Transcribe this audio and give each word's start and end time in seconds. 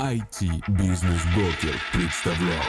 IT-бизнес-брокер 0.00 1.74
представляет. 1.92 2.64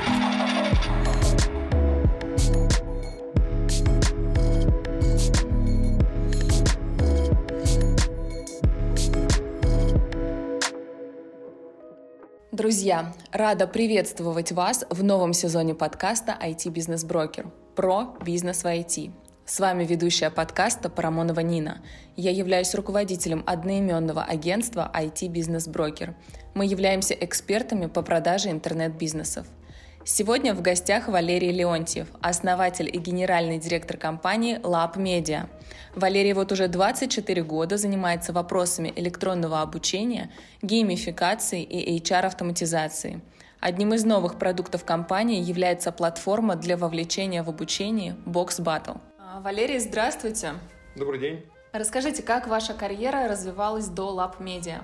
Друзья, 12.52 13.13
рада 13.32 13.66
приветствовать 13.66 14.52
вас 14.52 14.84
в 14.89 15.02
новом 15.02 15.32
сезоне 15.32 15.73
подкаста 15.73 16.38
IT-бизнес-брокер 16.38 17.50
про 17.77 18.13
бизнес 18.25 18.66
в 18.66 18.68
IT. 18.68 19.13
С 19.45 19.59
вами 19.59 19.85
ведущая 19.85 20.29
подкаста 20.29 20.89
Парамонова 20.89 21.41
Нина. 21.41 21.81
Я 22.15 22.31
являюсь 22.31 22.73
руководителем 22.75 23.43
одноименного 23.45 24.23
агентства 24.23 24.89
IT-бизнес-брокер. 24.93 26.15
Мы 26.53 26.65
являемся 26.65 27.13
экспертами 27.13 27.87
по 27.87 28.01
продаже 28.01 28.49
интернет-бизнесов– 28.51 29.47
Сегодня 30.04 30.55
в 30.55 30.63
гостях 30.63 31.07
Валерий 31.07 31.51
Леонтьев, 31.51 32.08
основатель 32.22 32.90
и 32.91 32.98
генеральный 32.98 33.59
директор 33.59 33.98
компании 33.98 34.59
Lab 34.59 34.96
Media. 34.96 35.48
Валерий 35.96 36.34
вот 36.34 36.52
уже 36.52 36.68
24 36.68 37.44
года 37.44 37.77
занимается 37.77 38.34
вопросами 38.34 38.91
электронного 38.96 39.62
обучения, 39.62 40.32
геймификации 40.63 41.62
и 41.62 41.99
HR-автоматизации. 41.99 43.21
Одним 43.60 43.94
из 43.94 44.04
новых 44.04 44.40
продуктов 44.40 44.84
компании 44.85 45.40
является 45.40 45.91
платформа 45.91 46.55
для 46.55 46.77
вовлечения 46.77 47.44
в 47.44 47.49
обучение 47.49 48.16
Box 48.26 48.60
Battle. 48.60 48.99
А, 49.34 49.40
Валерий, 49.40 49.80
здравствуйте. 49.80 50.55
Добрый 50.98 51.17
день. 51.17 51.45
Расскажите, 51.71 52.21
как 52.21 52.48
ваша 52.48 52.73
карьера 52.73 53.30
развивалась 53.30 53.88
до 53.88 54.13
Lab 54.13 54.40
Media? 54.40 54.84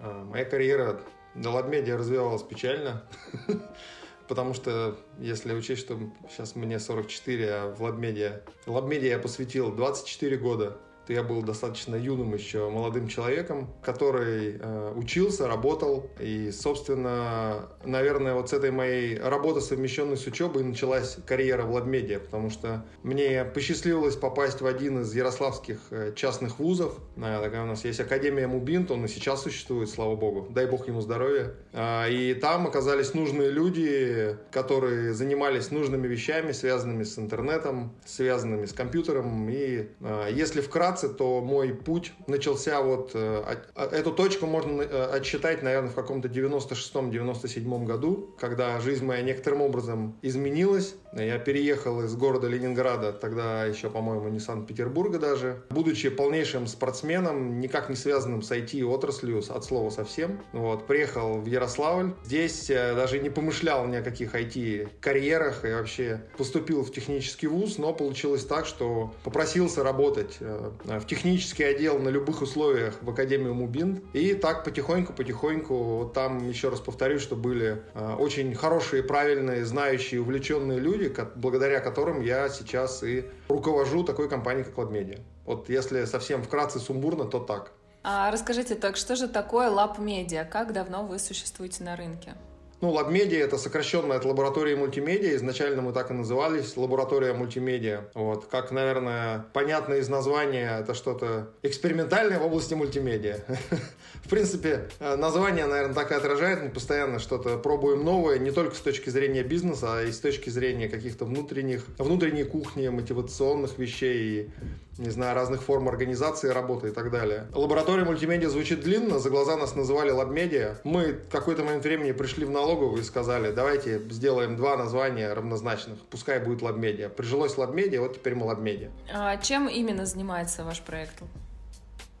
А, 0.00 0.24
моя 0.24 0.44
карьера 0.44 1.00
до 1.36 1.50
Lab 1.50 1.70
Media 1.70 1.96
развивалась 1.96 2.42
печально. 2.42 3.04
потому 4.26 4.54
что, 4.54 4.96
если 5.20 5.54
учесть, 5.54 5.82
что 5.82 5.96
сейчас 6.28 6.56
мне 6.56 6.80
44, 6.80 7.50
а 7.52 7.72
в 7.72 7.80
LabMedia, 7.84 8.42
LabMedia 8.66 9.06
я 9.06 9.18
посвятил 9.20 9.72
24 9.72 10.36
года 10.38 10.76
что 11.04 11.12
я 11.14 11.22
был 11.22 11.42
достаточно 11.42 11.96
юным 11.96 12.34
еще 12.34 12.68
молодым 12.70 13.08
человеком, 13.08 13.68
который 13.82 14.58
э, 14.60 14.92
учился, 14.94 15.48
работал. 15.48 16.08
И, 16.20 16.52
собственно, 16.52 17.68
наверное, 17.84 18.34
вот 18.34 18.50
с 18.50 18.52
этой 18.52 18.70
моей 18.70 19.18
работы, 19.18 19.60
совмещенной 19.60 20.16
с 20.16 20.26
учебой, 20.26 20.62
началась 20.62 21.16
карьера 21.26 21.62
в 21.62 21.72
Ладмедиа, 21.72 22.20
потому 22.20 22.50
что 22.50 22.84
мне 23.02 23.44
посчастливилось 23.44 24.14
попасть 24.14 24.60
в 24.60 24.66
один 24.66 25.00
из 25.00 25.14
ярославских 25.14 25.78
э, 25.90 26.12
частных 26.14 26.58
вузов. 26.58 26.98
Э, 27.16 27.40
такая 27.42 27.64
у 27.64 27.66
нас 27.66 27.84
есть 27.84 27.98
Академия 27.98 28.46
Мубинт, 28.46 28.90
он 28.90 29.04
и 29.04 29.08
сейчас 29.08 29.42
существует, 29.42 29.90
слава 29.90 30.14
богу. 30.14 30.46
Дай 30.50 30.66
бог 30.66 30.86
ему 30.86 31.00
здоровья. 31.00 31.54
Э, 31.72 32.10
и 32.10 32.34
там 32.34 32.66
оказались 32.66 33.14
нужные 33.14 33.50
люди, 33.50 34.36
которые 34.52 35.12
занимались 35.12 35.72
нужными 35.72 36.06
вещами, 36.06 36.52
связанными 36.52 37.02
с 37.02 37.18
интернетом, 37.18 37.92
связанными 38.06 38.66
с 38.66 38.72
компьютером. 38.72 39.48
И 39.48 39.88
э, 40.00 40.28
если 40.32 40.60
вкратце, 40.60 40.89
вкратце, 40.90 41.08
то 41.08 41.40
мой 41.40 41.74
путь 41.74 42.12
начался 42.26 42.80
вот... 42.80 43.12
Э, 43.14 43.56
эту 43.76 44.12
точку 44.12 44.46
можно 44.46 44.82
э, 44.82 45.04
отсчитать, 45.16 45.62
наверное, 45.62 45.90
в 45.90 45.94
каком-то 45.94 46.28
96-97 46.28 47.84
году, 47.84 48.34
когда 48.38 48.80
жизнь 48.80 49.04
моя 49.04 49.22
некоторым 49.22 49.62
образом 49.62 50.16
изменилась. 50.22 50.94
Я 51.12 51.38
переехал 51.38 52.02
из 52.02 52.14
города 52.14 52.46
Ленинграда, 52.48 53.12
тогда 53.12 53.64
еще, 53.64 53.90
по-моему, 53.90 54.28
не 54.28 54.40
Санкт-Петербурга 54.40 55.18
даже. 55.18 55.62
Будучи 55.70 56.08
полнейшим 56.08 56.66
спортсменом, 56.66 57.60
никак 57.60 57.88
не 57.88 57.96
связанным 57.96 58.42
с 58.42 58.50
IT-отраслью, 58.50 59.42
от 59.48 59.64
слова 59.64 59.90
совсем, 59.90 60.40
вот, 60.52 60.86
приехал 60.86 61.40
в 61.40 61.46
Ярославль. 61.46 62.14
Здесь 62.24 62.70
э, 62.70 62.94
даже 62.94 63.18
не 63.18 63.30
помышлял 63.30 63.86
ни 63.86 63.96
о 63.96 64.02
каких 64.02 64.34
IT-карьерах 64.34 65.64
и 65.64 65.72
вообще 65.72 66.20
поступил 66.36 66.84
в 66.84 66.92
технический 66.92 67.46
вуз, 67.46 67.78
но 67.78 67.92
получилось 67.92 68.44
так, 68.44 68.66
что 68.66 69.12
попросился 69.24 69.82
работать 69.82 70.38
в 70.84 71.06
технический 71.06 71.64
отдел 71.64 71.98
на 71.98 72.08
любых 72.08 72.42
условиях 72.42 72.94
в 73.02 73.10
Академию 73.10 73.54
Мубин. 73.54 74.02
И 74.12 74.34
так 74.34 74.64
потихоньку-потихоньку, 74.64 75.74
вот 75.74 76.12
там, 76.12 76.48
еще 76.48 76.68
раз 76.68 76.80
повторюсь, 76.80 77.22
что 77.22 77.36
были 77.36 77.82
э, 77.94 78.14
очень 78.18 78.54
хорошие, 78.54 79.02
правильные, 79.02 79.64
знающие, 79.64 80.20
увлеченные 80.20 80.78
люди, 80.78 81.14
благодаря 81.36 81.80
которым 81.80 82.22
я 82.22 82.48
сейчас 82.48 83.02
и 83.02 83.24
руковожу 83.48 84.04
такой 84.04 84.28
компанией, 84.28 84.64
как 84.64 84.74
LabMedia. 84.74 85.20
Вот 85.44 85.68
если 85.68 86.04
совсем 86.04 86.42
вкратце 86.42 86.78
сумбурно, 86.78 87.24
то 87.24 87.40
так. 87.40 87.72
А 88.02 88.30
расскажите, 88.30 88.74
так 88.74 88.96
что 88.96 89.14
же 89.16 89.28
такое 89.28 89.68
Media? 89.68 90.48
Как 90.48 90.72
давно 90.72 91.04
вы 91.04 91.18
существуете 91.18 91.84
на 91.84 91.96
рынке? 91.96 92.34
Ну, 92.80 92.94
LabMedia— 92.98 93.38
это 93.44 93.58
сокращенно 93.58 94.14
от 94.14 94.24
лаборатории 94.24 94.74
мультимедиа. 94.74 95.36
Изначально 95.36 95.82
мы 95.82 95.92
так 95.92 96.10
и 96.10 96.14
назывались, 96.14 96.78
лаборатория 96.78 97.34
мультимедиа. 97.34 98.08
Вот. 98.14 98.46
Как, 98.46 98.70
наверное, 98.70 99.44
понятно 99.52 99.94
из 99.94 100.08
названия, 100.08 100.78
это 100.80 100.94
что-то 100.94 101.50
экспериментальное 101.62 102.38
в 102.38 102.46
области 102.46 102.72
мультимедиа. 102.72 103.40
В 104.24 104.28
принципе, 104.30 104.88
э, 104.98 105.16
название, 105.16 105.66
наверное, 105.66 105.94
так 105.94 106.10
и 106.10 106.14
отражает. 106.14 106.62
Мы 106.62 106.70
постоянно 106.70 107.18
что-то 107.18 107.58
пробуем 107.58 108.02
новое, 108.02 108.38
не 108.38 108.50
только 108.50 108.74
с 108.74 108.80
точки 108.80 109.10
зрения 109.10 109.42
бизнеса, 109.42 109.98
а 109.98 110.02
и 110.02 110.10
с 110.10 110.18
точки 110.18 110.48
зрения 110.48 110.88
каких-то 110.88 111.26
внутренних, 111.26 111.84
внутренней 111.98 112.44
кухни, 112.44 112.88
мотивационных 112.88 113.78
вещей, 113.78 114.50
не 115.00 115.10
знаю, 115.10 115.34
разных 115.34 115.62
форм 115.62 115.88
организации 115.88 116.48
работы 116.48 116.88
и 116.88 116.92
так 116.92 117.10
далее. 117.10 117.46
Лаборатория 117.52 118.04
мультимедиа 118.04 118.48
звучит 118.48 118.80
длинно, 118.80 119.18
за 119.18 119.28
глаза 119.28 119.56
нас 119.56 119.74
называли 119.74 120.12
LabMedia. 120.12 120.76
Мы 120.84 121.12
в 121.12 121.30
какой-то 121.30 121.62
момент 121.62 121.84
времени 121.84 122.12
пришли 122.12 122.46
в 122.46 122.50
налог 122.50 122.70
налоговую 122.70 123.00
и 123.00 123.04
сказали, 123.04 123.50
давайте 123.50 123.98
сделаем 124.10 124.56
два 124.56 124.76
названия 124.76 125.32
равнозначных, 125.32 125.98
пускай 126.10 126.38
будет 126.38 126.62
LabMedia. 126.62 127.08
Прижилось 127.08 127.56
LabMedia, 127.56 128.00
вот 128.00 128.14
теперь 128.14 128.34
мы 128.34 128.46
LabMedia. 128.46 128.90
А 129.12 129.36
чем 129.38 129.68
именно 129.68 130.06
занимается 130.06 130.62
ваш 130.62 130.80
проект? 130.80 131.14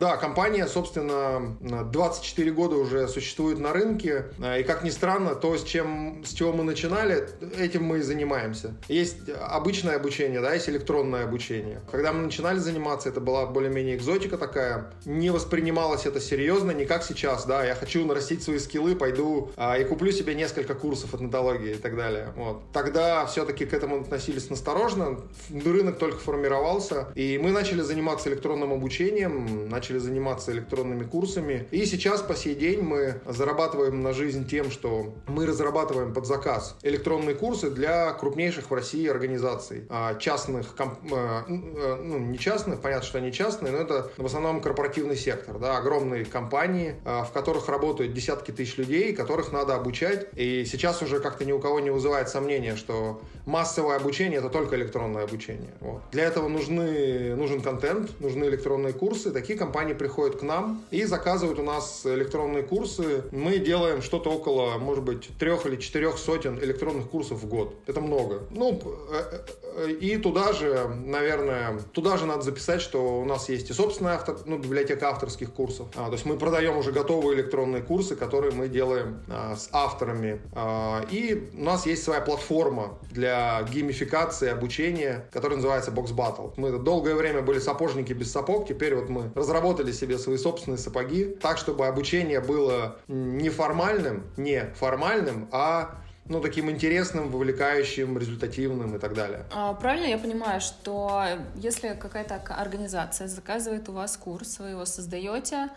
Да, 0.00 0.16
компания, 0.16 0.66
собственно, 0.66 1.58
24 1.60 2.50
года 2.52 2.76
уже 2.76 3.06
существует 3.06 3.58
на 3.58 3.74
рынке. 3.74 4.24
И, 4.58 4.62
как 4.62 4.82
ни 4.82 4.88
странно, 4.88 5.34
то, 5.34 5.58
с, 5.58 5.62
чем, 5.62 6.24
с 6.24 6.32
чего 6.32 6.54
мы 6.54 6.64
начинали, 6.64 7.28
этим 7.58 7.84
мы 7.84 7.98
и 7.98 8.00
занимаемся. 8.00 8.74
Есть 8.88 9.28
обычное 9.28 9.96
обучение, 9.96 10.40
да, 10.40 10.54
есть 10.54 10.70
электронное 10.70 11.24
обучение. 11.24 11.82
Когда 11.90 12.14
мы 12.14 12.22
начинали 12.22 12.56
заниматься, 12.56 13.10
это 13.10 13.20
была 13.20 13.44
более-менее 13.44 13.96
экзотика 13.96 14.38
такая. 14.38 14.90
Не 15.04 15.28
воспринималось 15.28 16.06
это 16.06 16.18
серьезно, 16.18 16.70
не 16.70 16.86
как 16.86 17.04
сейчас, 17.04 17.44
да, 17.44 17.62
я 17.62 17.74
хочу 17.74 18.06
нарастить 18.06 18.42
свои 18.42 18.58
скиллы, 18.58 18.96
пойду 18.96 19.50
а, 19.58 19.76
и 19.76 19.84
куплю 19.84 20.12
себе 20.12 20.34
несколько 20.34 20.74
курсов 20.74 21.12
от 21.12 21.20
нотологии 21.20 21.72
и 21.72 21.78
так 21.78 21.94
далее. 21.94 22.32
Вот. 22.36 22.62
Тогда 22.72 23.26
все-таки 23.26 23.66
к 23.66 23.74
этому 23.74 24.00
относились 24.00 24.48
насторожно, 24.48 25.20
рынок 25.50 25.98
только 25.98 26.20
формировался, 26.20 27.08
и 27.14 27.36
мы 27.36 27.50
начали 27.50 27.82
заниматься 27.82 28.30
электронным 28.30 28.72
обучением, 28.72 29.68
начали 29.68 29.89
начали 29.90 29.98
заниматься 29.98 30.52
электронными 30.52 31.04
курсами. 31.04 31.66
И 31.70 31.84
сейчас 31.84 32.22
по 32.22 32.34
сей 32.34 32.54
день 32.54 32.80
мы 32.80 33.20
зарабатываем 33.26 34.02
на 34.02 34.12
жизнь 34.12 34.48
тем, 34.48 34.70
что 34.70 35.14
мы 35.26 35.46
разрабатываем 35.46 36.14
под 36.14 36.26
заказ 36.26 36.76
электронные 36.82 37.34
курсы 37.34 37.70
для 37.70 38.12
крупнейших 38.12 38.70
в 38.70 38.74
России 38.74 39.08
организаций. 39.08 39.86
А, 39.88 40.14
частных, 40.14 40.74
э, 40.78 40.84
э, 41.10 41.96
ну 42.02 42.18
не 42.18 42.38
частных, 42.38 42.80
понятно, 42.80 43.04
что 43.04 43.18
они 43.18 43.32
частные, 43.32 43.72
но 43.72 43.78
это 43.78 44.10
в 44.16 44.26
основном 44.26 44.60
корпоративный 44.60 45.16
сектор. 45.16 45.58
Да, 45.58 45.78
огромные 45.78 46.24
компании, 46.24 46.94
а, 47.04 47.24
в 47.24 47.32
которых 47.32 47.68
работают 47.68 48.12
десятки 48.12 48.52
тысяч 48.52 48.76
людей, 48.78 49.12
которых 49.14 49.52
надо 49.52 49.74
обучать. 49.74 50.28
И 50.36 50.64
сейчас 50.64 51.02
уже 51.02 51.18
как-то 51.20 51.44
ни 51.44 51.52
у 51.52 51.58
кого 51.58 51.80
не 51.80 51.90
вызывает 51.90 52.28
сомнения, 52.28 52.76
что 52.76 53.20
массовое 53.46 53.96
обучение 53.96 54.38
это 54.38 54.48
только 54.48 54.76
электронное 54.76 55.24
обучение. 55.24 55.72
Вот. 55.80 56.02
Для 56.12 56.24
этого 56.24 56.48
нужны, 56.48 57.34
нужен 57.34 57.60
контент, 57.60 58.20
нужны 58.20 58.44
электронные 58.44 58.92
курсы. 58.92 59.30
Такие 59.30 59.58
компании 59.58 59.79
компании 59.80 59.94
приходят 59.94 60.38
к 60.38 60.42
нам 60.42 60.84
и 60.90 61.04
заказывают 61.04 61.58
у 61.58 61.62
нас 61.62 62.02
электронные 62.04 62.62
курсы. 62.62 63.22
Мы 63.32 63.58
делаем 63.58 64.02
что-то 64.02 64.30
около, 64.30 64.76
может 64.76 65.04
быть, 65.04 65.30
трех 65.38 65.64
или 65.64 65.76
четырех 65.76 66.18
сотен 66.18 66.58
электронных 66.58 67.08
курсов 67.08 67.42
в 67.42 67.48
год. 67.48 67.74
Это 67.86 68.02
много. 68.02 68.42
Ну, 68.50 68.78
э, 69.10 69.40
э, 69.76 69.90
и 69.92 70.18
туда 70.18 70.52
же, 70.52 70.86
наверное, 71.06 71.80
туда 71.92 72.18
же 72.18 72.26
надо 72.26 72.42
записать, 72.42 72.82
что 72.82 73.20
у 73.20 73.24
нас 73.24 73.48
есть 73.48 73.70
и 73.70 73.72
собственная 73.72 74.16
автор, 74.16 74.36
ну, 74.44 74.58
библиотека 74.58 75.08
авторских 75.08 75.50
курсов. 75.50 75.86
А, 75.96 76.06
то 76.06 76.12
есть 76.12 76.26
мы 76.26 76.36
продаем 76.36 76.76
уже 76.76 76.92
готовые 76.92 77.36
электронные 77.36 77.82
курсы, 77.82 78.16
которые 78.16 78.52
мы 78.52 78.68
делаем 78.68 79.22
а, 79.30 79.56
с 79.56 79.70
авторами. 79.72 80.40
А, 80.52 81.06
и 81.10 81.48
у 81.54 81.64
нас 81.64 81.86
есть 81.86 82.02
своя 82.02 82.20
платформа 82.20 82.98
для 83.10 83.62
геймификации 83.72 84.50
обучения, 84.50 85.24
которая 85.32 85.56
называется 85.56 85.90
Box 85.90 86.14
Battle. 86.14 86.52
Мы 86.56 86.78
долгое 86.78 87.14
время 87.14 87.40
были 87.40 87.58
сапожники 87.58 88.12
без 88.12 88.30
сапог, 88.30 88.68
теперь 88.68 88.94
вот 88.94 89.08
мы 89.08 89.30
разработали 89.34 89.69
разработали 89.70 89.92
себе 89.92 90.18
свои 90.18 90.36
собственные 90.36 90.78
сапоги, 90.78 91.24
так, 91.24 91.58
чтобы 91.58 91.86
обучение 91.86 92.40
было 92.40 92.96
не 93.08 93.50
формальным, 93.50 94.24
не 94.36 94.64
формальным, 94.74 95.48
а 95.52 95.96
ну, 96.26 96.40
таким 96.40 96.70
интересным, 96.70 97.30
вовлекающим, 97.30 98.18
результативным 98.18 98.96
и 98.96 98.98
так 98.98 99.14
далее. 99.14 99.44
А, 99.52 99.74
правильно 99.74 100.06
я 100.06 100.18
понимаю, 100.18 100.60
что 100.60 101.24
если 101.56 101.94
какая-то 101.94 102.36
организация 102.36 103.28
заказывает 103.28 103.88
у 103.88 103.92
вас 103.92 104.16
курс, 104.16 104.58
вы 104.58 104.70
его 104.70 104.84
создаете, 104.84 105.68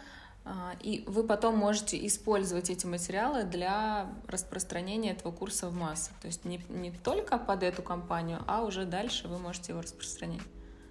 А, 0.45 0.73
и 0.83 1.05
вы 1.07 1.23
потом 1.23 1.57
можете 1.57 1.95
использовать 2.05 2.69
эти 2.69 2.85
материалы 2.85 3.43
для 3.43 4.07
распространения 4.27 5.11
этого 5.11 5.31
курса 5.31 5.69
в 5.69 5.73
массы. 5.73 6.11
То 6.21 6.27
есть 6.27 6.43
не, 6.45 6.59
не 6.69 6.91
только 6.91 7.37
под 7.37 7.63
эту 7.63 7.81
компанию, 7.81 8.39
а 8.45 8.63
уже 8.63 8.83
дальше 8.83 9.29
вы 9.29 9.37
можете 9.39 9.71
его 9.71 9.81
распространять. 9.81 10.41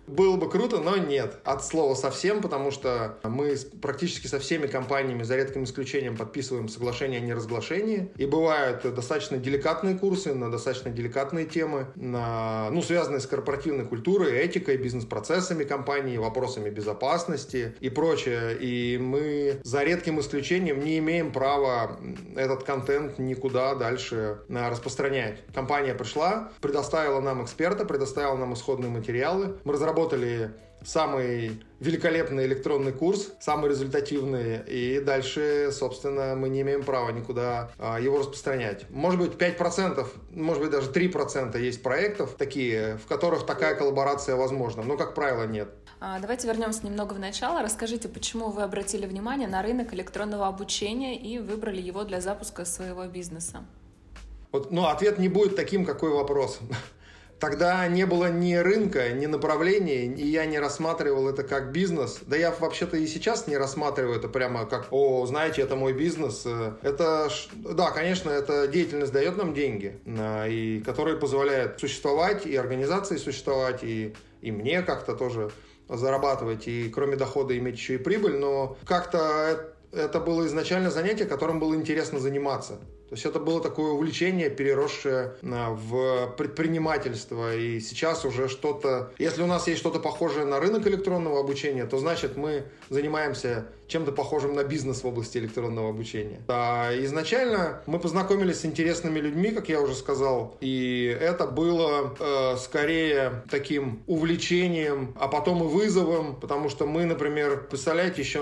Было 0.06 0.36
бы 0.36 0.50
круто, 0.50 0.78
но 0.78 0.96
нет. 0.96 1.38
От 1.44 1.64
слова 1.64 1.94
совсем, 1.94 2.42
потому 2.42 2.70
что 2.70 3.18
мы 3.22 3.56
практически 3.80 4.26
со 4.26 4.38
всеми 4.38 4.66
компаниями, 4.66 5.22
за 5.22 5.36
редким 5.36 5.64
исключением, 5.64 6.16
подписываем 6.16 6.68
соглашение 6.68 7.20
о 7.20 7.22
неразглашении. 7.22 8.10
И 8.16 8.26
бывают 8.26 8.82
достаточно 8.94 9.38
деликатные 9.38 9.96
курсы 9.96 10.34
на 10.34 10.50
достаточно 10.50 10.90
деликатные 10.90 11.46
темы, 11.46 11.86
на, 11.94 12.68
ну, 12.70 12.82
связанные 12.82 13.20
с 13.20 13.26
корпоративной 13.26 13.86
культурой, 13.86 14.32
этикой, 14.38 14.76
бизнес-процессами 14.76 15.64
компании, 15.64 16.16
вопросами 16.16 16.68
безопасности 16.68 17.76
и 17.80 17.88
прочее. 17.88 18.56
И 18.58 18.98
мы 18.98 19.60
за 19.62 19.84
редким 19.84 20.20
исключением 20.20 20.80
не 20.80 20.98
имеем 20.98 21.32
права 21.32 21.98
этот 22.36 22.64
контент 22.64 23.18
никуда 23.18 23.76
дальше 23.76 24.40
распространять. 24.48 25.42
Компания 25.54 25.94
пришла, 25.94 26.50
предоставила 26.60 27.20
нам 27.20 27.44
эксперта, 27.44 27.84
предоставила 27.84 28.36
нам 28.36 28.54
исходные 28.54 28.90
материалы. 28.90 29.56
Мы 29.64 29.72
разработали 29.72 29.91
разработали 29.92 30.52
самый 30.84 31.62
великолепный 31.78 32.46
электронный 32.46 32.92
курс, 32.92 33.30
самый 33.40 33.70
результативный, 33.70 34.62
и 34.66 34.98
дальше, 34.98 35.70
собственно, 35.70 36.34
мы 36.34 36.48
не 36.48 36.62
имеем 36.62 36.82
права 36.82 37.10
никуда 37.10 37.70
а, 37.78 38.00
его 38.00 38.18
распространять. 38.18 38.90
Может 38.90 39.20
быть, 39.20 39.32
5%, 39.32 40.04
может 40.32 40.62
быть, 40.62 40.72
даже 40.72 40.90
3% 40.90 41.60
есть 41.60 41.82
проектов 41.84 42.34
такие, 42.36 42.96
в 42.96 43.06
которых 43.06 43.46
такая 43.46 43.76
коллаборация 43.76 44.34
возможна, 44.34 44.82
но, 44.82 44.96
как 44.96 45.14
правило, 45.14 45.46
нет. 45.46 45.68
А, 46.00 46.18
давайте 46.18 46.48
вернемся 46.48 46.84
немного 46.84 47.12
в 47.12 47.20
начало. 47.20 47.62
Расскажите, 47.62 48.08
почему 48.08 48.48
вы 48.48 48.62
обратили 48.62 49.06
внимание 49.06 49.46
на 49.46 49.62
рынок 49.62 49.94
электронного 49.94 50.48
обучения 50.48 51.16
и 51.16 51.38
выбрали 51.38 51.80
его 51.80 52.02
для 52.02 52.20
запуска 52.20 52.64
своего 52.64 53.04
бизнеса? 53.06 53.64
Вот, 54.50 54.72
ну, 54.72 54.86
ответ 54.86 55.20
не 55.20 55.28
будет 55.28 55.54
таким, 55.54 55.84
какой 55.84 56.10
вопрос. 56.10 56.58
Тогда 57.42 57.88
не 57.88 58.06
было 58.06 58.30
ни 58.30 58.54
рынка, 58.54 59.10
ни 59.10 59.26
направления, 59.26 60.06
и 60.06 60.24
я 60.28 60.46
не 60.46 60.60
рассматривал 60.60 61.28
это 61.28 61.42
как 61.42 61.72
бизнес. 61.72 62.20
Да 62.24 62.36
я 62.36 62.52
вообще-то 62.52 62.96
и 62.96 63.04
сейчас 63.08 63.48
не 63.48 63.56
рассматриваю 63.56 64.16
это 64.16 64.28
прямо 64.28 64.64
как, 64.64 64.86
о, 64.92 65.26
знаете, 65.26 65.62
это 65.62 65.74
мой 65.74 65.92
бизнес. 65.92 66.46
Это, 66.82 67.28
да, 67.56 67.90
конечно, 67.90 68.30
эта 68.30 68.68
деятельность 68.68 69.12
дает 69.12 69.36
нам 69.36 69.54
деньги, 69.54 69.98
и 70.06 70.84
которые 70.86 71.16
позволяют 71.16 71.80
существовать, 71.80 72.46
и 72.46 72.54
организации 72.54 73.16
существовать, 73.16 73.82
и, 73.82 74.14
и 74.40 74.52
мне 74.52 74.82
как-то 74.82 75.16
тоже 75.16 75.50
зарабатывать, 75.88 76.68
и 76.68 76.90
кроме 76.90 77.16
дохода 77.16 77.58
иметь 77.58 77.74
еще 77.74 77.94
и 77.94 77.98
прибыль, 77.98 78.36
но 78.36 78.76
как-то 78.86 79.74
это 79.90 80.20
было 80.20 80.46
изначально 80.46 80.92
занятие, 80.92 81.24
которым 81.24 81.58
было 81.58 81.74
интересно 81.74 82.20
заниматься. 82.20 82.78
То 83.12 83.16
есть 83.16 83.26
это 83.26 83.40
было 83.40 83.60
такое 83.60 83.92
увлечение, 83.92 84.48
переросшее 84.48 85.34
а, 85.42 85.74
в 85.74 86.34
предпринимательство. 86.38 87.54
И 87.54 87.78
сейчас 87.78 88.24
уже 88.24 88.48
что-то... 88.48 89.12
Если 89.18 89.42
у 89.42 89.46
нас 89.46 89.66
есть 89.68 89.80
что-то 89.80 90.00
похожее 90.00 90.46
на 90.46 90.58
рынок 90.58 90.86
электронного 90.86 91.38
обучения, 91.38 91.84
то 91.84 91.98
значит 91.98 92.38
мы 92.38 92.64
занимаемся 92.88 93.66
чем-то 93.92 94.12
похожим 94.12 94.54
на 94.54 94.64
бизнес 94.64 95.02
в 95.02 95.06
области 95.06 95.38
электронного 95.38 95.90
обучения. 95.90 96.40
А 96.48 96.90
изначально 97.04 97.82
мы 97.86 97.98
познакомились 97.98 98.60
с 98.60 98.64
интересными 98.64 99.20
людьми, 99.20 99.50
как 99.50 99.68
я 99.68 99.80
уже 99.80 99.94
сказал, 99.94 100.56
и 100.60 101.16
это 101.20 101.46
было 101.46 102.14
э, 102.18 102.56
скорее 102.56 103.44
таким 103.50 104.02
увлечением, 104.06 105.14
а 105.20 105.28
потом 105.28 105.62
и 105.62 105.66
вызовом, 105.66 106.36
потому 106.36 106.70
что 106.70 106.86
мы, 106.86 107.04
например, 107.04 107.66
представляете, 107.68 108.22
еще 108.22 108.40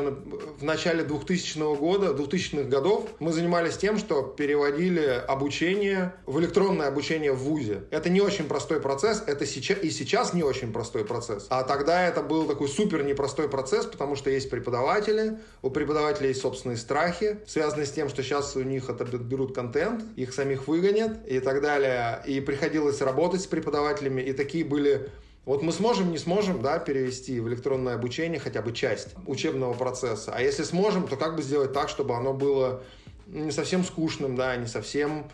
в 0.58 0.62
начале 0.62 1.02
2000 1.02 1.76
года, 1.76 2.14
2000-х 2.14 2.68
годов 2.68 3.08
мы 3.18 3.32
занимались 3.32 3.76
тем, 3.76 3.98
что 3.98 4.22
переводили 4.22 5.22
обучение 5.26 6.14
в 6.26 6.38
электронное 6.38 6.86
обучение 6.86 7.32
в 7.32 7.38
ВУЗе. 7.38 7.84
Это 7.90 8.08
не 8.08 8.20
очень 8.20 8.44
простой 8.44 8.80
процесс, 8.80 9.22
это 9.26 9.46
сейчас 9.46 9.82
и 9.82 9.90
сейчас 9.90 10.32
не 10.32 10.42
очень 10.42 10.72
простой 10.72 11.04
процесс. 11.04 11.46
А 11.50 11.64
тогда 11.64 12.06
это 12.06 12.22
был 12.22 12.44
такой 12.44 12.68
супер 12.68 13.02
непростой 13.02 13.48
процесс, 13.48 13.86
потому 13.86 14.14
что 14.14 14.30
есть 14.30 14.48
преподаватели, 14.48 15.39
у 15.62 15.70
преподавателей 15.70 16.28
есть 16.28 16.40
собственные 16.40 16.76
страхи, 16.76 17.38
связанные 17.46 17.86
с 17.86 17.92
тем, 17.92 18.08
что 18.08 18.22
сейчас 18.22 18.56
у 18.56 18.62
них 18.62 18.88
отоберут 18.88 19.54
контент, 19.54 20.04
их 20.16 20.32
самих 20.32 20.68
выгонят 20.68 21.26
и 21.26 21.40
так 21.40 21.62
далее. 21.62 22.22
И 22.26 22.40
приходилось 22.40 23.00
работать 23.00 23.42
с 23.42 23.46
преподавателями, 23.46 24.22
и 24.22 24.32
такие 24.32 24.64
были 24.64 25.10
вот 25.46 25.62
мы 25.62 25.72
сможем, 25.72 26.12
не 26.12 26.18
сможем, 26.18 26.62
да, 26.62 26.78
перевести 26.78 27.40
в 27.40 27.48
электронное 27.48 27.94
обучение 27.94 28.38
хотя 28.38 28.62
бы 28.62 28.72
часть 28.72 29.08
учебного 29.26 29.72
процесса. 29.72 30.32
А 30.34 30.40
если 30.40 30.64
сможем, 30.64 31.08
то 31.08 31.16
как 31.16 31.34
бы 31.34 31.42
сделать 31.42 31.72
так, 31.72 31.88
чтобы 31.88 32.14
оно 32.14 32.34
было 32.34 32.82
не 33.26 33.50
совсем 33.50 33.84
скучным, 33.84 34.36
да, 34.36 34.54
не 34.56 34.66
совсем 34.66 35.30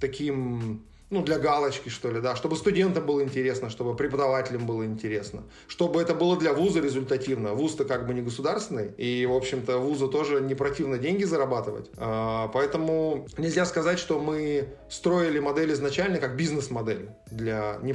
таким 0.00 0.82
ну, 1.10 1.22
для 1.22 1.38
галочки, 1.38 1.88
что 1.88 2.10
ли, 2.10 2.20
да, 2.20 2.36
чтобы 2.36 2.56
студентам 2.56 3.04
было 3.04 3.22
интересно, 3.22 3.68
чтобы 3.68 3.96
преподавателям 3.96 4.64
было 4.66 4.84
интересно, 4.84 5.42
чтобы 5.66 6.00
это 6.00 6.14
было 6.14 6.36
для 6.36 6.52
вуза 6.52 6.80
результативно. 6.80 7.54
Вуз-то 7.54 7.84
как 7.84 8.06
бы 8.06 8.14
не 8.14 8.22
государственный, 8.22 8.92
и, 8.96 9.26
в 9.26 9.32
общем-то, 9.32 9.78
вузу 9.78 10.08
тоже 10.08 10.40
не 10.40 10.54
противно 10.54 10.98
деньги 10.98 11.24
зарабатывать. 11.24 11.90
А, 11.96 12.48
поэтому 12.48 13.26
нельзя 13.36 13.66
сказать, 13.66 13.98
что 13.98 14.20
мы 14.20 14.68
строили 14.88 15.40
модель 15.40 15.72
изначально 15.72 16.18
как 16.18 16.36
бизнес-модель 16.36 17.10
для, 17.30 17.78
не, 17.82 17.94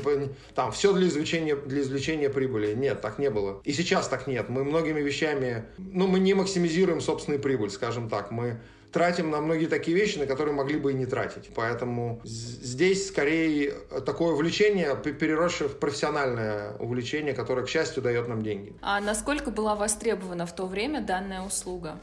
там, 0.53 0.71
все 0.71 0.93
для 0.93 1.07
извлечения, 1.07 1.55
для 1.55 1.81
извлечения 1.81 2.29
прибыли. 2.29 2.73
Нет, 2.75 3.01
так 3.01 3.17
не 3.17 3.29
было. 3.29 3.61
И 3.63 3.71
сейчас 3.71 4.07
так 4.07 4.27
нет. 4.27 4.49
Мы 4.49 4.63
многими 4.63 5.01
вещами, 5.01 5.65
ну, 5.77 6.07
мы 6.07 6.19
не 6.19 6.33
максимизируем 6.33 6.99
собственную 6.99 7.41
прибыль, 7.41 7.69
скажем 7.69 8.09
так. 8.09 8.31
Мы 8.31 8.59
тратим 8.95 9.29
на 9.29 9.41
многие 9.41 9.65
такие 9.65 9.97
вещи, 9.97 10.17
на 10.17 10.25
которые 10.25 10.55
могли 10.55 10.79
бы 10.79 10.93
и 10.93 10.95
не 10.95 11.05
тратить. 11.05 11.49
Поэтому 11.53 12.21
здесь 12.23 13.09
скорее 13.09 13.73
такое 14.05 14.31
увлечение, 14.31 14.95
переросшее 14.95 15.67
в 15.67 15.77
профессиональное 15.79 16.77
увлечение, 16.79 17.33
которое, 17.33 17.65
к 17.65 17.69
счастью, 17.69 18.01
дает 18.01 18.29
нам 18.29 18.41
деньги. 18.41 18.73
А 18.81 19.01
насколько 19.01 19.51
была 19.51 19.75
востребована 19.75 20.45
в 20.45 20.55
то 20.55 20.65
время 20.65 21.01
данная 21.01 21.41
услуга? 21.41 21.99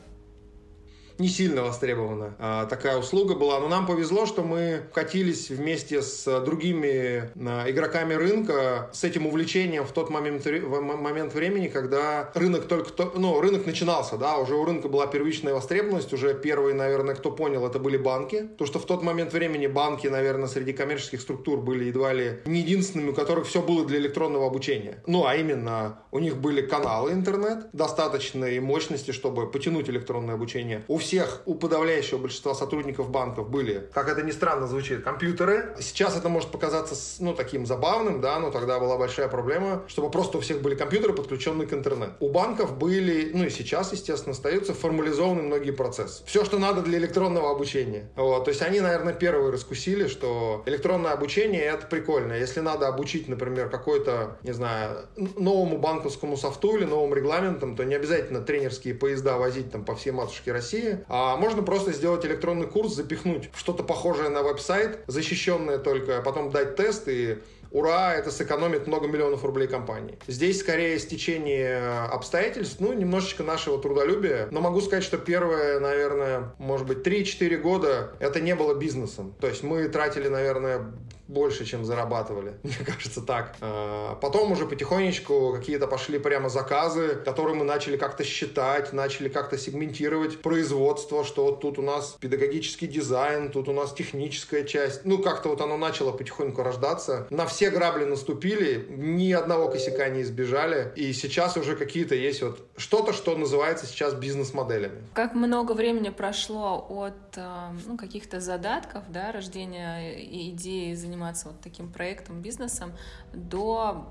Не 1.18 1.28
сильно 1.28 1.62
востребована 1.62 2.34
а, 2.38 2.66
такая 2.66 2.96
услуга 2.98 3.34
была. 3.34 3.60
Но 3.60 3.68
нам 3.68 3.86
повезло, 3.86 4.26
что 4.26 4.42
мы 4.42 4.82
катились 4.92 5.50
вместе 5.50 6.02
с 6.02 6.40
другими 6.40 7.30
а, 7.36 7.70
игроками 7.70 8.14
рынка 8.14 8.90
с 8.92 9.04
этим 9.04 9.26
увлечением 9.26 9.84
в 9.84 9.92
тот 9.92 10.10
момент, 10.10 10.44
в 10.44 10.80
момент 10.80 11.34
времени, 11.34 11.68
когда 11.68 12.30
рынок 12.34 12.66
только, 12.66 13.10
ну, 13.16 13.40
рынок 13.40 13.66
начинался, 13.66 14.16
да, 14.16 14.38
уже 14.38 14.54
у 14.54 14.64
рынка 14.64 14.88
была 14.88 15.06
первичная 15.06 15.54
востребованность, 15.54 16.12
уже 16.12 16.34
первые, 16.34 16.74
наверное, 16.74 17.14
кто 17.14 17.30
понял, 17.30 17.66
это 17.66 17.78
были 17.78 17.96
банки. 17.96 18.48
То, 18.58 18.66
что 18.66 18.78
в 18.78 18.86
тот 18.86 19.02
момент 19.02 19.32
времени 19.32 19.66
банки, 19.66 20.06
наверное, 20.06 20.48
среди 20.48 20.72
коммерческих 20.72 21.20
структур 21.20 21.60
были 21.60 21.84
едва 21.84 22.12
ли 22.12 22.40
не 22.46 22.60
единственными, 22.60 23.10
у 23.10 23.14
которых 23.14 23.46
все 23.46 23.62
было 23.62 23.84
для 23.84 23.98
электронного 23.98 24.46
обучения. 24.46 25.02
Ну, 25.06 25.26
а 25.26 25.36
именно, 25.36 26.00
у 26.10 26.18
них 26.18 26.36
были 26.36 26.62
каналы 26.62 27.12
интернет 27.12 27.66
достаточной 27.72 28.60
мощности, 28.60 29.10
чтобы 29.10 29.50
потянуть 29.50 29.88
электронное 29.88 30.34
обучение. 30.34 30.84
У 30.88 30.98
всех, 31.02 31.42
у 31.44 31.54
подавляющего 31.54 32.18
большинства 32.18 32.54
сотрудников 32.54 33.10
банков 33.10 33.50
были, 33.50 33.90
как 33.92 34.08
это 34.08 34.22
ни 34.22 34.30
странно 34.30 34.66
звучит, 34.66 35.04
компьютеры. 35.04 35.74
Сейчас 35.80 36.16
это 36.16 36.28
может 36.28 36.50
показаться, 36.50 36.94
ну, 37.22 37.34
таким 37.34 37.66
забавным, 37.66 38.20
да, 38.20 38.38
но 38.38 38.50
тогда 38.50 38.78
была 38.80 38.96
большая 38.96 39.28
проблема, 39.28 39.82
чтобы 39.86 40.10
просто 40.10 40.38
у 40.38 40.40
всех 40.40 40.62
были 40.62 40.74
компьютеры, 40.74 41.12
подключенные 41.12 41.68
к 41.68 41.72
интернету. 41.72 42.12
У 42.20 42.30
банков 42.30 42.78
были, 42.78 43.30
ну 43.34 43.44
и 43.44 43.50
сейчас, 43.50 43.92
естественно, 43.92 44.32
остаются 44.32 44.72
формализованы 44.74 45.42
многие 45.42 45.72
процессы. 45.72 46.22
Все, 46.24 46.44
что 46.44 46.58
надо 46.58 46.82
для 46.82 46.98
электронного 46.98 47.50
обучения. 47.50 48.10
Вот, 48.16 48.44
то 48.44 48.50
есть 48.50 48.62
они, 48.62 48.80
наверное, 48.80 49.12
первые 49.12 49.52
раскусили, 49.52 50.06
что 50.06 50.62
электронное 50.66 51.12
обучение 51.12 51.62
это 51.62 51.86
прикольно. 51.86 52.32
Если 52.32 52.60
надо 52.60 52.88
обучить, 52.88 53.28
например, 53.28 53.68
какой-то, 53.68 54.38
не 54.42 54.52
знаю, 54.52 55.06
новому 55.16 55.78
банковскому 55.78 56.36
софту 56.36 56.76
или 56.76 56.84
новым 56.84 57.14
регламентам, 57.14 57.76
то 57.76 57.84
не 57.84 57.94
обязательно 57.94 58.40
тренерские 58.40 58.94
поезда 58.94 59.36
возить 59.36 59.70
там 59.72 59.84
по 59.84 59.94
всей 59.96 60.12
матушке 60.12 60.52
России, 60.52 60.91
а 61.08 61.36
можно 61.36 61.62
просто 61.62 61.92
сделать 61.92 62.24
электронный 62.24 62.66
курс, 62.66 62.94
запихнуть 62.94 63.50
что-то 63.54 63.82
похожее 63.82 64.28
на 64.28 64.42
веб-сайт, 64.42 65.00
защищенное 65.06 65.78
только, 65.78 66.18
а 66.18 66.22
потом 66.22 66.50
дать 66.50 66.76
тест 66.76 67.08
и 67.08 67.38
ура, 67.72 68.14
это 68.14 68.30
сэкономит 68.30 68.86
много 68.86 69.08
миллионов 69.08 69.44
рублей 69.44 69.66
компании. 69.66 70.18
Здесь 70.26 70.60
скорее 70.60 70.98
стечение 70.98 71.82
обстоятельств, 72.10 72.76
ну, 72.80 72.92
немножечко 72.92 73.42
нашего 73.42 73.80
трудолюбия, 73.80 74.48
но 74.50 74.60
могу 74.60 74.80
сказать, 74.80 75.04
что 75.04 75.18
первое, 75.18 75.80
наверное, 75.80 76.54
может 76.58 76.86
быть, 76.86 76.98
3-4 76.98 77.56
года 77.56 78.12
это 78.20 78.40
не 78.40 78.54
было 78.54 78.74
бизнесом. 78.74 79.34
То 79.40 79.46
есть 79.48 79.62
мы 79.62 79.88
тратили, 79.88 80.28
наверное, 80.28 80.92
больше, 81.28 81.64
чем 81.64 81.84
зарабатывали. 81.84 82.54
Мне 82.62 82.76
кажется, 82.84 83.20
так. 83.20 83.56
А, 83.60 84.14
потом 84.16 84.52
уже 84.52 84.66
потихонечку 84.66 85.52
какие-то 85.52 85.86
пошли 85.86 86.18
прямо 86.18 86.48
заказы, 86.48 87.16
которые 87.24 87.56
мы 87.56 87.64
начали 87.64 87.96
как-то 87.96 88.24
считать, 88.24 88.92
начали 88.92 89.28
как-то 89.28 89.58
сегментировать 89.58 90.42
производство, 90.42 91.24
что 91.24 91.44
вот 91.44 91.60
тут 91.60 91.78
у 91.78 91.82
нас 91.82 92.16
педагогический 92.20 92.86
дизайн, 92.86 93.50
тут 93.50 93.68
у 93.68 93.72
нас 93.72 93.92
техническая 93.92 94.64
часть. 94.64 95.04
Ну, 95.04 95.18
как-то 95.18 95.48
вот 95.48 95.60
оно 95.60 95.76
начало 95.76 96.12
потихоньку 96.12 96.62
рождаться. 96.62 97.26
На 97.30 97.46
все 97.46 97.70
грабли 97.70 98.04
наступили, 98.04 98.86
ни 98.90 99.32
одного 99.32 99.68
косяка 99.68 100.08
не 100.08 100.22
избежали. 100.22 100.92
И 100.96 101.12
сейчас 101.12 101.56
уже 101.56 101.76
какие-то 101.76 102.14
есть 102.14 102.42
вот 102.42 102.60
что-то, 102.76 103.12
что 103.12 103.36
называется 103.36 103.86
сейчас 103.86 104.14
бизнес-моделями. 104.14 105.02
Как 105.14 105.34
много 105.34 105.72
времени 105.72 106.10
прошло 106.10 106.86
от 106.88 107.36
э, 107.36 107.42
ну, 107.86 107.96
каких-то 107.96 108.40
задатков, 108.40 109.04
да, 109.08 109.32
рождения 109.32 110.22
идеи 110.50 110.94
заниматься 111.12 111.48
вот 111.48 111.60
таким 111.60 111.92
проектом, 111.92 112.40
бизнесом, 112.40 112.92
до 113.34 114.08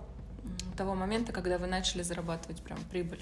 того 0.77 0.93
момента, 0.93 1.31
когда 1.31 1.58
вы 1.58 1.67
начали 1.67 2.03
зарабатывать 2.03 2.62
прям 2.62 2.77
прибыль? 2.91 3.22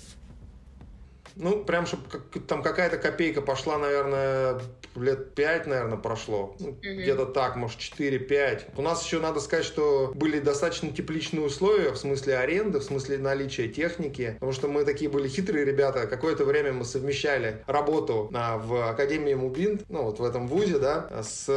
Ну, 1.39 1.63
прям, 1.63 1.85
чтобы 1.85 2.03
там 2.47 2.61
какая-то 2.61 2.97
копейка 2.97 3.41
пошла, 3.41 3.77
наверное, 3.77 4.59
лет 4.95 5.33
5, 5.35 5.67
наверное, 5.67 5.97
прошло. 5.97 6.55
Ну, 6.59 6.69
mm-hmm. 6.69 6.95
Где-то 6.95 7.25
так, 7.27 7.55
может, 7.55 7.79
4-5. 7.79 8.71
У 8.75 8.81
нас 8.81 9.05
еще 9.05 9.19
надо 9.19 9.39
сказать, 9.39 9.65
что 9.65 10.11
были 10.13 10.39
достаточно 10.39 10.91
тепличные 10.91 11.45
условия 11.45 11.91
в 11.91 11.97
смысле 11.97 12.37
аренды, 12.37 12.79
в 12.79 12.83
смысле 12.83 13.17
наличия 13.17 13.69
техники. 13.69 14.33
Потому 14.33 14.51
что 14.51 14.67
мы 14.67 14.83
такие 14.83 15.09
были 15.09 15.29
хитрые 15.29 15.63
ребята. 15.63 16.07
Какое-то 16.07 16.43
время 16.43 16.73
мы 16.73 16.83
совмещали 16.83 17.63
работу 17.67 18.29
а, 18.33 18.57
в 18.57 18.89
Академии 18.89 19.33
Мубин, 19.33 19.79
ну, 19.87 20.03
вот 20.03 20.19
в 20.19 20.23
этом 20.25 20.47
вузе, 20.47 20.77
да, 20.77 21.09
с, 21.23 21.47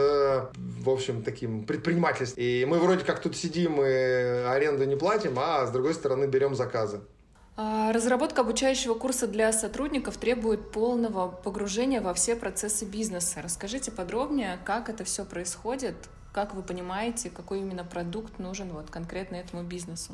в 0.55 0.91
общем, 0.91 1.23
таким 1.23 1.65
предпринимательством. 1.65 2.43
И 2.43 2.65
мы 2.69 2.79
вроде 2.79 3.05
как 3.05 3.21
тут 3.21 3.37
сидим 3.37 3.83
и 3.83 4.45
аренду 4.47 4.85
не 4.85 4.97
платим, 4.97 5.35
а 5.39 5.67
с 5.67 5.71
другой 5.71 5.95
стороны 5.95 6.27
берем 6.27 6.55
заказы. 6.55 7.01
А, 7.55 7.93
разработка 7.93 8.41
обучающего 8.41 8.95
курса 8.95 9.27
для 9.27 9.53
сотрудников 9.53 10.17
требует 10.17 10.73
полного 10.73 11.29
погружения 11.29 12.01
во 12.01 12.15
все 12.15 12.35
процессы 12.35 12.87
бизнеса. 12.87 13.43
Расскажите 13.43 13.91
подробнее, 13.91 14.59
как 14.65 14.89
это 14.89 15.05
все 15.05 15.25
происходит, 15.25 15.95
как 16.33 16.55
вы 16.55 16.63
понимаете, 16.63 17.29
какой 17.29 17.61
именно 17.61 17.85
продукт 17.85 18.39
нужен 18.39 18.71
вот 18.73 18.89
конкретно 18.91 19.37
этому 19.37 19.63
бизнесу. 19.63 20.13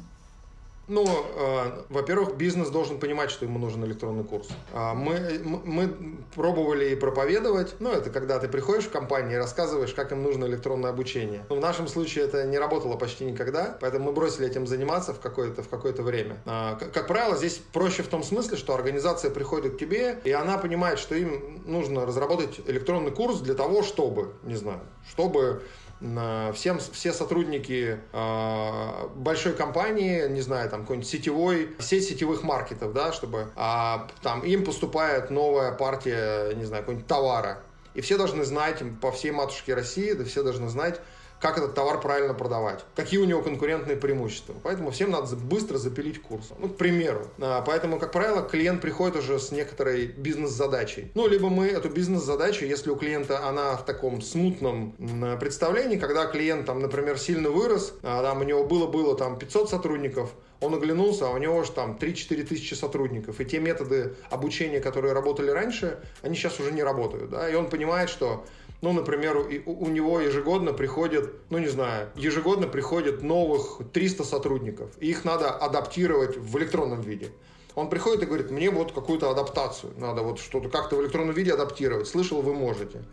Ну, 0.89 1.07
э, 1.07 1.83
во-первых, 1.91 2.37
бизнес 2.37 2.71
должен 2.71 2.99
понимать, 2.99 3.31
что 3.31 3.45
ему 3.45 3.59
нужен 3.59 3.85
электронный 3.85 4.25
курс. 4.25 4.49
А 4.73 4.95
мы, 4.95 5.39
мы 5.45 5.95
пробовали 6.35 6.91
и 6.91 6.97
проповедовать. 6.97 7.75
Ну, 7.79 7.93
это 7.93 8.09
когда 8.11 8.39
ты 8.39 8.49
приходишь 8.49 8.85
в 8.85 8.91
компанию 8.91 9.35
и 9.35 9.37
рассказываешь, 9.37 9.93
как 9.93 10.13
им 10.13 10.23
нужно 10.23 10.47
электронное 10.47 10.91
обучение. 10.91 11.45
Но 11.51 11.57
в 11.57 11.61
нашем 11.61 11.89
случае 11.89 12.25
это 12.25 12.45
не 12.45 12.59
работало 12.59 12.97
почти 12.97 13.27
никогда, 13.27 13.77
поэтому 13.81 14.07
мы 14.07 14.13
бросили 14.13 14.47
этим 14.47 14.67
заниматься 14.67 15.13
в 15.13 15.21
какое-то, 15.21 15.63
в 15.63 15.69
какое-то 15.69 16.03
время. 16.03 16.43
А, 16.47 16.77
как, 16.77 16.93
как 16.93 17.07
правило, 17.07 17.37
здесь 17.37 17.61
проще 17.73 18.03
в 18.03 18.09
том 18.09 18.23
смысле, 18.23 18.57
что 18.57 18.75
организация 18.75 19.31
приходит 19.31 19.75
к 19.75 19.79
тебе, 19.79 20.19
и 20.25 20.33
она 20.33 20.57
понимает, 20.57 20.99
что 20.99 21.15
им 21.15 21.63
нужно 21.67 22.07
разработать 22.07 22.61
электронный 22.67 23.11
курс 23.11 23.41
для 23.41 23.55
того, 23.55 23.83
чтобы, 23.83 24.33
не 24.43 24.57
знаю, 24.57 24.81
чтобы 25.11 25.63
всем, 26.01 26.79
все 26.79 27.13
сотрудники 27.13 27.99
э, 28.13 29.09
большой 29.17 29.55
компании, 29.55 30.29
не 30.29 30.41
знаю, 30.41 30.71
там 30.71 30.83
какой-нибудь 30.83 31.09
сетевой, 31.09 31.75
сеть 31.81 32.09
сетевых 32.09 32.45
маркетов, 32.45 32.93
да, 32.93 33.13
чтобы 33.13 33.49
э, 33.57 33.95
там 34.23 34.43
им 34.43 34.65
поступает 34.65 35.31
новая 35.31 35.73
партия, 35.73 36.55
не 36.55 36.65
знаю, 36.65 36.83
какой-нибудь 36.85 37.09
товара. 37.09 37.63
И 37.95 38.01
все 38.01 38.17
должны 38.17 38.45
знать, 38.45 38.81
по 39.01 39.11
всей 39.11 39.33
матушке 39.33 39.75
России, 39.75 40.13
да 40.13 40.25
все 40.25 40.45
должны 40.45 40.69
знать, 40.69 41.01
как 41.41 41.59
этот 41.59 41.75
товар 41.75 42.01
правильно 42.01 42.35
продавать, 42.35 42.85
какие 42.95 43.21
у 43.21 43.25
него 43.25 43.43
конкурентные 43.43 43.97
преимущества. 43.97 44.55
Поэтому 44.63 44.91
всем 44.91 45.11
надо 45.11 45.37
быстро 45.37 45.79
запилить 45.79 46.21
курс. 46.21 46.51
Ну, 46.59 46.69
к 46.69 46.77
примеру. 46.77 47.27
А, 47.39 47.63
поэтому, 47.63 47.99
как 47.99 48.13
правило, 48.13 48.43
клиент 48.43 48.81
приходит 48.81 49.17
уже 49.17 49.39
с 49.39 49.53
некоторой 49.53 50.07
бизнес-задачей. 50.07 51.11
Ну, 51.15 51.29
либо 51.29 51.49
мы 51.49 51.67
эту 51.67 51.89
бизнес-задачу, 51.89 52.65
если 52.65 52.91
у 52.91 52.97
клиента 52.97 53.47
она 53.47 53.77
в 53.77 53.85
таком 53.85 54.21
смутном 54.21 54.93
представлении, 55.41 55.97
когда 55.97 56.27
клиент, 56.27 56.67
там, 56.67 56.81
например, 56.81 57.19
сильно 57.19 57.51
вырос, 57.51 57.95
а, 58.03 58.23
там 58.23 58.41
у 58.41 58.45
него 58.45 58.65
было-было 58.65 59.17
там 59.17 59.39
500 59.39 59.71
сотрудников, 59.71 60.31
он 60.61 60.75
оглянулся, 60.75 61.29
а 61.29 61.31
у 61.31 61.39
него 61.39 61.57
уже 61.57 61.71
там 61.71 61.97
3-4 62.01 62.43
тысячи 62.45 62.75
сотрудников. 62.75 63.41
И 63.41 63.45
те 63.45 63.61
методы 63.61 64.17
обучения, 64.31 64.81
которые 64.81 65.13
работали 65.13 65.51
раньше, 65.51 66.01
они 66.23 66.35
сейчас 66.35 66.59
уже 66.59 66.73
не 66.73 66.83
работают. 66.83 67.31
Да? 67.31 67.49
И 67.49 67.55
он 67.55 67.71
понимает, 67.71 68.11
что 68.11 68.45
ну, 68.81 68.93
например, 68.93 69.37
у, 69.37 69.73
у 69.73 69.89
него 69.89 70.21
ежегодно 70.21 70.73
приходит, 70.73 71.35
ну, 71.51 71.59
не 71.59 71.69
знаю, 71.69 72.11
ежегодно 72.15 72.69
приходит 72.69 73.23
новых 73.23 73.81
300 73.93 74.25
сотрудников. 74.25 74.91
И 75.01 75.11
их 75.11 75.25
надо 75.25 75.51
адаптировать 75.51 76.37
в 76.37 76.57
электронном 76.59 77.01
виде. 77.01 77.31
Он 77.75 77.89
приходит 77.91 78.23
и 78.23 78.27
говорит, 78.27 78.51
мне 78.51 78.71
вот 78.71 78.93
какую-то 78.93 79.31
адаптацию 79.31 79.93
надо 79.97 80.23
вот 80.23 80.41
что-то 80.41 80.69
как-то 80.69 80.97
в 80.97 81.03
электронном 81.03 81.35
виде 81.35 81.53
адаптировать. 81.53 82.09
Слышал, 82.09 82.43
вы 82.43 82.55
можете. 82.55 83.05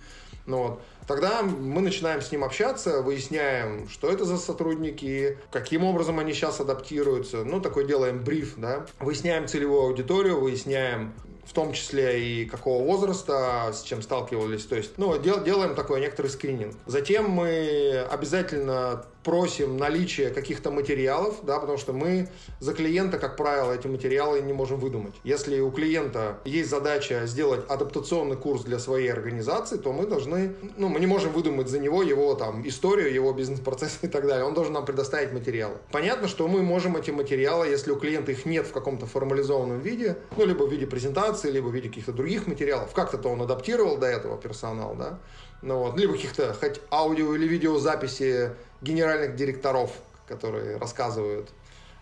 Ну, 0.45 0.57
вот. 0.57 0.81
Тогда 1.07 1.43
мы 1.43 1.81
начинаем 1.81 2.21
с 2.21 2.31
ним 2.31 2.43
общаться, 2.43 3.01
выясняем, 3.01 3.87
что 3.89 4.09
это 4.09 4.25
за 4.25 4.37
сотрудники, 4.37 5.37
каким 5.51 5.83
образом 5.83 6.17
они 6.19 6.33
сейчас 6.33 6.59
адаптируются. 6.59 7.43
Ну, 7.43 7.61
такой 7.61 7.87
делаем 7.87 8.23
бриф, 8.23 8.55
да. 8.57 8.85
Выясняем 8.99 9.47
целевую 9.47 9.81
аудиторию, 9.81 10.39
выясняем 10.39 11.13
в 11.45 11.53
том 11.53 11.73
числе 11.73 12.41
и 12.41 12.45
какого 12.45 12.83
возраста, 12.83 13.71
с 13.73 13.83
чем 13.83 14.01
сталкивались. 14.01 14.65
То 14.65 14.75
есть, 14.75 14.97
ну, 14.97 15.17
дел, 15.17 15.43
делаем 15.43 15.75
такой 15.75 16.01
некоторый 16.01 16.27
скрининг. 16.27 16.75
Затем 16.85 17.29
мы 17.29 18.05
обязательно 18.09 19.05
просим 19.25 19.75
наличие 19.75 20.29
каких-то 20.29 20.71
материалов, 20.71 21.39
да, 21.43 21.59
потому 21.59 21.77
что 21.77 21.91
мы 21.93 22.29
за 22.59 22.73
клиента, 22.73 23.17
как 23.17 23.35
правило, 23.35 23.73
эти 23.73 23.87
материалы 23.87 24.39
не 24.41 24.53
можем 24.53 24.79
выдумать. 24.79 25.15
Если 25.23 25.59
у 25.59 25.71
клиента 25.71 26.39
есть 26.45 26.69
задача 26.69 27.25
сделать 27.25 27.65
адаптационный 27.67 28.37
курс 28.37 28.61
для 28.61 28.77
своей 28.77 29.11
организации, 29.11 29.77
то 29.77 29.91
мы 29.91 30.05
должны, 30.05 30.53
ну, 30.77 30.89
мы 30.89 30.99
не 30.99 31.07
можем 31.07 31.33
выдумать 31.33 31.67
за 31.67 31.79
него 31.79 32.03
его 32.03 32.35
там 32.35 32.65
историю, 32.67 33.11
его 33.11 33.33
бизнес-процесс 33.33 33.97
и 34.03 34.07
так 34.07 34.27
далее. 34.27 34.45
Он 34.45 34.53
должен 34.53 34.73
нам 34.73 34.85
предоставить 34.85 35.33
материалы. 35.33 35.77
Понятно, 35.91 36.27
что 36.27 36.47
мы 36.47 36.61
можем 36.61 36.95
эти 36.95 37.09
материалы, 37.09 37.67
если 37.67 37.91
у 37.91 37.95
клиента 37.95 38.31
их 38.31 38.45
нет 38.45 38.67
в 38.67 38.71
каком-то 38.71 39.07
формализованном 39.07 39.79
виде, 39.79 40.17
ну, 40.37 40.45
либо 40.45 40.65
в 40.65 40.71
виде 40.71 40.85
презентации, 40.85 41.49
либо 41.49 41.67
в 41.67 41.73
виде 41.73 41.89
каких-то 41.89 42.13
других 42.13 42.45
материалов, 42.45 42.93
как-то 42.93 43.27
он 43.27 43.41
адаптировал 43.41 43.97
до 43.97 44.05
этого 44.05 44.37
персонал, 44.37 44.95
да, 44.95 45.19
ну, 45.61 45.79
вот, 45.79 45.97
либо 45.97 46.13
каких-то 46.13 46.53
хоть 46.53 46.79
аудио 46.91 47.35
или 47.35 47.47
видеозаписи 47.47 48.51
генеральных 48.81 49.35
директоров, 49.35 49.91
которые 50.27 50.77
рассказывают 50.77 51.49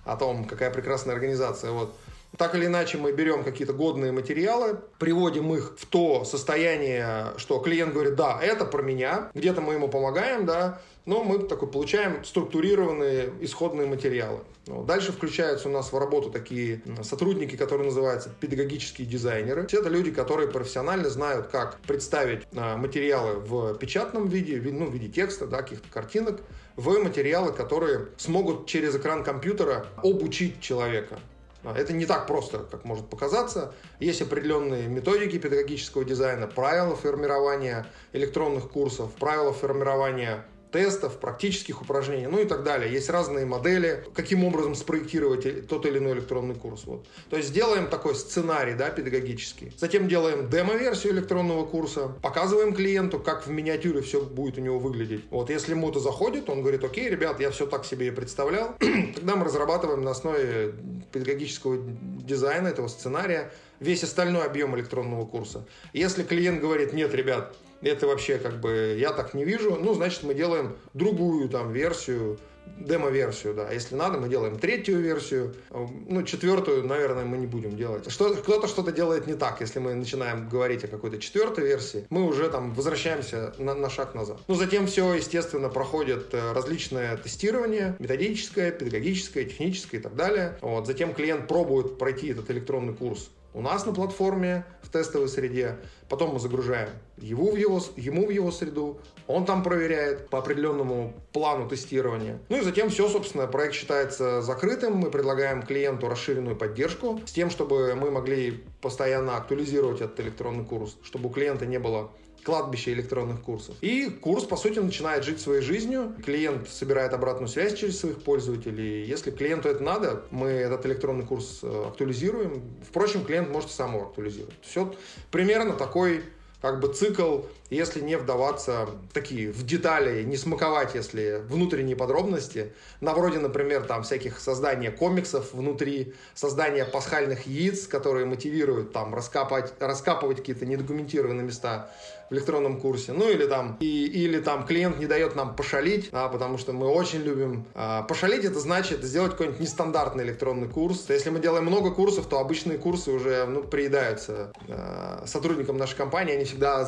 о 0.06 0.18
том, 0.18 0.46
какая 0.46 0.70
прекрасная 0.72 1.16
организация. 1.16 1.72
Вот. 1.72 1.96
Так 2.38 2.56
или 2.56 2.66
иначе, 2.66 2.98
мы 2.98 3.12
берем 3.12 3.44
какие-то 3.44 3.74
годные 3.74 4.12
материалы, 4.12 4.80
приводим 4.98 5.54
их 5.54 5.76
в 5.78 5.86
то 5.86 6.26
состояние, 6.26 7.28
что 7.38 7.60
клиент 7.60 7.94
говорит, 7.94 8.16
да, 8.16 8.40
это 8.42 8.66
про 8.66 8.82
меня, 8.82 9.30
где-то 9.36 9.62
мы 9.62 9.74
ему 9.74 9.88
помогаем, 9.88 10.46
да, 10.46 10.82
но 11.06 11.24
мы 11.24 11.40
такой 11.40 11.68
получаем 11.68 12.24
структурированные 12.24 13.34
исходные 13.42 13.88
материалы. 13.88 14.40
Дальше 14.66 15.12
включаются 15.12 15.68
у 15.68 15.72
нас 15.72 15.92
в 15.92 15.98
работу 15.98 16.30
такие 16.30 16.82
сотрудники, 17.02 17.58
которые 17.58 17.88
называются 17.88 18.30
педагогические 18.40 19.06
дизайнеры. 19.06 19.68
Это 19.70 19.90
люди, 19.90 20.12
которые 20.12 20.50
профессионально 20.50 21.10
знают, 21.10 21.48
как 21.48 21.80
представить 21.82 22.44
а, 22.56 22.78
материалы 22.78 23.40
в 23.40 23.74
печатном 23.76 24.28
виде, 24.28 24.62
ну, 24.72 24.86
в 24.86 24.94
виде 24.94 25.10
текста, 25.10 25.48
да, 25.48 25.62
каких-то 25.64 25.90
картинок, 25.90 26.40
в 26.78 26.90
материалы, 27.00 27.52
которые 27.52 28.08
смогут 28.18 28.68
через 28.68 28.96
экран 28.96 29.24
компьютера 29.24 29.88
обучить 29.98 30.62
человека. 30.62 31.20
А, 31.64 31.78
это 31.78 31.92
не 31.92 32.06
так 32.06 32.26
просто, 32.28 32.60
как 32.60 32.86
может 32.86 33.10
показаться. 33.10 33.74
Есть 34.00 34.22
определенные 34.22 34.88
методики 34.88 35.38
педагогического 35.38 36.06
дизайна, 36.06 36.48
правила 36.48 36.96
формирования 36.96 37.86
электронных 38.14 38.70
курсов, 38.70 39.12
правила 39.14 39.52
формирования 39.52 40.46
тестов, 40.74 41.20
практических 41.20 41.82
упражнений, 41.82 42.28
ну 42.28 42.40
и 42.40 42.46
так 42.46 42.64
далее. 42.64 42.92
Есть 42.92 43.10
разные 43.10 43.46
модели, 43.46 44.04
каким 44.14 44.44
образом 44.44 44.76
спроектировать 44.76 45.68
тот 45.68 45.86
или 45.86 46.00
иной 46.00 46.14
электронный 46.14 46.56
курс. 46.56 46.84
Вот. 46.86 47.06
То 47.30 47.38
есть 47.38 47.54
делаем 47.54 47.88
такой 47.88 48.16
сценарий 48.16 48.74
да, 48.74 48.90
педагогический. 48.90 49.72
Затем 49.78 50.08
делаем 50.08 50.50
демо-версию 50.50 51.14
электронного 51.14 51.66
курса, 51.66 52.16
показываем 52.22 52.74
клиенту, 52.74 53.20
как 53.20 53.46
в 53.48 53.52
миниатюре 53.52 54.02
все 54.02 54.22
будет 54.22 54.58
у 54.58 54.62
него 54.62 54.80
выглядеть. 54.80 55.24
Вот 55.30 55.50
если 55.50 55.72
ему 55.72 55.90
это 55.90 56.00
заходит, 56.00 56.50
он 56.50 56.62
говорит, 56.62 56.84
окей, 56.84 57.08
ребят, 57.08 57.40
я 57.40 57.52
все 57.52 57.68
так 57.68 57.86
себе 57.86 58.08
и 58.08 58.12
представлял. 58.12 58.76
Тогда 59.16 59.36
мы 59.36 59.46
разрабатываем 59.46 60.02
на 60.02 60.12
основе 60.12 60.74
педагогического 61.12 61.78
дизайна 62.26 62.70
этого 62.70 62.88
сценария 62.88 63.52
весь 63.80 64.04
остальной 64.04 64.46
объем 64.46 64.76
электронного 64.76 65.26
курса. 65.26 65.66
Если 65.94 66.24
клиент 66.24 66.62
говорит, 66.62 66.94
нет, 66.94 67.14
ребят, 67.14 67.56
это 67.84 68.08
вообще 68.08 68.38
как 68.38 68.60
бы 68.60 68.96
я 69.00 69.12
так 69.12 69.34
не 69.34 69.46
вижу, 69.46 69.76
ну, 69.76 69.94
значит, 69.94 70.24
мы 70.24 70.34
делаем 70.34 70.76
другую 70.94 71.50
там 71.50 71.72
версию, 71.72 72.40
демо-версию, 72.80 73.54
да. 73.54 73.72
Если 73.72 73.96
надо, 73.96 74.18
мы 74.20 74.30
делаем 74.30 74.58
третью 74.58 75.00
версию. 75.00 75.54
Ну, 75.72 76.24
четвертую, 76.24 76.86
наверное, 76.86 77.26
мы 77.26 77.38
не 77.38 77.48
будем 77.48 77.76
делать. 77.76 78.10
Что, 78.12 78.34
кто-то 78.36 78.68
что-то 78.68 78.92
делает 78.92 79.28
не 79.28 79.36
так. 79.36 79.62
Если 79.62 79.80
мы 79.80 79.94
начинаем 79.94 80.50
говорить 80.50 80.84
о 80.84 80.88
какой-то 80.88 81.20
четвертой 81.20 81.66
версии, 81.66 82.06
мы 82.10 82.26
уже 82.26 82.50
там 82.50 82.74
возвращаемся 82.74 83.54
на, 83.58 83.76
на 83.76 83.90
шаг 83.90 84.16
назад. 84.16 84.40
Ну, 84.48 84.56
затем 84.56 84.88
все, 84.88 85.14
естественно, 85.14 85.70
проходит 85.70 86.34
э, 86.34 86.52
различное 86.54 87.16
тестирование, 87.18 87.96
методическое, 88.00 88.72
педагогическое, 88.72 89.46
техническое 89.46 89.98
и 89.98 90.02
так 90.02 90.16
далее. 90.16 90.58
Вот. 90.62 90.88
Затем 90.88 91.14
клиент 91.14 91.48
пробует 91.48 91.98
пройти 91.98 92.30
этот 92.30 92.50
электронный 92.52 92.94
курс 92.94 93.30
у 93.54 93.62
нас 93.62 93.86
на 93.86 93.94
платформе 93.94 94.66
в 94.82 94.90
тестовой 94.90 95.28
среде. 95.28 95.78
Потом 96.10 96.34
мы 96.34 96.40
загружаем 96.40 96.90
его 97.18 97.52
в 97.52 97.56
его, 97.56 97.82
ему 97.96 98.28
в 98.28 98.30
его 98.30 98.52
среду. 98.52 99.00
Он 99.28 99.46
там 99.46 99.64
проверяет 99.64 100.30
по 100.30 100.40
определенному 100.40 101.14
плану 101.32 101.70
тестирования. 101.70 102.40
Ну 102.50 102.58
и 102.58 102.62
затем 102.62 102.90
все, 102.90 103.08
собственно, 103.08 103.48
проект 103.48 103.76
считается 103.76 104.42
закрытым. 104.42 104.98
Мы 104.98 105.12
предлагаем 105.12 105.64
клиенту 105.64 106.10
расширенную 106.10 106.56
поддержку 106.56 107.22
с 107.26 107.32
тем, 107.32 107.50
чтобы 107.50 107.96
мы 107.96 108.12
могли 108.12 108.64
постоянно 108.82 109.38
актуализировать 109.38 110.02
этот 110.02 110.20
электронный 110.20 110.66
курс, 110.66 110.98
чтобы 111.04 111.30
у 111.30 111.32
клиента 111.32 111.66
не 111.66 111.80
было 111.80 112.12
кладбище 112.44 112.94
электронных 112.94 113.42
курсов. 113.42 113.76
И 113.82 114.10
курс, 114.10 114.44
по 114.44 114.56
сути, 114.56 114.80
начинает 114.80 115.24
жить 115.24 115.40
своей 115.40 115.62
жизнью. 115.62 116.16
Клиент 116.24 116.70
собирает 116.70 117.14
обратную 117.14 117.48
связь 117.48 117.74
через 117.74 118.00
своих 118.00 118.22
пользователей. 118.22 119.06
Если 119.06 119.32
клиенту 119.32 119.70
это 119.70 119.84
надо, 119.84 120.24
мы 120.32 120.50
этот 120.50 120.86
электронный 120.86 121.26
курс 121.26 121.60
э, 121.64 121.86
актуализируем. 121.88 122.62
Впрочем, 122.88 123.26
клиент 123.26 123.50
может 123.50 123.72
сам 123.72 123.96
его 123.96 124.08
актуализировать. 124.08 124.56
Все 124.62 124.94
примерно 125.32 125.74
такой 125.74 126.24
как 126.62 126.80
бы 126.80 126.94
цикл, 126.94 127.42
если 127.70 128.02
не 128.02 128.18
вдаваться 128.18 128.90
такие 129.14 129.52
в 129.52 129.66
детали, 129.66 130.24
не 130.24 130.38
смаковать, 130.38 130.96
если 130.96 131.42
внутренние 131.48 131.96
подробности, 131.96 132.74
на 133.02 133.14
вроде, 133.14 133.40
например, 133.40 133.84
там 133.84 134.04
всяких 134.04 134.40
создания 134.40 134.92
комиксов 134.92 135.54
внутри, 135.54 136.14
создания 136.34 136.86
пасхальных 136.86 137.48
яиц, 137.48 137.88
которые 137.88 138.26
мотивируют 138.26 138.92
там 138.92 139.16
раскапать, 139.16 139.74
раскапывать 139.80 140.38
какие-то 140.38 140.66
недокументированные 140.66 141.44
места 141.44 141.90
в 142.30 142.34
электронном 142.34 142.80
курсе. 142.80 143.14
Ну 143.14 143.30
или 143.30 143.46
там, 143.46 143.78
и, 143.80 144.06
или 144.06 144.40
там 144.40 144.66
клиент 144.66 145.00
не 145.00 145.06
дает 145.06 145.36
нам 145.36 145.56
пошалить, 145.56 146.10
а, 146.12 146.30
потому 146.30 146.58
что 146.58 146.74
мы 146.74 146.88
очень 146.88 147.20
любим. 147.20 147.66
А, 147.74 148.04
пошалить 148.04 148.46
это 148.46 148.60
значит 148.60 149.04
сделать 149.04 149.32
какой-нибудь 149.32 149.60
нестандартный 149.60 150.24
электронный 150.24 150.68
курс. 150.68 151.06
Если 151.10 151.30
мы 151.30 151.40
делаем 151.40 151.66
много 151.66 151.92
курсов, 151.92 152.28
то 152.28 152.40
обычные 152.40 152.78
курсы 152.78 153.12
уже 153.12 153.46
ну, 153.46 153.64
приедаются 153.64 154.52
а, 154.70 155.24
сотрудникам 155.26 155.78
нашей 155.78 155.98
компании. 155.98 156.36
Они 156.36 156.46
всегда. 156.46 156.88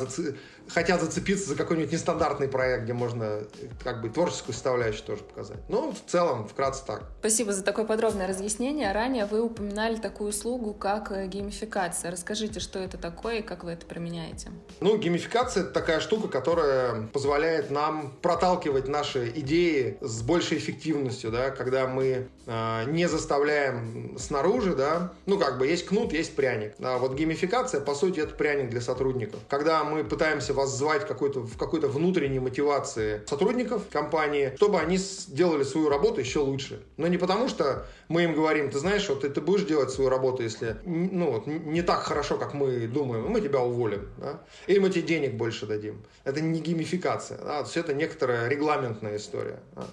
Хотят 0.68 1.00
зацепиться 1.00 1.48
за 1.48 1.56
какой-нибудь 1.56 1.92
нестандартный 1.92 2.48
проект, 2.48 2.84
где 2.84 2.92
можно 2.92 3.42
как 3.82 4.02
бы 4.02 4.08
творческую 4.08 4.54
составляющую 4.54 5.04
тоже 5.04 5.22
показать. 5.22 5.58
Ну, 5.68 5.92
в 5.92 6.10
целом, 6.10 6.48
вкратце 6.48 6.84
так. 6.86 7.04
Спасибо 7.20 7.52
за 7.52 7.62
такое 7.62 7.84
подробное 7.84 8.26
разъяснение. 8.26 8.92
Ранее 8.92 9.26
вы 9.26 9.42
упоминали 9.42 9.96
такую 9.96 10.30
услугу, 10.30 10.74
как 10.74 11.10
э, 11.12 11.26
геймификация. 11.26 12.10
Расскажите, 12.10 12.60
что 12.60 12.78
это 12.78 12.98
такое 12.98 13.38
и 13.38 13.42
как 13.42 13.64
вы 13.64 13.72
это 13.72 13.86
применяете? 13.86 14.50
Ну, 14.80 14.96
геймификация 14.96 15.16
Геймификация— 15.16 15.62
это 15.64 15.72
такая 15.72 16.00
штука, 16.00 16.28
которая 16.28 17.08
позволяет 17.12 17.70
нам 17.70 18.12
проталкивать 18.22 18.86
наши 18.86 19.28
идеи 19.34 19.98
с 20.00 20.22
большей 20.22 20.58
эффективностью, 20.58 21.30
да, 21.30 21.50
когда 21.50 21.86
мы 21.86 22.28
э, 22.46 22.84
не 22.86 23.08
заставляем 23.08 24.16
снаружи, 24.18 24.74
да, 24.74 25.12
ну, 25.26 25.38
как 25.38 25.58
бы 25.58 25.66
есть 25.66 25.86
кнут, 25.86 26.12
есть 26.12 26.36
пряник. 26.36 26.74
А 26.80 26.98
вот 26.98 27.14
геймификация, 27.14 27.80
по 27.80 27.94
сути, 27.94 28.20
это 28.20 28.34
пряник 28.34 28.70
для 28.70 28.80
сотрудников. 28.80 29.40
Когда 29.48 29.84
мы 29.84 30.04
пытаемся 30.04 30.54
воззвать 30.56 31.06
какой-то, 31.06 31.40
в 31.40 31.56
какой-то 31.56 31.88
внутренней 31.88 32.40
мотивации 32.40 33.22
сотрудников 33.26 33.82
компании, 33.92 34.54
чтобы 34.56 34.80
они 34.80 34.96
сделали 34.96 35.62
свою 35.62 35.88
работу 35.88 36.20
еще 36.20 36.40
лучше. 36.40 36.82
Но 36.96 37.06
не 37.06 37.18
потому, 37.18 37.48
что 37.48 37.86
мы 38.08 38.24
им 38.24 38.34
говорим, 38.34 38.70
ты 38.70 38.78
знаешь, 38.78 39.08
вот 39.08 39.20
ты, 39.20 39.28
ты 39.28 39.40
будешь 39.40 39.66
делать 39.66 39.90
свою 39.90 40.10
работу, 40.10 40.42
если 40.42 40.76
ну, 40.84 41.30
вот, 41.30 41.46
не 41.46 41.82
так 41.82 42.02
хорошо, 42.02 42.38
как 42.38 42.54
мы 42.54 42.86
думаем, 42.86 43.26
мы 43.28 43.40
тебя 43.40 43.60
уволим. 43.60 44.08
Да? 44.18 44.40
Или 44.66 44.78
мы 44.78 44.90
тебе 44.90 45.02
денег 45.02 45.34
больше 45.34 45.66
дадим. 45.66 46.02
Это 46.24 46.40
не 46.40 46.60
геймификация. 46.60 47.38
Да? 47.38 47.58
То 47.60 47.64
есть 47.64 47.76
это 47.76 47.94
некоторая 47.94 48.48
регламентная 48.48 49.16
история. 49.16 49.60
Да? 49.74 49.86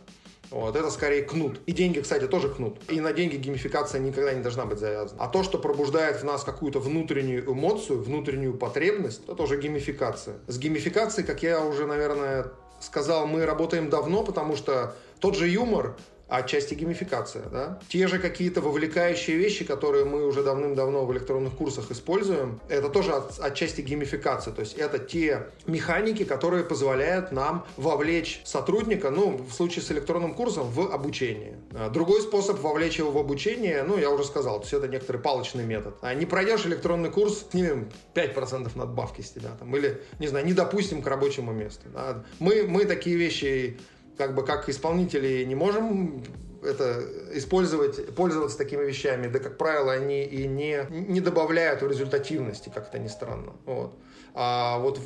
Вот, 0.54 0.76
это 0.76 0.92
скорее 0.92 1.24
кнут. 1.24 1.60
И 1.66 1.72
деньги, 1.72 2.00
кстати, 2.00 2.28
тоже 2.28 2.48
кнут. 2.48 2.78
И 2.88 3.00
на 3.02 3.12
деньги 3.12 3.38
геймификация 3.38 4.00
никогда 4.00 4.34
не 4.34 4.42
должна 4.44 4.66
быть 4.66 4.78
завязана. 4.78 5.20
А 5.24 5.28
то, 5.28 5.42
что 5.42 5.58
пробуждает 5.58 6.22
в 6.22 6.24
нас 6.24 6.44
какую-то 6.44 6.80
внутреннюю 6.80 7.52
эмоцию, 7.52 8.04
внутреннюю 8.04 8.54
потребность, 8.54 9.24
это 9.24 9.34
тоже 9.34 9.60
геймификация. 9.60 10.36
С 10.46 10.60
геймификацией, 10.60 11.26
как 11.26 11.42
я 11.42 11.66
уже, 11.66 11.88
наверное, 11.88 12.52
сказал, 12.80 13.26
мы 13.26 13.48
работаем 13.48 13.90
давно, 13.90 14.24
потому 14.24 14.56
что 14.56 14.96
тот 15.20 15.36
же 15.36 15.48
юмор 15.48 15.96
отчасти 16.28 16.74
геймификация. 16.74 17.44
Да? 17.50 17.80
Те 17.90 18.08
же 18.08 18.20
какие-то 18.20 18.62
вовлекающие 18.62 19.38
вещи, 19.38 19.66
которые 19.66 20.06
мы 20.06 20.26
уже 20.26 20.44
давным-давно 20.44 21.06
в 21.06 21.14
электронных 21.14 21.54
курсах 21.54 21.92
используем, 21.92 22.60
это 22.70 22.90
тоже 22.90 23.12
от, 23.12 23.40
отчасти 23.40 23.82
геймификация. 23.82 24.54
То 24.54 24.62
есть 24.62 24.74
это 24.76 25.00
те 25.00 25.48
механики, 25.68 26.24
которые 26.24 26.64
позволяют 26.64 27.32
нам 27.32 27.66
вовлечь 27.78 28.42
сотрудника, 28.44 29.10
ну, 29.10 29.38
в 29.38 29.54
случае 29.54 29.84
с 29.84 29.92
электронным 29.92 30.34
курсом, 30.34 30.70
в 30.70 30.92
обучение. 30.92 31.58
А 31.74 31.90
другой 31.90 32.22
способ 32.22 32.60
вовлечь 32.60 32.98
его 32.98 33.12
в 33.12 33.18
обучение, 33.18 33.84
ну, 33.84 33.98
я 33.98 34.10
уже 34.10 34.24
сказал, 34.24 34.58
то 34.58 34.64
есть 34.64 34.74
это 34.74 34.88
некоторый 34.88 35.18
палочный 35.18 35.66
метод. 35.66 35.96
А 36.02 36.14
не 36.14 36.26
пройдешь 36.26 36.66
электронный 36.66 37.10
курс, 37.10 37.46
снимем 37.52 37.90
5% 38.16 38.72
надбавки 38.76 39.22
с 39.22 39.32
тебя. 39.32 39.50
Там, 39.60 39.76
или, 39.76 40.02
не 40.20 40.28
знаю, 40.28 40.46
не 40.46 40.54
допустим 40.54 41.02
к 41.02 41.08
рабочему 41.08 41.52
месту. 41.52 41.84
Да? 41.94 42.24
Мы, 42.40 42.64
мы 42.64 42.86
такие 42.86 43.16
вещи 43.16 43.78
как 44.18 44.36
бы 44.36 44.46
как 44.46 44.70
исполнители 44.70 45.44
не 45.44 45.56
можем 45.56 46.24
это 46.64 47.04
использовать, 47.34 48.16
пользоваться 48.16 48.58
такими 48.58 48.84
вещами, 48.84 49.28
да, 49.28 49.40
как 49.40 49.58
правило, 49.58 49.92
они 49.92 50.24
и 50.24 50.48
не, 50.48 50.86
не 50.90 51.20
добавляют 51.20 51.82
в 51.82 51.88
результативности, 51.88 52.72
как 52.74 52.88
это 52.88 53.00
ни 53.00 53.08
странно. 53.08 53.54
Вот. 53.66 53.94
А 54.34 54.80
вот 54.80 55.00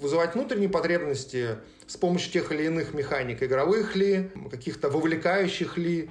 вызывать 0.00 0.34
внутренние 0.34 0.68
потребности 0.68 1.56
с 1.86 1.96
помощью 1.96 2.32
тех 2.32 2.52
или 2.52 2.64
иных 2.64 2.94
механик, 2.94 3.42
игровых 3.42 3.96
ли, 3.96 4.30
каких-то 4.50 4.90
вовлекающих 4.90 5.78
ли, 5.78 6.10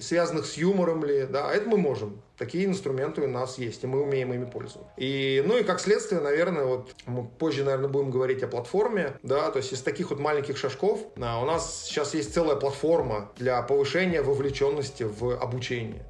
связанных 0.00 0.46
с 0.46 0.56
юмором 0.56 1.04
ли, 1.04 1.26
да, 1.26 1.52
это 1.52 1.68
мы 1.68 1.76
можем. 1.76 2.22
Такие 2.38 2.66
инструменты 2.66 3.22
у 3.22 3.28
нас 3.28 3.58
есть, 3.58 3.84
и 3.84 3.86
мы 3.86 4.02
умеем 4.02 4.32
ими 4.32 4.44
пользоваться. 4.44 4.90
И, 4.96 5.42
ну 5.46 5.56
и 5.56 5.62
как 5.62 5.80
следствие, 5.80 6.20
наверное, 6.20 6.64
вот 6.64 6.94
мы 7.06 7.26
позже, 7.26 7.64
наверное, 7.64 7.88
будем 7.88 8.10
говорить 8.10 8.42
о 8.42 8.48
платформе, 8.48 9.18
да, 9.22 9.50
то 9.50 9.58
есть 9.58 9.72
из 9.72 9.82
таких 9.82 10.10
вот 10.10 10.18
маленьких 10.18 10.56
шажков 10.56 11.00
а, 11.20 11.40
у 11.42 11.46
нас 11.46 11.84
сейчас 11.84 12.14
есть 12.14 12.32
целая 12.32 12.56
платформа 12.56 13.30
для 13.36 13.60
повышения 13.62 14.22
вовлеченности 14.22 15.02
в 15.02 15.36
обучение. 15.38 16.04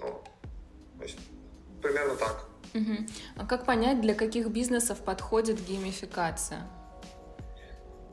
Ну, 0.00 0.22
то 0.98 1.04
есть, 1.04 1.18
примерно 1.82 2.14
так. 2.14 2.48
Угу. 2.74 2.96
А 3.36 3.46
как 3.46 3.64
понять, 3.64 4.00
для 4.00 4.14
каких 4.14 4.48
бизнесов 4.48 4.98
подходит 4.98 5.60
геймификация? 5.64 6.68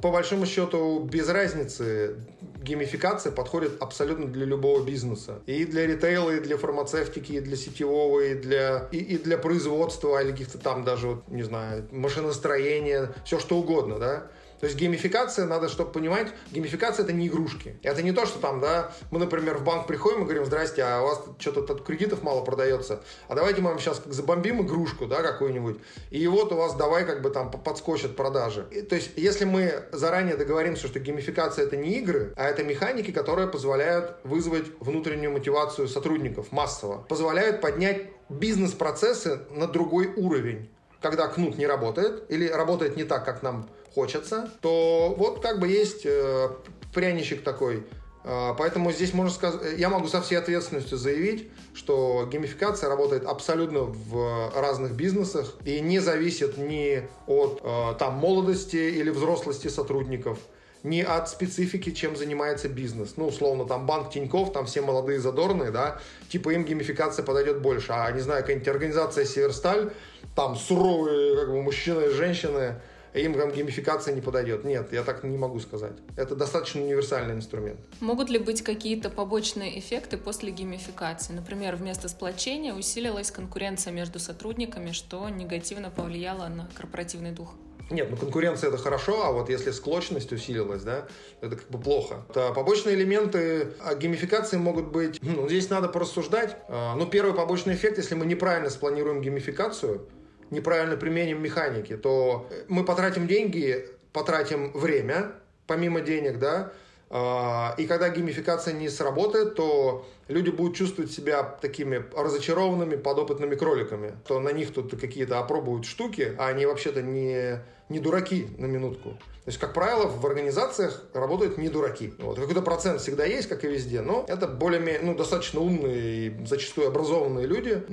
По 0.02 0.12
большому 0.12 0.46
счету 0.46 1.00
без 1.00 1.28
разницы 1.30 2.18
геймификация 2.62 3.32
подходит 3.32 3.82
абсолютно 3.82 4.28
для 4.28 4.46
любого 4.46 4.84
бизнеса. 4.84 5.40
И 5.46 5.66
для 5.66 5.86
ритейла, 5.86 6.32
и 6.32 6.40
для 6.40 6.58
фармацевтики, 6.58 7.34
и 7.34 7.40
для 7.40 7.56
сетевого, 7.56 8.20
и 8.22 8.34
для, 8.34 8.88
и, 8.92 8.98
и 8.98 9.18
для 9.18 9.38
производства, 9.38 10.22
или 10.22 10.32
каких-то 10.32 10.58
там 10.58 10.84
даже, 10.84 11.08
вот, 11.08 11.28
не 11.28 11.44
знаю, 11.44 11.88
машиностроения, 11.92 13.14
все 13.24 13.40
что 13.40 13.58
угодно, 13.58 14.00
да. 14.00 14.28
То 14.60 14.68
есть 14.68 14.78
геймификация, 14.78 15.46
надо, 15.46 15.70
чтобы 15.70 15.92
понимать, 15.92 16.28
геймификация 16.52 17.04
это 17.04 17.14
не 17.14 17.28
игрушки. 17.28 17.78
Это 17.84 18.02
не 18.02 18.12
то, 18.12 18.26
что 18.26 18.40
там, 18.40 18.62
да, 18.62 18.92
мы, 19.12 19.20
например, 19.20 19.58
в 19.58 19.64
банк 19.64 19.88
приходим 19.88 20.22
и 20.22 20.24
говорим, 20.24 20.46
здрасте, 20.46 20.84
а 20.84 21.02
у 21.02 21.08
вас 21.08 21.22
что-то 21.40 21.62
тут 21.62 21.86
кредитов 21.86 22.24
мало 22.24 22.42
продается, 22.42 23.02
а 23.28 23.36
давайте 23.36 23.62
мы 23.62 23.70
вам 23.70 23.80
сейчас 23.80 24.00
как 24.00 24.14
забомбим 24.14 24.62
игрушку, 24.62 25.06
да, 25.06 25.22
какую-нибудь, 25.22 25.78
и 26.10 26.28
вот 26.28 26.52
у 26.52 26.56
вас 26.56 26.76
давай 26.76 27.06
как 27.06 27.22
бы 27.22 27.30
там 27.30 27.52
подскочат 27.52 28.16
продажи. 28.16 28.68
И, 28.72 28.82
то 28.82 28.96
есть, 28.96 29.12
если 29.16 29.46
мы 29.46 29.86
заранее 29.92 30.38
договоримся, 30.38 30.88
что 30.88 31.00
геймификация 31.00 31.66
это 31.66 31.78
не 31.78 32.00
игры, 32.00 32.34
а 32.36 32.46
это 32.46 32.64
механики, 32.64 33.12
которые 33.12 33.48
позволяют 33.48 34.18
вызвать 34.24 34.66
внутреннюю 34.80 35.32
мотивацию 35.32 35.88
сотрудников 35.88 36.52
массово, 36.52 37.06
позволяют 37.10 37.62
поднять 37.62 38.04
бизнес-процессы 38.30 39.42
на 39.52 39.68
другой 39.68 40.08
уровень 40.16 40.70
когда 41.02 41.28
кнут 41.28 41.60
не 41.60 41.68
работает 41.68 42.24
или 42.30 42.48
работает 42.48 42.98
не 42.98 43.04
так, 43.04 43.26
как 43.26 43.44
нам 43.44 43.70
хочется, 43.96 44.52
то 44.62 45.16
вот 45.18 45.40
как 45.40 45.60
бы 45.60 45.70
есть 45.70 46.06
э, 46.06 46.50
пряничек 46.94 47.44
такой. 47.44 47.84
Э, 48.26 48.54
поэтому 48.58 48.92
здесь 48.92 49.14
можно 49.14 49.32
сказать, 49.32 49.80
я 49.80 49.90
могу 49.90 50.08
со 50.08 50.22
всей 50.22 50.36
ответственностью 50.36 50.98
заявить, 50.98 51.50
что 51.74 52.28
геймификация 52.30 52.90
работает 52.90 53.26
абсолютно 53.26 53.82
в 53.84 54.52
разных 54.54 54.92
бизнесах 54.92 55.56
и 55.64 55.80
не 55.80 56.00
зависит 56.00 56.58
ни 56.58 57.08
от 57.26 57.62
э, 57.64 57.94
там 57.98 58.16
молодости 58.16 58.76
или 58.76 59.10
взрослости 59.10 59.70
сотрудников, 59.70 60.40
ни 60.84 61.00
от 61.00 61.30
специфики, 61.30 61.92
чем 61.92 62.18
занимается 62.18 62.68
бизнес. 62.68 63.14
Ну, 63.16 63.28
условно, 63.28 63.66
там 63.66 63.86
банк 63.86 64.12
Тиньков, 64.12 64.52
там 64.52 64.66
все 64.66 64.82
молодые 64.82 65.20
задорные, 65.22 65.72
да, 65.72 66.02
типа 66.28 66.50
им 66.50 66.66
геймификация 66.66 67.24
подойдет 67.24 67.62
больше. 67.62 67.94
А, 67.94 68.12
не 68.12 68.20
знаю, 68.20 68.42
какая-нибудь 68.42 68.68
организация 68.68 69.24
Северсталь, 69.24 69.94
там 70.36 70.58
суровые 70.58 71.38
как 71.38 71.48
бы, 71.48 71.62
мужчины 71.62 72.08
и 72.08 72.10
женщины, 72.10 72.76
им 73.22 73.34
геймификация 73.34 74.14
не 74.14 74.22
подойдет. 74.22 74.64
Нет, 74.64 74.92
я 74.92 75.04
так 75.04 75.24
не 75.24 75.38
могу 75.38 75.60
сказать. 75.60 75.94
Это 76.18 76.36
достаточно 76.36 76.82
универсальный 76.82 77.34
инструмент. 77.34 77.80
Могут 78.00 78.30
ли 78.30 78.40
быть 78.40 78.62
какие-то 78.62 79.10
побочные 79.10 79.80
эффекты 79.80 80.18
после 80.18 80.52
геймификации? 80.52 81.34
Например, 81.34 81.76
вместо 81.76 82.10
сплочения 82.10 82.74
усилилась 82.74 83.32
конкуренция 83.32 83.94
между 83.94 84.20
сотрудниками, 84.20 84.92
что 84.92 85.28
негативно 85.30 85.90
повлияло 85.90 86.48
на 86.48 86.70
корпоративный 86.76 87.32
дух? 87.32 87.56
Нет, 87.92 88.10
ну 88.10 88.18
конкуренция 88.18 88.70
это 88.70 88.80
хорошо, 88.80 89.26
а 89.26 89.32
вот 89.32 89.50
если 89.50 89.70
склочность 89.70 90.32
усилилась, 90.32 90.82
да, 90.82 91.08
это 91.42 91.56
как 91.56 91.70
бы 91.70 91.78
плохо. 91.78 92.26
Это 92.30 92.52
побочные 92.52 92.96
элементы 92.96 93.74
геймификации 94.00 94.58
могут 94.58 94.88
быть, 94.88 95.20
ну, 95.22 95.48
здесь 95.48 95.70
надо 95.70 95.88
порассуждать. 95.88 96.58
А, 96.68 96.96
ну, 96.96 97.06
первый 97.06 97.36
побочный 97.36 97.76
эффект, 97.76 98.00
если 98.00 98.16
мы 98.16 98.26
неправильно 98.26 98.72
спланируем 98.72 99.22
геймификацию, 99.22 100.08
неправильно 100.52 100.98
применим 100.98 101.42
механики, 101.42 101.98
то 101.98 102.50
мы 102.68 102.84
потратим 102.84 103.28
деньги, 103.28 103.86
потратим 104.14 104.72
время, 104.74 105.34
помимо 105.68 106.02
денег, 106.02 106.40
да, 106.40 106.72
а, 107.10 107.76
и 107.78 107.86
когда 107.86 108.10
геймификация 108.10 108.74
не 108.74 108.90
сработает, 108.90 109.56
то 109.56 110.06
люди 110.28 110.50
будут 110.50 110.76
чувствовать 110.76 111.12
себя 111.12 111.44
такими 111.44 112.04
разочарованными 112.16 112.96
подопытными 112.96 113.56
кроликами. 113.56 114.14
То 114.28 114.40
на 114.40 114.50
них 114.50 114.74
тут 114.74 115.00
какие-то 115.00 115.40
опробуют 115.40 115.86
штуки, 115.86 116.36
а 116.38 116.48
они 116.48 116.66
вообще-то 116.66 117.02
не 117.02 117.60
не 117.90 118.00
дураки 118.00 118.48
на 118.58 118.66
минутку. 118.66 119.18
То 119.46 119.50
есть, 119.50 119.60
как 119.60 119.74
правило, 119.74 120.08
в 120.08 120.26
организациях 120.26 121.04
работают 121.14 121.60
не 121.60 121.70
дураки. 121.70 122.16
Вот. 122.18 122.40
Какой-то 122.40 122.64
процент 122.64 123.00
всегда 123.00 123.26
есть, 123.26 123.48
как 123.48 123.64
и 123.64 123.68
везде, 123.68 124.02
но 124.02 124.26
это 124.28 124.48
более 124.48 125.00
ну, 125.04 125.14
достаточно 125.14 125.60
умные 125.60 126.28
и 126.28 126.46
зачастую 126.48 126.88
образованные 126.88 127.46
люди, 127.46 127.84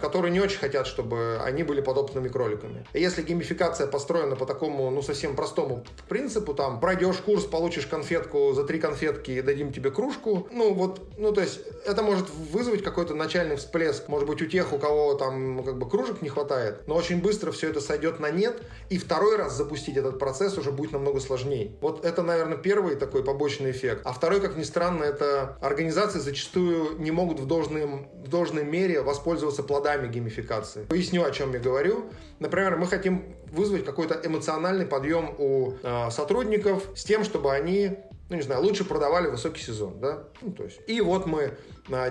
которые 0.00 0.30
не 0.30 0.38
очень 0.40 0.60
хотят, 0.60 0.86
чтобы 0.86 1.40
они 1.42 1.64
были 1.64 1.80
подопытными 1.80 2.28
кроликами. 2.28 2.86
И 2.92 3.00
если 3.00 3.22
геймификация 3.22 3.88
построена 3.88 4.36
по 4.36 4.46
такому, 4.46 4.88
ну, 4.90 5.02
совсем 5.02 5.34
простому 5.34 5.84
принципу, 6.08 6.54
там, 6.54 6.78
пройдешь 6.78 7.16
курс, 7.16 7.44
получишь 7.44 7.86
конфетку, 7.86 8.52
за 8.52 8.62
три 8.62 8.78
конфетки 8.78 9.40
дадим 9.40 9.72
тебе 9.72 9.90
кружку, 9.90 10.46
ну, 10.52 10.72
вот, 10.74 11.00
ну, 11.18 11.32
то 11.32 11.40
есть, 11.40 11.58
это 11.86 12.04
может 12.04 12.30
вызвать 12.30 12.84
какой-то 12.84 13.14
начальный 13.14 13.56
всплеск, 13.56 14.06
может 14.06 14.28
быть, 14.28 14.40
у 14.42 14.46
тех, 14.46 14.72
у 14.72 14.78
кого 14.78 15.14
там, 15.14 15.64
как 15.64 15.76
бы, 15.76 15.90
кружек 15.90 16.22
не 16.22 16.28
хватает, 16.28 16.86
но 16.86 16.94
очень 16.94 17.20
быстро 17.20 17.50
все 17.50 17.68
это 17.68 17.80
сойдет 17.80 18.20
на 18.20 18.30
нет, 18.30 18.62
и 18.90 18.96
второй 18.96 19.34
раз 19.34 19.56
запустить 19.56 19.96
этот 19.96 20.20
процесс 20.20 20.56
уже 20.56 20.70
будет 20.70 20.99
намного 21.00 21.20
сложнее. 21.20 21.72
Вот 21.80 22.04
это, 22.04 22.22
наверное, 22.22 22.56
первый 22.56 22.96
такой 22.96 23.24
побочный 23.24 23.70
эффект. 23.70 24.02
А 24.04 24.12
второй, 24.12 24.40
как 24.40 24.56
ни 24.56 24.62
странно, 24.62 25.04
это 25.04 25.56
организации 25.60 26.18
зачастую 26.18 26.98
не 26.98 27.10
могут 27.10 27.40
в, 27.40 27.46
должной, 27.46 27.86
в 27.86 28.28
должной 28.28 28.64
мере 28.64 29.02
воспользоваться 29.02 29.62
плодами 29.62 30.08
геймификации. 30.08 30.84
Поясню, 30.84 31.24
о 31.24 31.30
чем 31.30 31.52
я 31.52 31.58
говорю. 31.58 32.10
Например, 32.38 32.76
мы 32.76 32.86
хотим 32.86 33.34
вызвать 33.50 33.84
какой-то 33.84 34.20
эмоциональный 34.22 34.86
подъем 34.86 35.34
у 35.38 35.72
э, 35.82 36.10
сотрудников 36.10 36.84
с 36.94 37.04
тем, 37.04 37.24
чтобы 37.24 37.52
они 37.52 37.98
ну, 38.28 38.36
не 38.36 38.42
знаю, 38.42 38.62
лучше 38.62 38.84
продавали 38.84 39.26
высокий 39.26 39.60
сезон, 39.60 39.98
да? 39.98 40.22
Ну, 40.40 40.52
то 40.52 40.62
есть, 40.62 40.80
и 40.86 41.00
вот 41.00 41.26
мы 41.26 41.58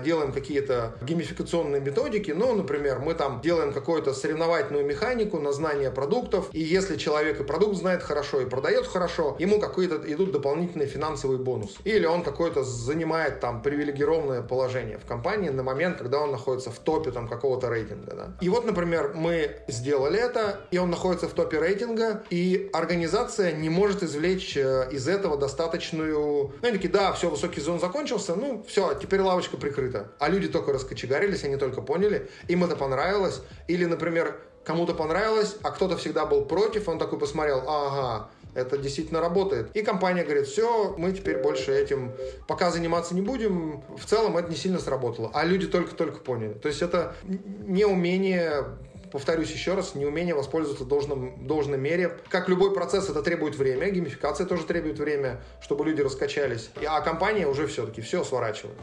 делаем 0.00 0.32
какие-то 0.32 0.94
геймификационные 1.02 1.80
методики, 1.80 2.30
ну, 2.32 2.54
например, 2.54 3.00
мы 3.00 3.14
там 3.14 3.40
делаем 3.40 3.72
какую-то 3.72 4.14
соревновательную 4.14 4.84
механику 4.84 5.38
на 5.38 5.52
знание 5.52 5.90
продуктов, 5.90 6.48
и 6.52 6.60
если 6.60 6.96
человек 6.96 7.40
и 7.40 7.44
продукт 7.44 7.76
знает 7.76 8.02
хорошо, 8.02 8.40
и 8.40 8.46
продает 8.46 8.86
хорошо, 8.86 9.36
ему 9.38 9.60
какие-то 9.60 9.96
идут 10.12 10.32
дополнительные 10.32 10.88
финансовые 10.88 11.38
бонусы. 11.38 11.78
Или 11.84 12.06
он 12.06 12.22
какой-то 12.22 12.64
занимает 12.64 13.40
там 13.40 13.62
привилегированное 13.62 14.42
положение 14.42 14.98
в 14.98 15.06
компании 15.06 15.48
на 15.50 15.62
момент, 15.62 15.98
когда 15.98 16.20
он 16.20 16.30
находится 16.30 16.70
в 16.70 16.78
топе 16.78 17.10
там 17.10 17.28
какого-то 17.28 17.68
рейтинга, 17.68 18.14
да? 18.14 18.32
И 18.40 18.48
вот, 18.48 18.64
например, 18.64 19.12
мы 19.14 19.56
сделали 19.68 20.18
это, 20.18 20.60
и 20.70 20.78
он 20.78 20.90
находится 20.90 21.28
в 21.28 21.32
топе 21.32 21.58
рейтинга, 21.58 22.22
и 22.30 22.70
организация 22.72 23.52
не 23.52 23.68
может 23.68 24.02
извлечь 24.02 24.56
э, 24.56 24.88
из 24.92 25.08
этого 25.08 25.36
достаточную. 25.36 26.52
Ну, 26.60 26.68
они 26.68 26.72
такие, 26.72 26.92
да, 26.92 27.12
все, 27.12 27.30
высокий 27.30 27.60
сезон 27.60 27.80
закончился, 27.80 28.34
ну, 28.34 28.64
все, 28.66 28.94
теперь 28.94 29.20
лавочка 29.20 29.56
прикрыта. 29.70 30.12
А 30.18 30.28
люди 30.28 30.48
только 30.48 30.72
раскочегарились, 30.72 31.44
они 31.44 31.56
только 31.56 31.80
поняли, 31.82 32.28
им 32.48 32.64
это 32.64 32.76
понравилось. 32.76 33.40
Или, 33.68 33.84
например, 33.84 34.40
кому-то 34.64 34.94
понравилось, 34.94 35.56
а 35.62 35.70
кто-то 35.70 35.96
всегда 35.96 36.26
был 36.26 36.44
против, 36.44 36.88
он 36.88 36.98
такой 36.98 37.18
посмотрел, 37.18 37.62
ага, 37.66 38.30
это 38.54 38.76
действительно 38.78 39.20
работает. 39.20 39.70
И 39.74 39.82
компания 39.82 40.24
говорит, 40.24 40.46
все, 40.46 40.94
мы 40.98 41.12
теперь 41.12 41.38
больше 41.38 41.72
этим 41.72 42.12
пока 42.48 42.70
заниматься 42.70 43.14
не 43.14 43.22
будем. 43.22 43.82
В 43.96 44.04
целом 44.06 44.36
это 44.36 44.50
не 44.50 44.56
сильно 44.56 44.80
сработало. 44.80 45.30
А 45.32 45.44
люди 45.44 45.66
только-только 45.66 46.18
поняли. 46.18 46.54
То 46.54 46.68
есть 46.68 46.82
это 46.82 47.14
неумение 47.24 48.64
повторюсь 49.10 49.50
еще 49.50 49.74
раз, 49.74 49.94
неумение 49.94 50.34
воспользоваться 50.34 50.84
должным, 50.84 51.46
должной 51.46 51.78
мере. 51.78 52.18
Как 52.28 52.48
любой 52.48 52.72
процесс, 52.72 53.08
это 53.08 53.22
требует 53.22 53.56
время, 53.56 53.90
геймификация 53.90 54.46
тоже 54.46 54.64
требует 54.64 54.98
время, 54.98 55.42
чтобы 55.60 55.84
люди 55.84 56.00
раскачались. 56.00 56.70
А 56.86 57.00
компания 57.00 57.46
уже 57.46 57.66
все-таки 57.66 58.00
все 58.00 58.24
сворачивает. 58.24 58.76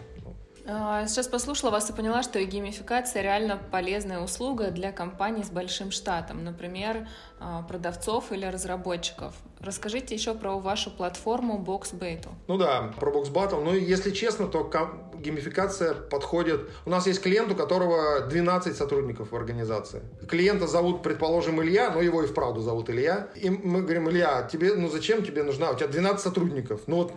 А, 0.69 1.08
сейчас 1.08 1.30
послушала 1.30 1.71
вас 1.71 1.89
и 1.89 1.93
поняла, 1.93 2.23
что 2.23 2.43
геймификация 2.43 3.21
реально 3.21 3.58
полезная 3.71 4.19
услуга 4.19 4.69
для 4.69 4.91
компаний 4.91 5.45
с 5.45 5.49
большим 5.49 5.91
штатом, 5.91 6.43
например, 6.43 7.08
продавцов 7.67 8.32
или 8.32 8.45
разработчиков. 8.45 9.34
Расскажите 9.60 10.13
еще 10.13 10.36
про 10.36 10.54
вашу 10.60 10.91
платформу 10.91 11.63
BoxBattle. 11.65 12.32
Ну 12.47 12.58
да, 12.58 12.93
про 13.00 13.12
BoxBattle. 13.12 13.63
Ну, 13.63 13.73
если 13.73 14.12
честно, 14.12 14.47
то 14.47 14.69
геймификация 15.15 15.93
подходит... 15.93 16.69
У 16.86 16.89
нас 16.89 17.08
есть 17.08 17.21
клиент, 17.21 17.52
у 17.52 17.56
которого 17.56 18.21
12 18.21 18.76
сотрудников 18.76 19.32
в 19.32 19.36
организации. 19.36 20.02
Клиента 20.28 20.67
зовут, 20.67 21.02
предположим, 21.02 21.62
Илья, 21.62 21.89
но 21.89 22.02
его 22.02 22.21
и 22.23 22.28
вправду 22.28 22.62
зовут 22.62 22.89
Илья. 22.89 23.30
И 23.36 23.50
мы 23.50 23.82
говорим, 23.82 24.10
Илья, 24.10 24.47
тебе, 24.52 24.76
ну 24.76 24.89
зачем 24.89 25.23
тебе 25.23 25.43
нужна? 25.43 25.71
У 25.71 25.76
тебя 25.76 25.88
12 25.88 26.21
сотрудников. 26.21 26.82
Ну 26.86 26.97
вот 26.97 27.13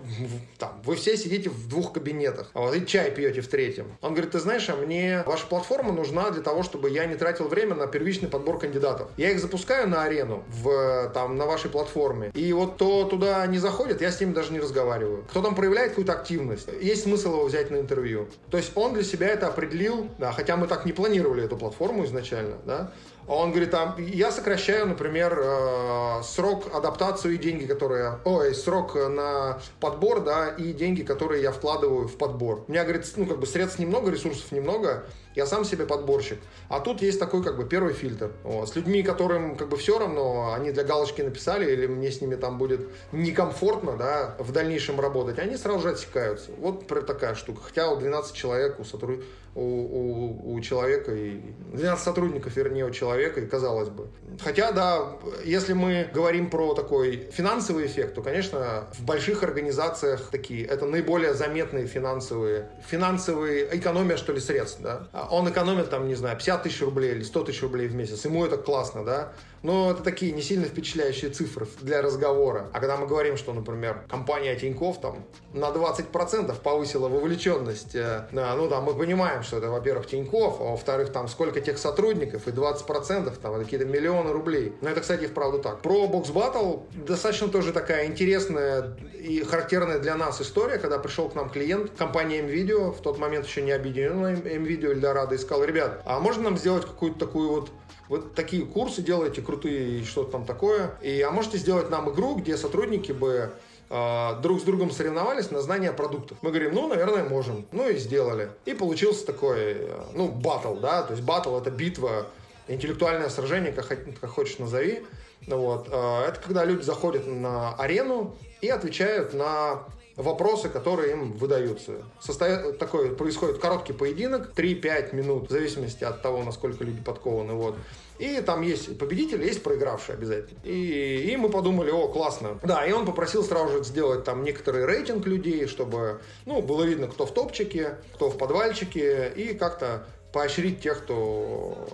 там, 0.58 0.80
вы 0.84 0.96
все 0.96 1.16
сидите 1.16 1.50
в 1.50 1.68
двух 1.68 1.92
кабинетах, 1.92 2.50
а 2.54 2.60
вот 2.60 2.74
и 2.74 2.86
чай 2.86 3.10
пьете 3.10 3.42
в 3.42 3.48
третьем. 3.48 3.92
Он 4.00 4.12
говорит, 4.12 4.32
ты 4.32 4.40
знаешь, 4.40 4.68
а 4.70 4.76
мне 4.76 5.22
ваша 5.26 5.46
платформа 5.46 5.92
нужна 5.92 6.30
для 6.30 6.42
того, 6.42 6.62
чтобы 6.62 6.88
я 6.88 7.04
не 7.04 7.16
тратил 7.16 7.48
время 7.48 7.74
на 7.74 7.86
первичный 7.86 8.28
подбор 8.28 8.58
кандидатов. 8.58 9.10
Я 9.18 9.30
их 9.30 9.40
запускаю 9.40 9.88
на 9.88 10.08
арену 10.10 10.44
в, 10.48 11.10
там, 11.14 11.36
на 11.36 11.46
вашей 11.46 11.70
платформе. 11.70 12.30
И 12.34 12.52
вот 12.52 12.74
кто 12.74 13.04
туда 13.04 13.46
не 13.46 13.58
заходит, 13.58 14.02
я 14.02 14.10
с 14.10 14.20
ними 14.20 14.32
даже 14.32 14.52
не 14.52 14.60
разговариваю. 14.60 15.24
Кто 15.30 15.42
там 15.42 15.54
проявляет 15.54 15.90
какую-то 15.90 16.12
активность, 16.12 16.68
есть 16.80 17.04
смысл 17.04 17.34
его 17.34 17.44
взять 17.44 17.70
на 17.70 17.76
интервью. 17.76 18.28
То 18.50 18.56
есть 18.56 18.72
он 18.74 18.92
для 18.92 19.04
себя 19.04 19.28
это 19.28 19.46
определил, 19.46 20.08
да, 20.18 20.32
хотя 20.32 20.56
мы 20.56 20.66
так 20.66 20.84
не 20.84 20.92
планировали 20.92 21.44
эту 21.44 21.56
платформу 21.56 22.04
изначально, 22.04 22.56
да, 22.66 22.92
он 23.28 23.50
говорит, 23.50 23.70
там, 23.70 23.94
я 23.98 24.32
сокращаю, 24.32 24.88
например, 24.88 25.38
э, 25.40 26.22
срок 26.24 26.74
адаптации 26.74 27.34
и 27.34 27.38
деньги, 27.38 27.64
которые... 27.64 28.18
Ой, 28.24 28.54
срок 28.56 28.96
на 28.96 29.60
подбор, 29.78 30.24
да, 30.24 30.48
и 30.48 30.72
деньги, 30.72 31.02
которые 31.02 31.40
я 31.42 31.52
вкладываю 31.52 32.08
в 32.08 32.16
подбор. 32.16 32.64
У 32.66 32.72
меня, 32.72 32.82
говорит, 32.82 33.06
ну, 33.14 33.26
как 33.26 33.38
бы 33.38 33.46
средств 33.46 33.78
немного, 33.78 34.10
ресурсов 34.10 34.50
немного, 34.50 35.04
я 35.40 35.46
сам 35.46 35.64
себе 35.64 35.86
подборщик. 35.86 36.38
А 36.68 36.80
тут 36.80 37.00
есть 37.00 37.18
такой 37.18 37.42
как 37.42 37.56
бы 37.56 37.64
первый 37.64 37.94
фильтр. 37.94 38.30
Вот. 38.44 38.68
С 38.68 38.76
людьми, 38.76 39.02
которым 39.02 39.56
как 39.56 39.68
бы 39.70 39.76
все 39.78 39.98
равно, 39.98 40.52
они 40.52 40.70
для 40.70 40.84
галочки 40.84 41.22
написали, 41.22 41.72
или 41.72 41.86
мне 41.86 42.10
с 42.10 42.20
ними 42.20 42.34
там 42.34 42.58
будет 42.58 42.80
некомфортно, 43.12 43.96
да, 43.96 44.36
в 44.38 44.52
дальнейшем 44.52 45.00
работать, 45.00 45.38
они 45.38 45.56
сразу 45.56 45.80
же 45.80 45.90
отсекаются. 45.90 46.50
Вот 46.58 46.86
такая 47.06 47.34
штука. 47.34 47.62
Хотя 47.62 47.90
у 47.90 47.96
12 47.96 48.34
человек, 48.34 48.78
у, 48.80 48.84
сотруд... 48.84 49.24
у, 49.54 49.62
у, 49.62 50.54
у 50.54 50.60
человека, 50.60 51.12
и 51.12 51.40
12 51.72 52.04
сотрудников, 52.04 52.54
вернее, 52.56 52.84
у 52.84 52.90
человека, 52.90 53.40
и 53.40 53.46
казалось 53.46 53.88
бы. 53.88 54.08
Хотя, 54.40 54.72
да, 54.72 55.16
если 55.44 55.72
мы 55.72 56.08
говорим 56.12 56.50
про 56.50 56.74
такой 56.74 57.28
финансовый 57.32 57.86
эффект, 57.86 58.14
то, 58.14 58.22
конечно, 58.22 58.88
в 58.92 59.04
больших 59.04 59.42
организациях 59.42 60.28
такие, 60.30 60.66
это 60.66 60.84
наиболее 60.84 61.32
заметные 61.34 61.86
финансовые, 61.86 62.68
финансовые, 62.86 63.68
экономия, 63.76 64.16
что 64.16 64.32
ли, 64.32 64.40
средств, 64.40 64.80
да, 64.82 65.08
а 65.12 65.28
он 65.30 65.48
экономит 65.48 65.90
там, 65.90 66.08
не 66.08 66.14
знаю, 66.14 66.36
50 66.36 66.62
тысяч 66.62 66.80
рублей 66.82 67.12
или 67.12 67.22
100 67.22 67.44
тысяч 67.44 67.62
рублей 67.62 67.88
в 67.88 67.94
месяц, 67.94 68.24
ему 68.24 68.44
это 68.44 68.56
классно, 68.56 69.04
да, 69.04 69.32
но 69.62 69.90
это 69.90 70.02
такие 70.02 70.32
не 70.32 70.42
сильно 70.42 70.66
впечатляющие 70.66 71.30
цифры 71.30 71.66
для 71.80 72.02
разговора. 72.02 72.68
А 72.72 72.80
когда 72.80 72.96
мы 72.96 73.06
говорим, 73.06 73.36
что, 73.36 73.52
например, 73.52 74.04
компания 74.08 74.56
Тиньков 74.56 75.00
там 75.00 75.24
на 75.52 75.70
20% 75.70 76.54
повысила 76.60 77.08
вовлеченность, 77.08 77.94
э, 77.94 78.26
ну 78.32 78.68
да, 78.68 78.80
мы 78.80 78.94
понимаем, 78.94 79.42
что 79.42 79.58
это, 79.58 79.70
во-первых, 79.70 80.06
Тиньков, 80.06 80.60
а 80.60 80.64
во-вторых, 80.64 81.12
там 81.12 81.28
сколько 81.28 81.60
тех 81.60 81.78
сотрудников, 81.78 82.48
и 82.48 82.50
20% 82.50 83.36
там 83.40 83.58
какие-то 83.62 83.86
миллионы 83.86 84.32
рублей. 84.32 84.74
Но 84.80 84.88
это, 84.88 85.00
кстати, 85.00 85.26
вправду 85.26 85.58
так. 85.58 85.82
Про 85.82 86.06
Box 86.06 86.32
Battle 86.32 86.82
достаточно 87.06 87.48
тоже 87.48 87.72
такая 87.72 88.06
интересная 88.06 88.96
и 89.20 89.42
характерная 89.42 89.98
для 89.98 90.14
нас 90.16 90.40
история, 90.40 90.78
когда 90.78 90.98
пришел 90.98 91.28
к 91.28 91.34
нам 91.34 91.50
клиент 91.50 91.90
компании 91.96 92.42
MVideo, 92.42 92.92
в 92.92 93.00
тот 93.00 93.18
момент 93.18 93.46
еще 93.46 93.62
не 93.62 93.72
объединенная 93.72 94.36
MVideo 94.36 94.92
Эльдорадо, 94.92 95.34
и 95.34 95.38
сказал, 95.38 95.64
ребят, 95.64 96.02
а 96.06 96.18
можно 96.20 96.44
нам 96.44 96.56
сделать 96.56 96.86
какую-то 96.86 97.18
такую 97.18 97.50
вот 97.50 97.70
вы 98.10 98.20
такие 98.20 98.66
курсы 98.66 99.02
делаете 99.02 99.40
крутые 99.40 100.00
и 100.00 100.04
что-то 100.04 100.32
там 100.32 100.44
такое. 100.44 100.98
И, 101.00 101.22
а 101.22 101.30
можете 101.30 101.58
сделать 101.58 101.90
нам 101.90 102.10
игру, 102.10 102.34
где 102.34 102.56
сотрудники 102.56 103.12
бы 103.12 103.52
э, 103.88 104.40
друг 104.42 104.60
с 104.60 104.64
другом 104.64 104.90
соревновались 104.90 105.52
на 105.52 105.62
знание 105.62 105.92
продуктов. 105.92 106.36
Мы 106.42 106.50
говорим, 106.50 106.74
ну, 106.74 106.88
наверное, 106.88 107.22
можем. 107.22 107.66
Ну 107.70 107.88
и 107.88 107.96
сделали. 107.98 108.50
И 108.64 108.74
получился 108.74 109.24
такой, 109.24 109.58
э, 109.60 110.00
ну, 110.12 110.26
батл, 110.26 110.74
да, 110.74 111.04
то 111.04 111.12
есть 111.12 111.24
батл 111.24 111.56
это 111.56 111.70
битва, 111.70 112.26
интеллектуальное 112.66 113.28
сражение, 113.28 113.70
как, 113.70 113.86
как 113.86 114.30
хочешь 114.30 114.58
назови. 114.58 115.04
Вот. 115.46 115.86
Э, 115.92 116.24
это 116.26 116.40
когда 116.40 116.64
люди 116.64 116.82
заходят 116.82 117.28
на 117.28 117.74
арену 117.76 118.36
и 118.60 118.68
отвечают 118.68 119.34
на 119.34 119.84
вопросы, 120.22 120.68
которые 120.68 121.12
им 121.12 121.32
выдаются. 121.32 122.04
Состоя... 122.20 122.72
Такой 122.72 123.14
происходит 123.14 123.58
короткий 123.58 123.92
поединок, 123.92 124.52
3-5 124.54 125.14
минут, 125.14 125.48
в 125.48 125.50
зависимости 125.50 126.04
от 126.04 126.22
того, 126.22 126.42
насколько 126.42 126.84
люди 126.84 127.02
подкованы. 127.02 127.54
Вот. 127.54 127.76
И 128.18 128.40
там 128.42 128.60
есть 128.60 128.98
победитель, 128.98 129.42
есть 129.42 129.62
проигравший 129.62 130.14
обязательно. 130.14 130.60
И, 130.62 131.30
и 131.32 131.36
мы 131.36 131.48
подумали, 131.48 131.90
о, 131.90 132.08
классно. 132.08 132.58
Да, 132.62 132.84
и 132.84 132.92
он 132.92 133.06
попросил 133.06 133.42
сразу 133.42 133.78
же 133.78 133.84
сделать 133.84 134.24
там 134.24 134.44
некоторый 134.44 134.84
рейтинг 134.84 135.26
людей, 135.26 135.66
чтобы, 135.66 136.20
ну, 136.44 136.60
было 136.60 136.84
видно, 136.84 137.08
кто 137.08 137.24
в 137.24 137.32
топчике, 137.32 137.96
кто 138.14 138.28
в 138.28 138.36
подвальчике, 138.36 139.32
и 139.34 139.54
как-то 139.54 140.06
поощрить 140.32 140.80
тех, 140.80 141.02
кто, 141.02 141.88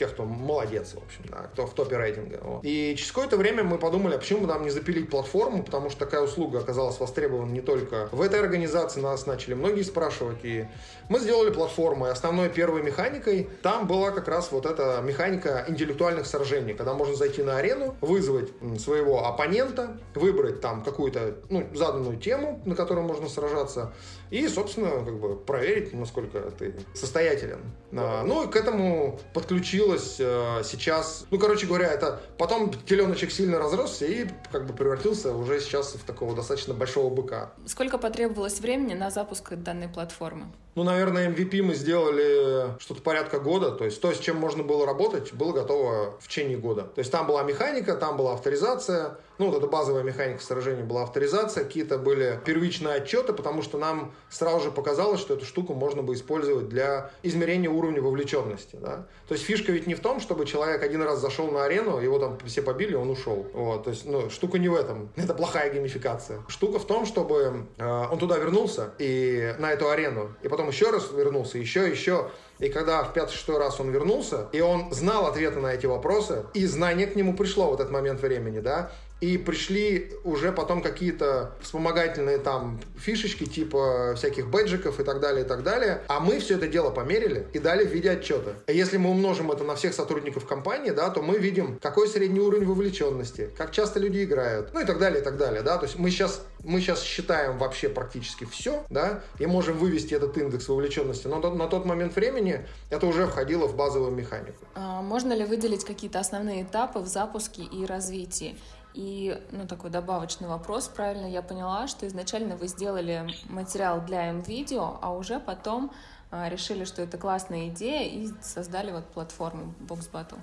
тех, 0.00 0.12
кто 0.12 0.24
молодец, 0.24 0.94
в 0.94 1.04
общем, 1.04 1.24
да, 1.28 1.50
кто 1.52 1.66
в 1.66 1.74
топе 1.74 1.98
рейтинга. 1.98 2.40
Вот. 2.42 2.64
И 2.64 2.94
через 2.96 3.12
какое-то 3.12 3.36
время 3.36 3.64
мы 3.64 3.76
подумали, 3.76 4.14
а 4.14 4.18
почему 4.18 4.40
бы 4.40 4.46
нам 4.46 4.62
не 4.62 4.70
запилить 4.70 5.10
платформу, 5.10 5.62
потому 5.62 5.90
что 5.90 5.98
такая 6.06 6.22
услуга 6.22 6.60
оказалась 6.60 6.98
востребована 6.98 7.50
не 7.50 7.60
только 7.60 8.08
в 8.10 8.22
этой 8.22 8.40
организации, 8.40 9.00
нас 9.00 9.26
начали 9.26 9.52
многие 9.52 9.82
спрашивать, 9.82 10.38
и 10.42 10.66
мы 11.10 11.20
сделали 11.20 11.50
платформу, 11.50 12.06
и 12.06 12.08
основной 12.08 12.48
первой 12.48 12.82
механикой 12.82 13.50
там 13.62 13.86
была 13.86 14.10
как 14.10 14.26
раз 14.26 14.50
вот 14.52 14.64
эта 14.64 15.02
механика 15.02 15.66
интеллектуальных 15.68 16.24
сражений, 16.24 16.72
когда 16.72 16.94
можно 16.94 17.14
зайти 17.14 17.42
на 17.42 17.58
арену, 17.58 17.94
вызвать 18.00 18.48
своего 18.78 19.26
оппонента, 19.26 19.98
выбрать 20.14 20.62
там 20.62 20.82
какую-то 20.82 21.36
ну, 21.50 21.66
заданную 21.74 22.16
тему, 22.16 22.62
на 22.64 22.74
которой 22.74 23.04
можно 23.04 23.28
сражаться, 23.28 23.92
и, 24.30 24.46
собственно, 24.46 25.04
как 25.04 25.18
бы 25.18 25.36
проверить, 25.36 25.92
насколько 25.92 26.40
ты 26.52 26.74
состоятелен. 26.94 27.58
А, 27.92 28.22
ну 28.22 28.44
и 28.44 28.50
к 28.50 28.54
этому 28.54 29.18
подключилось 29.34 29.89
а, 29.96 30.62
сейчас, 30.64 31.26
ну, 31.30 31.38
короче 31.38 31.66
говоря, 31.66 31.88
это 31.88 32.20
потом 32.38 32.72
теленочек 32.86 33.30
сильно 33.30 33.58
разросся 33.58 34.06
и 34.06 34.28
как 34.52 34.66
бы 34.66 34.74
превратился 34.74 35.32
уже 35.34 35.60
сейчас 35.60 35.94
в 35.94 36.04
такого 36.04 36.34
достаточно 36.34 36.74
большого 36.74 37.12
быка. 37.12 37.52
Сколько 37.66 37.98
потребовалось 37.98 38.60
времени 38.60 38.94
на 38.94 39.10
запуск 39.10 39.54
данной 39.54 39.88
платформы? 39.88 40.46
Ну, 40.76 40.84
наверное, 40.84 41.28
MVP 41.28 41.62
мы 41.62 41.74
сделали 41.74 42.78
что-то 42.80 43.02
порядка 43.02 43.40
года. 43.40 43.72
То 43.72 43.84
есть 43.84 44.00
то, 44.00 44.12
с 44.12 44.18
чем 44.18 44.36
можно 44.36 44.62
было 44.62 44.86
работать, 44.86 45.32
было 45.32 45.52
готово 45.52 46.18
в 46.20 46.28
течение 46.28 46.56
года. 46.56 46.82
То 46.82 47.00
есть 47.00 47.10
там 47.10 47.26
была 47.26 47.42
механика, 47.42 47.96
там 47.96 48.16
была 48.16 48.34
авторизация. 48.34 49.18
Ну, 49.40 49.46
вот 49.46 49.56
эта 49.56 49.66
базовая 49.66 50.02
механика 50.02 50.42
сражения 50.42 50.84
была 50.84 51.04
авторизация. 51.04 51.64
Какие-то 51.64 51.96
были 51.96 52.38
первичные 52.44 52.96
отчеты, 52.96 53.32
потому 53.32 53.62
что 53.62 53.78
нам 53.78 54.12
сразу 54.28 54.64
же 54.64 54.70
показалось, 54.70 55.18
что 55.18 55.32
эту 55.32 55.46
штуку 55.46 55.72
можно 55.72 56.02
бы 56.02 56.12
использовать 56.12 56.68
для 56.68 57.10
измерения 57.22 57.70
уровня 57.70 58.02
вовлеченности. 58.02 58.76
Да? 58.76 59.06
То 59.28 59.32
есть 59.32 59.46
фишка 59.46 59.72
ведь 59.72 59.86
не 59.86 59.94
в 59.94 60.00
том, 60.00 60.20
чтобы 60.20 60.44
человек 60.44 60.82
один 60.82 61.00
раз 61.00 61.20
зашел 61.20 61.50
на 61.50 61.64
арену, 61.64 62.00
его 62.00 62.18
там 62.18 62.38
все 62.44 62.60
побили, 62.60 62.94
он 62.94 63.08
ушел. 63.08 63.46
Вот. 63.54 63.84
То 63.84 63.90
есть, 63.90 64.04
ну, 64.04 64.28
штука 64.28 64.58
не 64.58 64.68
в 64.68 64.74
этом. 64.74 65.08
Это 65.16 65.32
плохая 65.32 65.72
геймификация. 65.72 66.42
Штука 66.48 66.78
в 66.78 66.86
том, 66.86 67.06
чтобы 67.06 67.64
э, 67.78 68.06
он 68.12 68.18
туда 68.18 68.36
вернулся 68.36 68.92
и 68.98 69.54
на 69.58 69.72
эту 69.72 69.88
арену, 69.88 70.32
и 70.42 70.48
потом 70.48 70.68
еще 70.68 70.90
раз 70.90 71.12
вернулся, 71.12 71.56
еще, 71.56 71.88
еще. 71.88 72.28
И 72.58 72.68
когда 72.68 73.04
в 73.04 73.14
пятый-шестой 73.14 73.56
раз 73.56 73.80
он 73.80 73.90
вернулся, 73.90 74.48
и 74.52 74.60
он 74.60 74.92
знал 74.92 75.26
ответы 75.26 75.60
на 75.60 75.68
эти 75.68 75.86
вопросы, 75.86 76.44
и 76.52 76.66
знание 76.66 77.06
к 77.06 77.16
нему 77.16 77.32
пришло 77.32 77.70
в 77.70 77.74
этот 77.74 77.90
момент 77.90 78.20
времени, 78.20 78.60
да, 78.60 78.92
и 79.20 79.36
пришли 79.36 80.12
уже 80.24 80.52
потом 80.52 80.82
какие-то 80.82 81.52
вспомогательные 81.60 82.38
там 82.38 82.80
фишечки 82.98 83.44
типа 83.44 84.14
всяких 84.16 84.48
бэджиков 84.48 84.98
и 85.00 85.04
так 85.04 85.20
далее, 85.20 85.44
и 85.44 85.48
так 85.48 85.62
далее. 85.62 86.02
А 86.08 86.20
мы 86.20 86.38
все 86.38 86.56
это 86.56 86.66
дело 86.66 86.90
померили 86.90 87.46
и 87.52 87.58
дали 87.58 87.84
в 87.84 87.90
виде 87.90 88.10
отчета. 88.10 88.54
Если 88.66 88.96
мы 88.96 89.10
умножим 89.10 89.50
это 89.52 89.64
на 89.64 89.74
всех 89.74 89.94
сотрудников 89.94 90.46
компании, 90.46 90.90
да, 90.90 91.10
то 91.10 91.22
мы 91.22 91.38
видим, 91.38 91.78
какой 91.80 92.08
средний 92.08 92.40
уровень 92.40 92.66
вовлеченности, 92.66 93.50
как 93.56 93.72
часто 93.72 94.00
люди 94.00 94.24
играют, 94.24 94.72
ну 94.72 94.80
и 94.80 94.84
так 94.84 94.98
далее, 94.98 95.20
и 95.20 95.24
так 95.24 95.36
далее, 95.36 95.62
да. 95.62 95.76
То 95.76 95.86
есть 95.86 95.98
мы 95.98 96.10
сейчас, 96.10 96.42
мы 96.64 96.80
сейчас 96.80 97.02
считаем 97.02 97.58
вообще 97.58 97.88
практически 97.88 98.44
все, 98.44 98.84
да, 98.88 99.22
и 99.38 99.46
можем 99.46 99.76
вывести 99.76 100.14
этот 100.14 100.36
индекс 100.38 100.68
вовлеченности, 100.68 101.26
но 101.26 101.40
на 101.40 101.66
тот 101.66 101.84
момент 101.84 102.14
времени 102.16 102.66
это 102.88 103.06
уже 103.06 103.26
входило 103.26 103.66
в 103.66 103.76
базовую 103.76 104.12
механику. 104.12 104.64
А 104.74 105.02
можно 105.02 105.32
ли 105.32 105.44
выделить 105.44 105.84
какие-то 105.84 106.20
основные 106.20 106.62
этапы 106.62 107.00
в 107.00 107.06
запуске 107.06 107.62
и 107.62 107.84
развитии? 107.84 108.56
И, 108.94 109.40
ну, 109.52 109.66
такой 109.66 109.90
добавочный 109.90 110.48
вопрос. 110.48 110.88
Правильно 110.88 111.26
я 111.26 111.42
поняла, 111.42 111.86
что 111.86 112.06
изначально 112.06 112.56
вы 112.56 112.66
сделали 112.66 113.28
материал 113.48 114.00
для 114.00 114.30
M-Video, 114.30 114.98
а 115.00 115.12
уже 115.12 115.38
потом 115.38 115.92
а, 116.30 116.48
решили, 116.48 116.84
что 116.84 117.02
это 117.02 117.18
классная 117.18 117.68
идея 117.68 118.08
и 118.08 118.28
создали 118.42 118.92
вот 118.92 119.04
платформу 119.06 119.74
Box 119.80 120.10
Battle. 120.12 120.38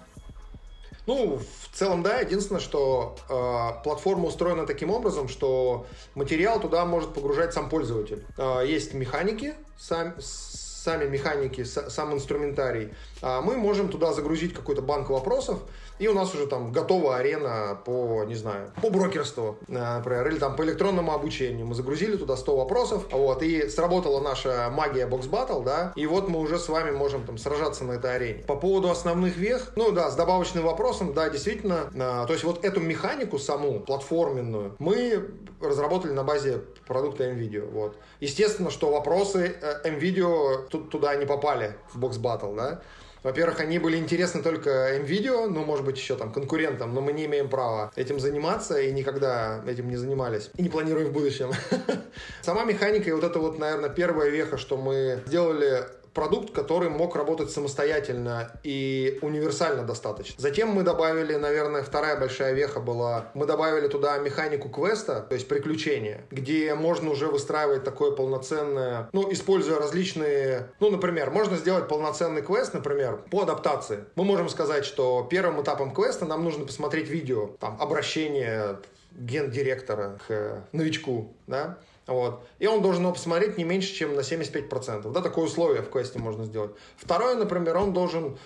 Ну, 1.07 1.39
в 1.39 1.75
целом, 1.77 2.03
да. 2.03 2.19
Единственное, 2.19 2.59
что 2.59 3.15
э, 3.29 3.83
платформа 3.83 4.25
устроена 4.27 4.65
таким 4.65 4.91
образом, 4.91 5.29
что 5.29 5.87
материал 6.15 6.59
туда 6.59 6.85
может 6.85 7.13
погружать 7.13 7.53
сам 7.53 7.69
пользователь. 7.69 8.25
Э, 8.37 8.61
есть 8.67 8.93
механики, 8.93 9.55
сам, 9.79 10.15
сами 10.19 11.05
механики, 11.05 11.63
сам 11.63 12.13
инструментарий, 12.13 12.93
а 13.21 13.41
мы 13.41 13.55
можем 13.55 13.87
туда 13.87 14.11
загрузить 14.11 14.53
какой-то 14.53 14.81
банк 14.81 15.09
вопросов, 15.09 15.59
и 15.99 16.07
у 16.07 16.13
нас 16.13 16.33
уже 16.33 16.47
там 16.47 16.71
готова 16.71 17.17
арена 17.17 17.79
по, 17.85 18.23
не 18.25 18.35
знаю, 18.35 18.71
по 18.81 18.89
брокерству, 18.89 19.57
например, 19.67 20.27
или 20.27 20.37
там 20.37 20.55
по 20.55 20.63
электронному 20.63 21.13
обучению. 21.13 21.65
Мы 21.65 21.75
загрузили 21.75 22.15
туда 22.17 22.37
100 22.37 22.57
вопросов, 22.57 23.05
вот, 23.11 23.41
и 23.41 23.67
сработала 23.69 24.19
наша 24.19 24.69
магия 24.71 25.07
Box 25.07 25.29
Battle, 25.29 25.63
да, 25.63 25.93
и 25.95 26.05
вот 26.05 26.29
мы 26.29 26.39
уже 26.39 26.59
с 26.59 26.69
вами 26.69 26.91
можем 26.91 27.25
там 27.25 27.37
сражаться 27.37 27.83
на 27.83 27.93
этой 27.93 28.15
арене. 28.15 28.43
По 28.43 28.55
поводу 28.55 28.89
основных 28.89 29.37
вех, 29.37 29.71
ну 29.75 29.91
да, 29.91 30.09
с 30.09 30.15
добавочным 30.15 30.63
вопросом, 30.63 31.13
да, 31.13 31.29
действительно, 31.29 31.89
а, 31.99 32.25
то 32.25 32.33
есть 32.33 32.43
вот 32.43 32.63
эту 32.63 32.79
механику 32.79 33.39
саму, 33.39 33.79
платформенную, 33.79 34.75
мы 34.79 35.31
разработали 35.61 36.11
на 36.11 36.23
базе 36.23 36.61
продукта 36.87 37.25
MVideo, 37.25 37.69
вот. 37.71 37.97
Естественно, 38.19 38.69
что 38.69 38.91
вопросы 38.91 39.55
э, 39.61 39.89
MVideo 39.89 40.67
туда 40.89 41.15
не 41.15 41.25
попали 41.25 41.75
в 41.93 42.03
Box 42.03 42.19
Battle, 42.19 42.55
да, 42.55 42.81
во-первых, 43.23 43.59
они 43.59 43.79
были 43.79 43.97
интересны 43.97 44.41
только 44.41 44.97
NVIDIA, 44.97 45.47
ну, 45.47 45.65
может 45.65 45.85
быть, 45.85 45.97
еще 45.97 46.15
там 46.15 46.31
конкурентам, 46.31 46.93
но 46.93 47.01
мы 47.01 47.13
не 47.13 47.25
имеем 47.25 47.49
права 47.49 47.91
этим 47.95 48.19
заниматься 48.19 48.79
и 48.79 48.91
никогда 48.91 49.61
этим 49.67 49.89
не 49.89 49.97
занимались. 49.97 50.49
И 50.55 50.61
не 50.61 50.69
планируем 50.69 51.09
в 51.09 51.11
будущем. 51.11 51.51
Сама 52.41 52.63
механика 52.63 53.09
и 53.09 53.13
вот 53.13 53.23
это 53.23 53.39
вот, 53.39 53.59
наверное, 53.59 53.89
первая 53.89 54.29
веха, 54.29 54.57
что 54.57 54.77
мы 54.77 55.21
сделали 55.25 55.85
продукт, 56.17 56.51
который 56.51 56.89
мог 56.89 57.15
работать 57.15 57.51
самостоятельно 57.51 58.51
и 58.63 59.19
универсально 59.21 59.83
достаточно. 59.83 60.33
Затем 60.41 60.69
мы 60.69 60.81
добавили, 60.81 61.35
наверное, 61.35 61.83
вторая 61.83 62.19
большая 62.19 62.53
веха 62.53 62.79
была, 62.79 63.29
мы 63.35 63.45
добавили 63.45 63.87
туда 63.87 64.17
механику 64.17 64.67
квеста, 64.67 65.21
то 65.21 65.35
есть 65.35 65.47
приключения, 65.47 66.21
где 66.31 66.73
можно 66.73 67.11
уже 67.11 67.27
выстраивать 67.27 67.83
такое 67.83 68.09
полноценное, 68.13 69.09
ну, 69.13 69.31
используя 69.31 69.77
различные, 69.77 70.69
ну, 70.79 70.89
например, 70.89 71.29
можно 71.29 71.55
сделать 71.55 71.87
полноценный 71.87 72.41
квест, 72.41 72.73
например, 72.73 73.19
по 73.29 73.43
адаптации. 73.43 74.05
Мы 74.15 74.23
можем 74.23 74.49
сказать, 74.49 74.85
что 74.85 75.27
первым 75.29 75.61
этапом 75.61 75.93
квеста 75.93 76.25
нам 76.25 76.43
нужно 76.43 76.65
посмотреть 76.65 77.09
видео, 77.09 77.51
там, 77.59 77.77
обращение 77.79 78.79
гендиректора 79.11 80.17
к 80.27 80.63
новичку, 80.71 81.31
да, 81.45 81.77
вот. 82.07 82.47
И 82.59 82.67
он 82.67 82.81
должен 82.81 83.03
его 83.03 83.13
посмотреть 83.13 83.57
не 83.57 83.63
меньше, 83.63 83.93
чем 83.93 84.15
на 84.15 84.21
75%. 84.21 85.11
Да, 85.11 85.21
такое 85.21 85.45
условие 85.45 85.81
в 85.81 85.89
квесте 85.89 86.19
можно 86.19 86.45
сделать. 86.45 86.71
Второе, 86.95 87.35
например, 87.35 87.77
он 87.77 87.93
должен 87.93 88.37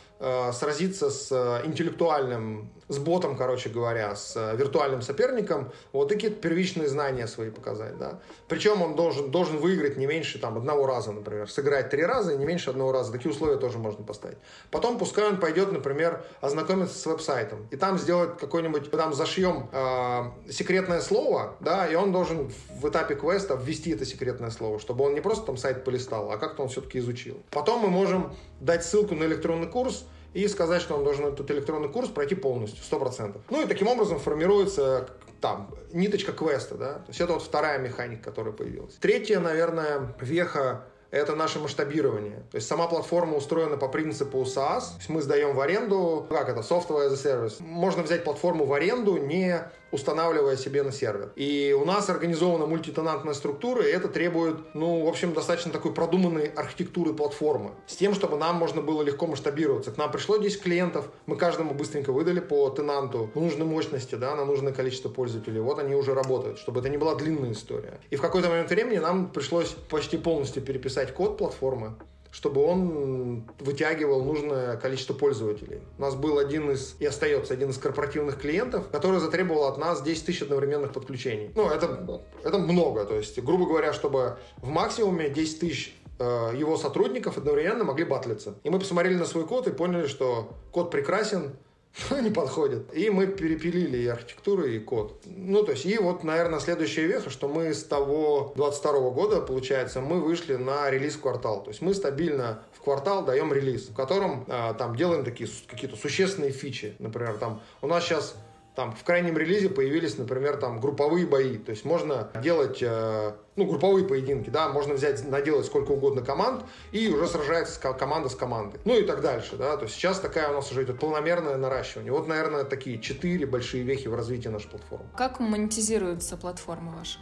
сразиться 0.54 1.10
с 1.10 1.32
э, 1.32 1.66
интеллектуальным, 1.66 2.70
с 2.90 2.98
ботом, 2.98 3.38
короче 3.38 3.70
говоря, 3.70 4.16
с 4.16 4.36
э, 4.36 4.56
виртуальным 4.56 5.02
соперником, 5.02 5.72
вот 5.94 6.10
такие 6.10 6.32
первичные 6.32 6.88
знания 6.88 7.26
свои 7.28 7.50
показать, 7.50 7.98
да. 7.98 8.20
Причем 8.48 8.82
он 8.82 8.96
должен, 8.96 9.32
должен 9.32 9.58
выиграть 9.58 9.98
не 9.98 10.06
меньше 10.06 10.40
там 10.40 10.58
одного 10.58 10.86
раза, 10.86 11.12
например, 11.12 11.50
сыграть 11.50 11.90
три 11.90 12.04
раза 12.04 12.34
и 12.34 12.38
не 12.38 12.46
меньше 12.46 12.70
одного 12.70 12.92
раза. 12.92 13.12
Такие 13.12 13.32
условия 13.32 13.58
тоже 13.58 13.78
можно 13.78 14.04
поставить. 14.04 14.38
Потом 14.70 15.00
пускай 15.00 15.28
он 15.28 15.40
пойдет, 15.40 15.72
например, 15.72 16.24
ознакомиться 16.42 16.98
с 16.98 17.06
веб-сайтом 17.06 17.68
и 17.72 17.78
там 17.78 17.98
сделать 17.98 18.38
какой-нибудь, 18.38 18.92
там 18.92 19.14
зашьем 19.14 19.70
э, 19.72 20.52
секретное 20.52 21.02
слово, 21.02 21.56
да, 21.62 21.88
и 21.88 21.96
он 21.96 22.12
должен 22.12 22.52
в 22.80 22.90
этапе 22.90 23.16
квеста 23.16 23.56
ввести 23.56 23.92
это 23.92 24.06
секретное 24.06 24.50
слово, 24.52 24.80
чтобы 24.80 25.06
он 25.06 25.14
не 25.14 25.22
просто 25.22 25.46
там 25.46 25.58
сайт 25.58 25.84
полистал, 25.84 26.32
а 26.32 26.38
как-то 26.38 26.64
он 26.64 26.70
все-таки 26.70 27.00
изучил. 27.00 27.42
Потом 27.52 27.82
мы 27.82 27.90
можем 27.90 28.36
дать 28.60 28.84
ссылку 28.84 29.16
на 29.16 29.24
электронный 29.24 29.68
курс, 29.68 30.06
и 30.34 30.48
сказать, 30.48 30.82
что 30.82 30.96
он 30.96 31.04
должен 31.04 31.26
этот 31.26 31.50
электронный 31.52 31.90
курс 31.90 32.10
пройти 32.10 32.36
полностью, 32.36 32.84
100%. 32.84 33.40
Ну 33.50 33.62
и 33.64 33.68
таким 33.68 33.88
образом 33.88 34.20
формируется 34.20 35.10
там 35.42 35.74
ниточка 35.92 36.32
квеста, 36.32 36.76
да, 36.76 36.94
то 36.94 37.06
есть 37.08 37.20
это 37.20 37.34
вот 37.34 37.42
вторая 37.42 37.80
механика, 37.80 38.26
которая 38.26 38.54
появилась. 38.54 38.96
Третья, 38.96 39.40
наверное, 39.40 40.14
веха 40.22 40.86
это 41.12 41.36
наше 41.36 41.60
масштабирование. 41.60 42.44
То 42.52 42.56
есть 42.56 42.68
сама 42.68 42.88
платформа 42.88 43.36
устроена 43.36 43.76
по 43.76 43.90
принципу 43.90 44.40
SaaS. 44.44 44.80
То 44.80 44.98
есть 44.98 45.10
мы 45.10 45.22
сдаем 45.22 45.56
в 45.56 45.60
аренду, 45.60 46.26
как 46.30 46.48
это, 46.48 46.62
software 46.62 47.10
as 47.10 47.14
a 47.14 47.16
service. 47.16 47.62
Можно 47.62 48.04
взять 48.04 48.24
платформу 48.24 48.66
в 48.66 48.74
аренду, 48.74 49.18
не 49.18 49.62
устанавливая 49.92 50.58
себе 50.58 50.84
на 50.84 50.92
сервер. 50.92 51.32
И 51.36 51.76
у 51.80 51.86
нас 51.86 52.10
организована 52.10 52.66
мультитенантная 52.66 53.34
структура, 53.34 53.84
и 53.84 53.92
это 53.92 54.08
требует, 54.08 54.58
ну, 54.74 55.06
в 55.06 55.08
общем, 55.08 55.34
достаточно 55.34 55.72
такой 55.72 55.94
продуманной 55.94 56.48
архитектуры 56.48 57.14
платформы. 57.14 57.72
С 57.88 57.96
тем, 57.96 58.14
чтобы 58.14 58.38
нам 58.38 58.56
можно 58.56 58.82
было 58.82 59.02
легко 59.02 59.28
масштабироваться. 59.28 59.92
К 59.92 59.98
нам 59.98 60.12
пришло 60.12 60.38
10 60.38 60.62
клиентов, 60.62 61.10
мы 61.26 61.36
каждому 61.36 61.74
быстренько 61.74 62.12
выдали 62.12 62.40
по 62.40 62.70
тенанту 62.70 63.30
нужной 63.36 63.68
мощности, 63.68 64.16
да, 64.16 64.36
на 64.36 64.46
нужное 64.46 64.74
количество 64.74 65.10
пользователей. 65.10 65.60
Вот 65.60 65.80
они 65.80 65.96
уже 65.96 66.14
работают, 66.14 66.60
чтобы 66.60 66.80
это 66.80 66.90
не 66.90 66.98
была 66.98 67.16
длинная 67.16 67.52
история. 67.52 68.00
И 68.10 68.16
в 68.16 68.22
какой-то 68.22 68.50
момент 68.50 68.70
времени 68.70 68.98
нам 68.98 69.32
пришлось 69.32 69.76
почти 69.90 70.18
полностью 70.18 70.64
переписать 70.64 71.14
код 71.14 71.38
платформы, 71.38 71.96
чтобы 72.32 72.64
он 72.64 73.44
вытягивал 73.60 74.24
нужное 74.24 74.78
количество 74.78 75.14
пользователей. 75.14 75.82
У 75.98 76.02
нас 76.02 76.16
был 76.16 76.38
один 76.38 76.72
из, 76.72 76.96
и 77.00 77.06
остается 77.06 77.54
один 77.54 77.70
из 77.70 77.78
корпоративных 77.78 78.40
клиентов, 78.40 78.90
который 78.90 79.20
затребовал 79.20 79.66
от 79.66 79.78
нас 79.78 80.02
10 80.02 80.26
тысяч 80.26 80.42
одновременных 80.42 80.94
подключений. 80.94 81.52
Ну, 81.56 81.70
это, 81.70 82.22
это 82.44 82.58
много. 82.58 83.06
То 83.06 83.16
есть, 83.16 83.38
грубо 83.42 83.66
говоря, 83.66 83.94
чтобы 83.94 84.38
в 84.58 84.70
максимуме 84.70 85.30
10 85.30 85.60
тысяч 85.60 85.96
э, 86.20 86.24
его 86.56 86.78
сотрудников 86.78 87.38
одновременно 87.38 87.84
могли 87.84 88.06
батлиться. 88.06 88.56
И 88.64 88.70
мы 88.70 88.80
посмотрели 88.80 89.16
на 89.16 89.26
свой 89.26 89.46
код 89.46 89.68
и 89.68 89.72
поняли, 89.72 90.08
что 90.08 90.54
код 90.72 90.90
прекрасен, 90.90 91.52
не 92.22 92.30
подходит. 92.30 92.94
И 92.94 93.10
мы 93.10 93.28
перепилили 93.28 93.98
и 93.98 94.08
архитектуру, 94.08 94.66
и 94.66 94.80
код. 94.80 95.22
Ну, 95.26 95.64
то 95.64 95.72
есть, 95.72 95.86
и 95.86 95.98
вот, 95.98 96.24
наверное, 96.24 96.60
следующая 96.60 97.06
веха, 97.06 97.30
что 97.30 97.48
мы 97.48 97.74
с 97.74 97.84
того 97.84 98.54
22 98.56 99.10
года, 99.12 99.42
получается, 99.42 100.02
мы 100.02 100.22
вышли 100.22 100.56
на 100.56 100.90
релиз-квартал. 100.90 101.64
То 101.64 101.70
есть, 101.70 101.82
мы 101.82 101.94
стабильно 101.94 102.64
в 102.74 102.82
квартал 102.82 103.26
даем 103.26 103.54
релиз, 103.54 103.90
в 103.90 103.96
котором 103.96 104.46
а, 104.48 104.74
там 104.74 104.96
делаем 104.96 105.24
такие 105.24 105.50
какие-то 105.68 105.98
существенные 105.98 106.52
фичи. 106.52 106.96
Например, 107.00 107.38
там 107.38 107.62
у 107.82 107.88
нас 107.88 108.06
сейчас 108.06 108.36
там 108.76 108.94
в 108.94 109.04
крайнем 109.04 109.38
релизе 109.38 109.70
появились, 109.70 110.18
например, 110.18 110.58
там 110.58 110.80
групповые 110.80 111.26
бои. 111.26 111.58
То 111.58 111.72
есть 111.72 111.84
можно 111.84 112.32
делать, 112.42 112.82
э, 112.82 113.34
ну, 113.58 113.66
групповые 113.66 114.06
поединки, 114.06 114.50
да, 114.50 114.70
можно 114.70 114.94
взять, 114.94 115.28
наделать 115.28 115.66
сколько 115.66 115.92
угодно 115.92 116.22
команд, 116.22 116.64
и 116.92 117.10
уже 117.10 117.28
сражается 117.28 117.80
команда 117.80 118.30
с 118.30 118.36
командой. 118.36 118.80
Ну 118.86 118.98
и 118.98 119.04
так 119.04 119.22
дальше, 119.22 119.58
да. 119.58 119.76
То 119.76 119.84
есть 119.84 119.96
сейчас 119.96 120.20
такая 120.20 120.50
у 120.50 120.54
нас 120.54 120.72
уже 120.72 120.84
идет 120.84 121.00
полномерное 121.00 121.58
наращивание. 121.58 122.14
Вот, 122.14 122.28
наверное, 122.28 122.64
такие 122.64 123.00
четыре 123.00 123.46
большие 123.46 123.84
вехи 123.84 124.08
в 124.08 124.16
развитии 124.16 124.48
нашей 124.48 124.70
платформы. 124.70 125.06
Как 125.18 125.40
монетизируется 125.40 126.38
платформа 126.38 126.94
ваша? 126.98 127.20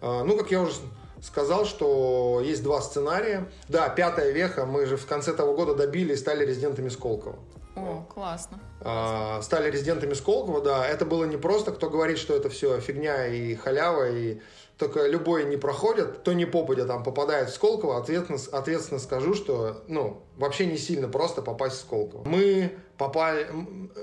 Э, 0.00 0.24
ну, 0.24 0.36
как 0.36 0.50
я 0.50 0.60
уже 0.60 0.74
сказал, 1.22 1.66
что 1.66 2.42
есть 2.44 2.62
два 2.64 2.82
сценария. 2.82 3.48
Да, 3.68 3.88
пятая 3.88 4.32
веха, 4.32 4.66
мы 4.66 4.86
же 4.86 4.96
в 4.96 5.06
конце 5.06 5.32
того 5.32 5.54
года 5.54 5.74
добили 5.74 6.14
и 6.14 6.16
стали 6.16 6.44
резидентами 6.44 6.88
Сколково. 6.88 7.38
О, 7.76 8.04
классно. 8.08 8.60
А, 8.80 9.42
стали 9.42 9.70
резидентами 9.70 10.14
Сколково, 10.14 10.60
да. 10.60 10.86
Это 10.86 11.04
было 11.04 11.24
не 11.24 11.36
просто, 11.36 11.72
кто 11.72 11.90
говорит, 11.90 12.18
что 12.18 12.34
это 12.36 12.48
все 12.48 12.80
фигня 12.80 13.26
и 13.26 13.54
халява, 13.54 14.10
и 14.10 14.40
только 14.76 15.06
любой 15.06 15.44
не 15.44 15.56
проходит, 15.56 16.24
то 16.24 16.32
не 16.32 16.46
попадя 16.46 16.84
там 16.84 17.02
попадает 17.02 17.48
в 17.48 17.54
Сколково, 17.54 17.98
ответственно, 17.98 18.38
ответственно 18.52 19.00
скажу, 19.00 19.34
что, 19.34 19.82
ну, 19.86 20.22
вообще 20.36 20.66
не 20.66 20.76
сильно 20.76 21.08
просто 21.08 21.42
попасть 21.42 21.76
в 21.76 21.80
Сколково. 21.80 22.26
Мы 22.26 22.72
попали, 22.96 23.46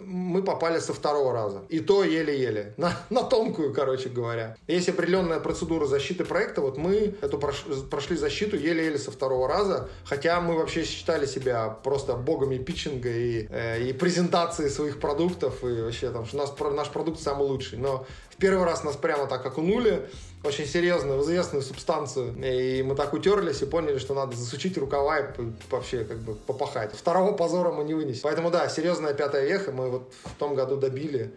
мы 0.01 0.43
попали 0.43 0.79
со 0.79 0.93
второго 0.93 1.34
раза. 1.34 1.63
И 1.69 1.79
то 1.79 2.03
еле-еле. 2.03 2.73
На, 2.77 2.93
на 3.10 3.23
тонкую, 3.23 3.73
короче 3.73 4.10
говоря. 4.10 4.55
Есть 4.67 4.89
определенная 4.89 5.39
процедура 5.39 5.86
защиты 5.86 6.25
проекта. 6.25 6.62
Вот 6.62 6.77
мы 6.77 7.15
эту 7.21 7.38
прошли 7.38 8.17
защиту 8.17 8.55
еле-еле 8.57 8.97
со 8.97 9.12
второго 9.12 9.47
раза. 9.47 9.89
Хотя 10.05 10.39
мы 10.41 10.55
вообще 10.55 10.84
считали 10.84 11.25
себя 11.25 11.69
просто 11.69 12.15
богами 12.15 12.57
питчинга 12.57 13.10
и, 13.10 13.47
э, 13.49 13.81
и 13.84 13.93
презентации 13.93 14.67
своих 14.67 14.99
продуктов. 14.99 15.63
И 15.63 15.81
вообще 15.81 16.12
там, 16.12 16.25
что 16.25 16.38
наш, 16.38 16.49
наш 16.73 16.89
продукт 16.89 17.19
самый 17.19 17.47
лучший. 17.47 17.77
Но 17.77 18.05
в 18.29 18.38
первый 18.38 18.65
раз 18.65 18.84
нас 18.84 18.95
прямо 18.95 19.27
так 19.27 19.45
окунули 19.45 20.10
очень 20.43 20.65
серьезную, 20.65 21.21
известную 21.21 21.62
субстанцию. 21.62 22.34
И 22.43 22.82
мы 22.84 22.95
так 22.95 23.13
утерлись 23.13 23.62
и 23.62 23.65
поняли, 23.65 23.99
что 23.99 24.13
надо 24.13 24.36
засучить 24.36 24.77
рукава 24.77 25.19
и 25.19 25.23
вообще 25.69 26.04
как 26.04 26.17
бы 26.19 26.34
попахать. 26.34 26.93
Второго 26.93 27.34
позора 27.34 27.71
мы 27.71 27.84
не 27.84 27.93
вынесем. 27.93 28.21
Поэтому 28.23 28.49
да, 28.49 28.67
серьезная 28.67 29.13
пятая 29.13 29.45
веха 29.45 29.71
мы 29.71 29.89
вот 29.89 30.13
в 30.23 30.36
том 30.39 30.56
году 30.56 30.77
добили 30.77 31.32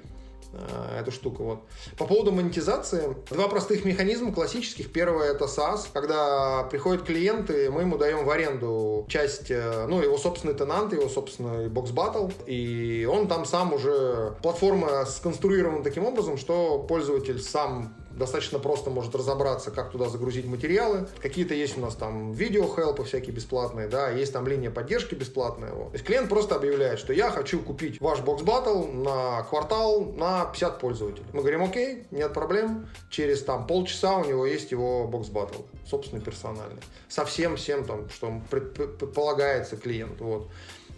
э, 0.55 1.01
эту 1.01 1.13
штуку. 1.13 1.45
Вот. 1.45 1.61
По 1.99 2.07
поводу 2.07 2.33
монетизации, 2.33 3.15
два 3.31 3.49
простых 3.49 3.85
механизма 3.85 4.33
классических. 4.33 4.91
Первое 4.91 5.33
это 5.33 5.45
SaaS, 5.45 5.83
когда 5.93 6.63
приходят 6.71 7.03
клиенты, 7.05 7.71
мы 7.71 7.83
ему 7.83 7.99
даем 7.99 8.25
в 8.25 8.31
аренду 8.31 9.05
часть, 9.11 9.51
э, 9.51 9.87
ну, 9.87 10.01
его 10.01 10.17
собственный 10.17 10.55
тенант, 10.55 10.95
его 10.95 11.11
собственный 11.11 11.69
бокс 11.69 11.91
батл, 11.91 12.29
и 12.47 13.07
он 13.11 13.29
там 13.29 13.45
сам 13.45 13.75
уже, 13.75 14.35
платформа 14.43 15.05
сконструирована 15.05 15.85
таким 15.85 16.07
образом, 16.07 16.39
что 16.39 16.79
пользователь 16.79 17.43
сам 17.43 17.95
достаточно 18.17 18.59
просто 18.59 18.91
может 18.91 19.15
разобраться, 19.15 19.71
как 19.71 19.91
туда 19.91 20.09
загрузить 20.09 20.47
материалы. 20.47 21.09
Какие-то 21.21 21.55
есть 21.55 21.77
у 21.77 21.81
нас 21.81 21.95
там 21.95 22.33
видео-хелпы 22.33 23.05
всякие 23.05 23.35
бесплатные, 23.35 23.89
да, 23.89 24.11
есть 24.11 24.33
там 24.33 24.47
линия 24.47 24.71
поддержки 24.71 25.15
бесплатная. 25.15 25.73
Вот. 25.73 25.91
То 25.91 25.95
есть 25.95 26.05
клиент 26.05 26.29
просто 26.29 26.55
объявляет, 26.55 26.99
что 26.99 27.13
я 27.13 27.31
хочу 27.31 27.61
купить 27.61 28.01
ваш 28.01 28.21
бокс 28.21 28.43
батл 28.43 28.85
на 28.85 29.43
квартал 29.43 30.05
на 30.05 30.45
50 30.47 30.79
пользователей. 30.79 31.27
Мы 31.33 31.41
говорим, 31.41 31.63
окей, 31.63 32.07
нет 32.11 32.33
проблем. 32.33 32.89
Через 33.11 33.43
там 33.43 33.67
полчаса 33.67 34.17
у 34.19 34.25
него 34.25 34.47
есть 34.47 34.71
его 34.71 35.07
бокс 35.07 35.29
батл, 35.29 35.63
собственно, 35.87 36.21
персональный. 36.21 36.83
Со 37.09 37.25
всем 37.25 37.57
всем 37.57 37.85
там, 37.85 38.09
что 38.11 38.41
предполагается 38.51 39.77
клиенту. 39.77 40.25
Вот. 40.25 40.49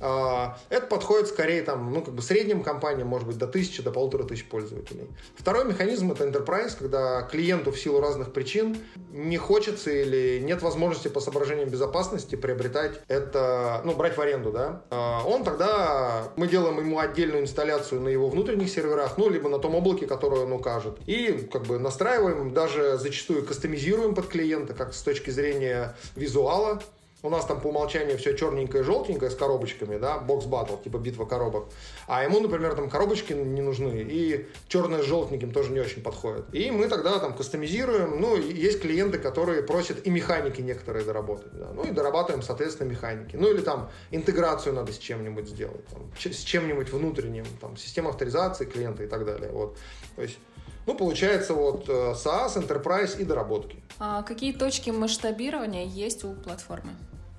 А, 0.01 0.59
это 0.69 0.87
подходит 0.87 1.29
скорее 1.29 1.63
там, 1.63 1.93
ну, 1.93 2.03
как 2.03 2.15
бы 2.15 2.23
средним 2.23 2.63
компаниям, 2.63 3.09
может 3.09 3.27
быть, 3.27 3.39
до 3.39 3.47
тысячи, 3.47 3.83
до 3.83 3.91
полутора 3.91 4.25
тысяч 4.25 4.47
пользователей. 4.49 5.09
Второй 5.37 5.65
механизм— 5.65 6.13
это 6.13 6.25
enterprise, 6.25 6.77
когда 6.79 7.23
клиенту 7.23 7.71
в 7.71 7.79
силу 7.79 8.01
разных 8.01 8.33
причин 8.33 8.77
не 9.11 9.37
хочется 9.37 9.91
или 9.91 10.41
нет 10.41 10.63
возможности 10.63 11.09
по 11.09 11.21
соображениям 11.21 11.69
безопасности 11.69 12.37
приобретать 12.37 13.01
это, 13.09 13.81
ну, 13.85 13.95
брать 13.95 14.17
в 14.17 14.21
аренду, 14.21 14.53
да. 14.53 14.83
А, 14.91 15.23
он 15.25 15.45
тогда, 15.45 16.33
мы 16.37 16.49
делаем 16.49 16.79
ему 16.79 16.99
отдельную 16.99 17.43
инсталляцию 17.43 18.01
на 18.01 18.09
его 18.09 18.29
внутренних 18.29 18.71
серверах, 18.71 19.17
ну, 19.19 19.29
либо 19.29 19.49
на 19.49 19.59
том 19.59 19.75
облаке, 19.75 20.07
которое 20.07 20.43
он 20.43 20.53
укажет. 20.53 20.99
И, 21.07 21.49
как 21.53 21.65
бы, 21.65 21.79
настраиваем, 21.79 22.53
даже 22.53 22.99
зачастую 22.99 23.45
кастомизируем 23.45 24.15
под 24.15 24.27
клиента, 24.29 24.75
как 24.75 24.95
с 24.95 25.03
точки 25.03 25.31
зрения 25.31 25.97
визуала, 26.15 26.81
у 27.23 27.31
нас 27.31 27.45
там 27.47 27.61
по 27.61 27.69
умолчанию 27.69 28.19
все 28.19 28.37
черненькое, 28.37 28.85
желтенькое 28.85 29.31
с 29.31 29.35
коробочками, 29.35 29.99
да, 29.99 30.19
бокс 30.19 30.47
батл, 30.47 30.77
типа 30.77 30.99
битва 30.99 31.25
коробок. 31.25 31.69
А 32.07 32.23
ему, 32.23 32.41
например, 32.41 32.75
там 32.75 32.91
коробочки 32.91 33.33
не 33.33 33.63
нужны, 33.63 34.07
и 34.09 34.47
черное 34.69 35.03
с 35.03 35.07
желтеньким 35.07 35.53
тоже 35.53 35.73
не 35.73 35.81
очень 35.81 36.03
подходит. 36.03 36.45
И 36.53 36.71
мы 36.71 36.89
тогда 36.89 37.19
там 37.19 37.35
кастомизируем, 37.35 38.21
ну, 38.21 38.37
есть 38.37 38.81
клиенты, 38.81 39.19
которые 39.19 39.63
просят 39.63 40.07
и 40.07 40.11
механики 40.11 40.61
некоторые 40.61 41.05
доработать, 41.05 41.53
да, 41.53 41.73
ну, 41.73 41.85
и 41.85 41.91
дорабатываем, 41.91 42.43
соответственно, 42.43 42.91
механики. 42.91 43.37
Ну, 43.37 43.51
или 43.51 43.61
там 43.61 43.91
интеграцию 44.11 44.75
надо 44.75 44.93
с 44.93 44.99
чем-нибудь 44.99 45.49
сделать, 45.49 45.87
там, 45.87 46.11
с 46.19 46.43
чем-нибудь 46.43 46.93
внутренним, 46.93 47.47
там, 47.61 47.77
система 47.77 48.11
авторизации 48.11 48.67
клиента 48.67 49.03
и 49.03 49.07
так 49.07 49.25
далее, 49.25 49.51
вот. 49.51 49.77
То 50.17 50.23
есть 50.23 50.39
ну, 50.87 50.95
получается 50.95 51.53
вот 51.53 51.89
э, 51.89 52.15
SaaS, 52.15 52.57
Enterprise 52.57 53.19
и 53.19 53.25
доработки. 53.25 53.83
А 53.99 54.23
какие 54.23 54.53
точки 54.53 54.91
масштабирования 54.91 55.85
есть 55.85 56.25
у 56.25 56.33
платформы? 56.33 56.93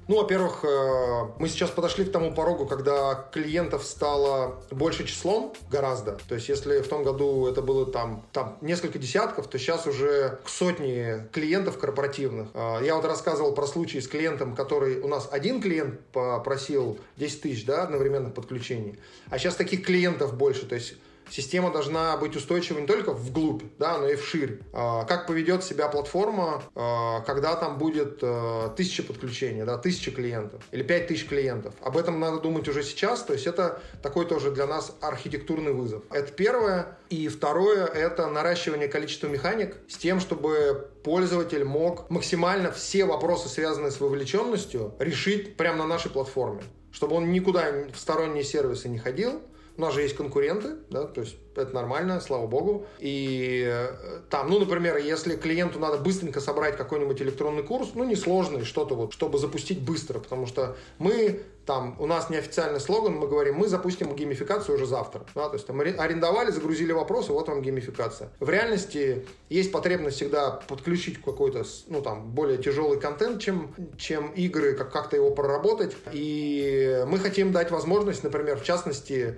Ну, 0.07 0.15
во-первых, 0.17 0.63
э, 0.63 1.27
мы 1.37 1.49
сейчас 1.49 1.69
подошли 1.69 2.05
к 2.05 2.11
тому 2.13 2.33
порогу, 2.33 2.65
когда 2.65 3.27
клиентов 3.33 3.83
стало 3.83 4.55
больше 4.71 5.05
числом 5.05 5.53
гораздо. 5.69 6.17
То 6.29 6.35
есть, 6.35 6.47
если 6.47 6.79
в 6.79 6.87
том 6.87 7.03
году 7.03 7.45
это 7.47 7.61
было 7.61 7.85
там, 7.85 8.25
там 8.31 8.57
несколько 8.61 8.99
десятков, 8.99 9.47
то 9.47 9.59
сейчас 9.59 9.85
уже 9.85 10.39
к 10.45 10.49
сотне 10.49 11.27
клиентов 11.33 11.77
корпоративных. 11.77 12.47
Э, 12.53 12.79
я 12.83 12.95
вот 12.95 13.03
рассказывал 13.03 13.53
про 13.53 13.67
случай 13.67 13.99
с 13.99 14.07
клиентом, 14.07 14.55
который 14.55 15.01
у 15.01 15.09
нас 15.09 15.27
один 15.29 15.61
клиент 15.61 15.99
попросил 16.13 16.97
10 17.17 17.41
тысяч 17.41 17.65
да, 17.65 17.83
одновременных 17.83 18.33
подключений, 18.33 18.99
а 19.29 19.37
сейчас 19.37 19.55
таких 19.55 19.85
клиентов 19.85 20.37
больше. 20.37 20.65
То 20.65 20.75
есть 20.75 20.93
система 21.29 21.71
должна 21.71 22.17
быть 22.17 22.35
устойчивой 22.35 22.81
не 22.81 22.87
только 22.87 23.13
вглубь, 23.13 23.63
да, 23.77 23.97
но 23.97 24.07
и 24.09 24.15
вширь. 24.15 24.61
А, 24.73 25.05
как 25.05 25.27
поведет 25.27 25.63
себя 25.63 25.87
платформа, 25.87 26.63
а, 26.75 27.21
когда 27.21 27.55
там 27.55 27.77
будет 27.77 28.19
а, 28.21 28.69
тысяча 28.69 29.03
подключений, 29.03 29.63
да, 29.63 29.77
тысяча 29.77 30.11
клиентов 30.11 30.63
или 30.71 30.83
пять 30.83 31.07
тысяч 31.07 31.27
клиентов. 31.27 31.73
Об 31.81 31.97
этом 31.97 32.19
надо 32.19 32.39
думать 32.39 32.67
уже 32.67 32.83
сейчас, 32.83 33.23
то 33.23 33.33
есть 33.33 33.47
это 33.47 33.81
такой 34.01 34.25
тоже 34.25 34.51
для 34.51 34.67
нас 34.67 34.95
архитектурный 35.01 35.73
вызов. 35.73 36.03
Это 36.11 36.31
первое. 36.31 36.97
И 37.09 37.29
второе, 37.29 37.85
это 37.85 38.27
наращивание 38.27 38.89
количества 38.89 39.27
механик 39.27 39.77
с 39.87 39.97
тем, 39.97 40.19
чтобы 40.19 40.89
пользователь 41.03 41.63
мог 41.63 42.09
максимально 42.09 42.71
все 42.71 43.05
вопросы, 43.05 43.47
связанные 43.47 43.91
с 43.91 43.99
вовлеченностью, 44.01 44.93
решить 44.99 45.55
прямо 45.55 45.79
на 45.79 45.87
нашей 45.87 46.11
платформе. 46.11 46.63
Чтобы 46.91 47.15
он 47.15 47.31
никуда 47.31 47.71
в 47.93 47.97
сторонние 47.97 48.43
сервисы 48.43 48.89
не 48.89 48.97
ходил, 48.97 49.41
у 49.77 49.81
нас 49.81 49.93
же 49.93 50.01
есть 50.01 50.15
конкуренты, 50.15 50.75
да, 50.89 51.05
то 51.05 51.21
есть 51.21 51.35
это 51.55 51.73
нормально, 51.73 52.19
слава 52.19 52.47
богу. 52.47 52.85
И 52.99 53.63
э, 53.67 54.21
там, 54.29 54.49
ну, 54.49 54.59
например, 54.59 54.97
если 54.97 55.35
клиенту 55.35 55.79
надо 55.79 55.97
быстренько 55.97 56.39
собрать 56.39 56.77
какой-нибудь 56.77 57.21
электронный 57.21 57.63
курс, 57.63 57.89
ну, 57.93 58.03
несложный, 58.03 58.63
что-то 58.63 58.95
вот, 58.95 59.13
чтобы 59.13 59.37
запустить 59.37 59.81
быстро, 59.81 60.19
потому 60.19 60.47
что 60.47 60.75
мы 60.97 61.41
там, 61.67 61.95
у 61.99 62.05
нас 62.05 62.29
неофициальный 62.29 62.79
слоган, 62.79 63.13
мы 63.17 63.27
говорим, 63.27 63.55
мы 63.55 63.67
запустим 63.67 64.15
геймификацию 64.15 64.75
уже 64.75 64.85
завтра. 64.85 65.25
Да, 65.35 65.49
то 65.49 65.55
есть 65.55 65.67
там 65.67 65.79
арендовали, 65.81 66.49
загрузили 66.49 66.93
вопросы, 66.93 67.33
вот 67.33 67.47
вам 67.49 67.61
геймификация. 67.61 68.29
В 68.39 68.49
реальности 68.49 69.25
есть 69.49 69.71
потребность 69.71 70.15
всегда 70.15 70.51
подключить 70.51 71.21
какой-то, 71.21 71.65
ну, 71.87 72.01
там, 72.01 72.31
более 72.31 72.57
тяжелый 72.57 72.99
контент, 72.99 73.41
чем, 73.41 73.75
чем 73.97 74.31
игры, 74.31 74.73
как- 74.73 74.91
как-то 74.91 75.17
его 75.17 75.31
проработать. 75.31 75.95
И 76.13 77.03
мы 77.07 77.19
хотим 77.19 77.51
дать 77.51 77.69
возможность, 77.69 78.23
например, 78.23 78.57
в 78.57 78.63
частности, 78.63 79.35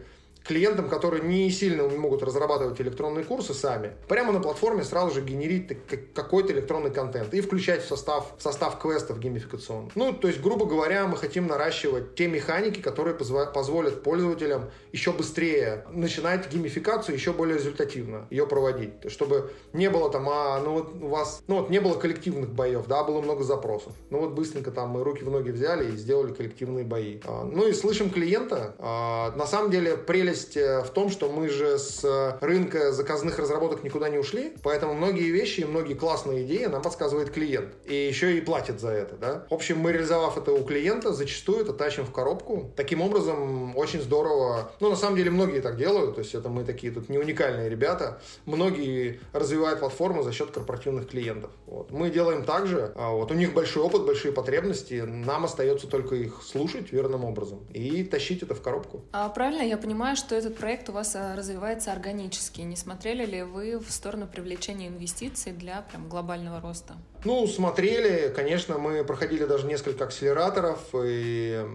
клиентам, 0.49 0.89
которые 0.89 1.23
не 1.23 1.51
сильно 1.51 1.87
могут 1.87 2.23
разрабатывать 2.23 2.81
электронные 2.81 3.23
курсы 3.23 3.53
сами, 3.53 3.91
прямо 4.07 4.33
на 4.33 4.39
платформе 4.39 4.83
сразу 4.83 5.13
же 5.13 5.21
генерить 5.21 5.77
какой-то 6.15 6.53
электронный 6.53 6.89
контент 6.89 7.35
и 7.35 7.41
включать 7.41 7.83
в 7.83 7.87
состав, 7.87 8.33
в 8.35 8.41
состав 8.41 8.79
квестов 8.79 9.19
геймификационных. 9.19 9.95
Ну, 9.95 10.11
то 10.11 10.27
есть, 10.27 10.41
грубо 10.41 10.65
говоря, 10.65 11.05
мы 11.05 11.17
хотим 11.17 11.45
наращивать 11.45 12.15
те 12.15 12.27
механики, 12.27 12.81
которые 12.81 13.15
позволят 13.15 14.01
пользователям 14.01 14.71
еще 14.91 15.11
быстрее 15.11 15.85
начинать 15.91 16.51
геймификацию, 16.51 17.13
еще 17.13 17.31
более 17.31 17.57
результативно 17.57 18.25
ее 18.31 18.47
проводить. 18.47 19.11
Чтобы 19.11 19.51
не 19.73 19.89
было 19.89 20.09
там, 20.09 20.27
а, 20.29 20.59
ну 20.59 20.73
вот 20.73 20.95
у 20.99 21.07
вас, 21.09 21.43
ну 21.47 21.59
вот 21.59 21.69
не 21.69 21.79
было 21.79 21.93
коллективных 21.93 22.49
боев, 22.49 22.87
да, 22.87 23.03
было 23.03 23.21
много 23.21 23.43
запросов. 23.43 23.93
Ну 24.09 24.21
вот 24.21 24.31
быстренько 24.31 24.71
там 24.71 24.89
мы 24.89 25.03
руки 25.03 25.23
в 25.23 25.29
ноги 25.29 25.51
взяли 25.51 25.91
и 25.93 25.95
сделали 25.95 26.33
коллективные 26.33 26.85
бои. 26.85 27.19
А, 27.23 27.43
ну 27.43 27.67
и 27.67 27.73
слышим 27.73 28.09
клиента. 28.09 28.73
А, 28.79 29.31
на 29.35 29.45
самом 29.45 29.69
деле 29.69 29.95
прелесть 29.95 30.38
прелесть 30.39 30.57
э, 30.57 30.81
в 30.81 30.89
том, 30.89 31.09
что 31.09 31.29
мы 31.29 31.49
же 31.49 31.77
с 31.77 32.03
э, 32.03 32.37
рынка 32.41 32.91
заказных 32.91 33.39
разработок 33.39 33.83
никуда 33.83 34.09
не 34.09 34.17
ушли, 34.17 34.53
поэтому 34.63 34.93
многие 34.93 35.29
вещи 35.29 35.61
и 35.61 35.65
многие 35.65 35.93
классные 35.93 36.43
идеи 36.43 36.65
нам 36.65 36.81
подсказывает 36.81 37.31
клиент. 37.31 37.73
И 37.85 37.95
еще 37.95 38.37
и 38.37 38.41
платит 38.41 38.79
за 38.79 38.89
это, 38.89 39.15
да. 39.15 39.45
В 39.49 39.53
общем, 39.53 39.79
мы 39.79 39.91
реализовав 39.91 40.37
это 40.37 40.51
у 40.51 40.63
клиента, 40.63 41.13
зачастую 41.13 41.61
это 41.61 41.73
тащим 41.73 42.05
в 42.05 42.11
коробку. 42.11 42.71
Таким 42.75 43.01
образом, 43.01 43.75
очень 43.77 44.01
здорово. 44.01 44.71
Ну, 44.79 44.89
на 44.89 44.95
самом 44.95 45.17
деле, 45.17 45.31
многие 45.31 45.61
так 45.61 45.77
делают, 45.77 46.15
то 46.15 46.21
есть 46.21 46.35
это 46.35 46.49
мы 46.49 46.63
такие 46.63 46.91
тут 46.91 47.09
не 47.09 47.17
уникальные 47.17 47.69
ребята. 47.69 48.21
Многие 48.45 49.19
развивают 49.33 49.79
платформу 49.79 50.23
за 50.23 50.31
счет 50.31 50.51
корпоративных 50.51 51.09
клиентов. 51.09 51.51
Вот. 51.65 51.91
Мы 51.91 52.09
делаем 52.09 52.43
так 52.43 52.67
же. 52.67 52.91
А 52.95 53.11
вот 53.11 53.31
у 53.31 53.33
них 53.33 53.53
большой 53.53 53.83
опыт, 53.83 54.05
большие 54.05 54.31
потребности. 54.31 55.03
Нам 55.05 55.45
остается 55.45 55.87
только 55.87 56.15
их 56.15 56.41
слушать 56.43 56.91
верным 56.91 57.25
образом 57.25 57.59
и 57.73 58.03
тащить 58.03 58.43
это 58.43 58.55
в 58.55 58.61
коробку. 58.61 59.01
А 59.11 59.29
правильно 59.29 59.61
я 59.61 59.77
понимаю, 59.77 60.15
что 60.19 60.35
этот 60.35 60.57
проект 60.57 60.89
у 60.89 60.91
вас 60.91 61.15
а, 61.15 61.35
развивается 61.35 61.91
органически. 61.91 62.61
Не 62.61 62.75
смотрели 62.75 63.25
ли 63.25 63.41
вы 63.41 63.79
в 63.79 63.89
сторону 63.91 64.27
привлечения 64.27 64.87
инвестиций 64.87 65.53
для 65.53 65.81
прям 65.81 66.07
глобального 66.09 66.61
роста? 66.61 66.95
Ну, 67.25 67.45
смотрели, 67.47 68.31
конечно, 68.33 68.77
мы 68.77 69.03
проходили 69.03 69.43
даже 69.43 69.67
несколько 69.67 70.05
акселераторов 70.05 70.79
и 70.93 71.65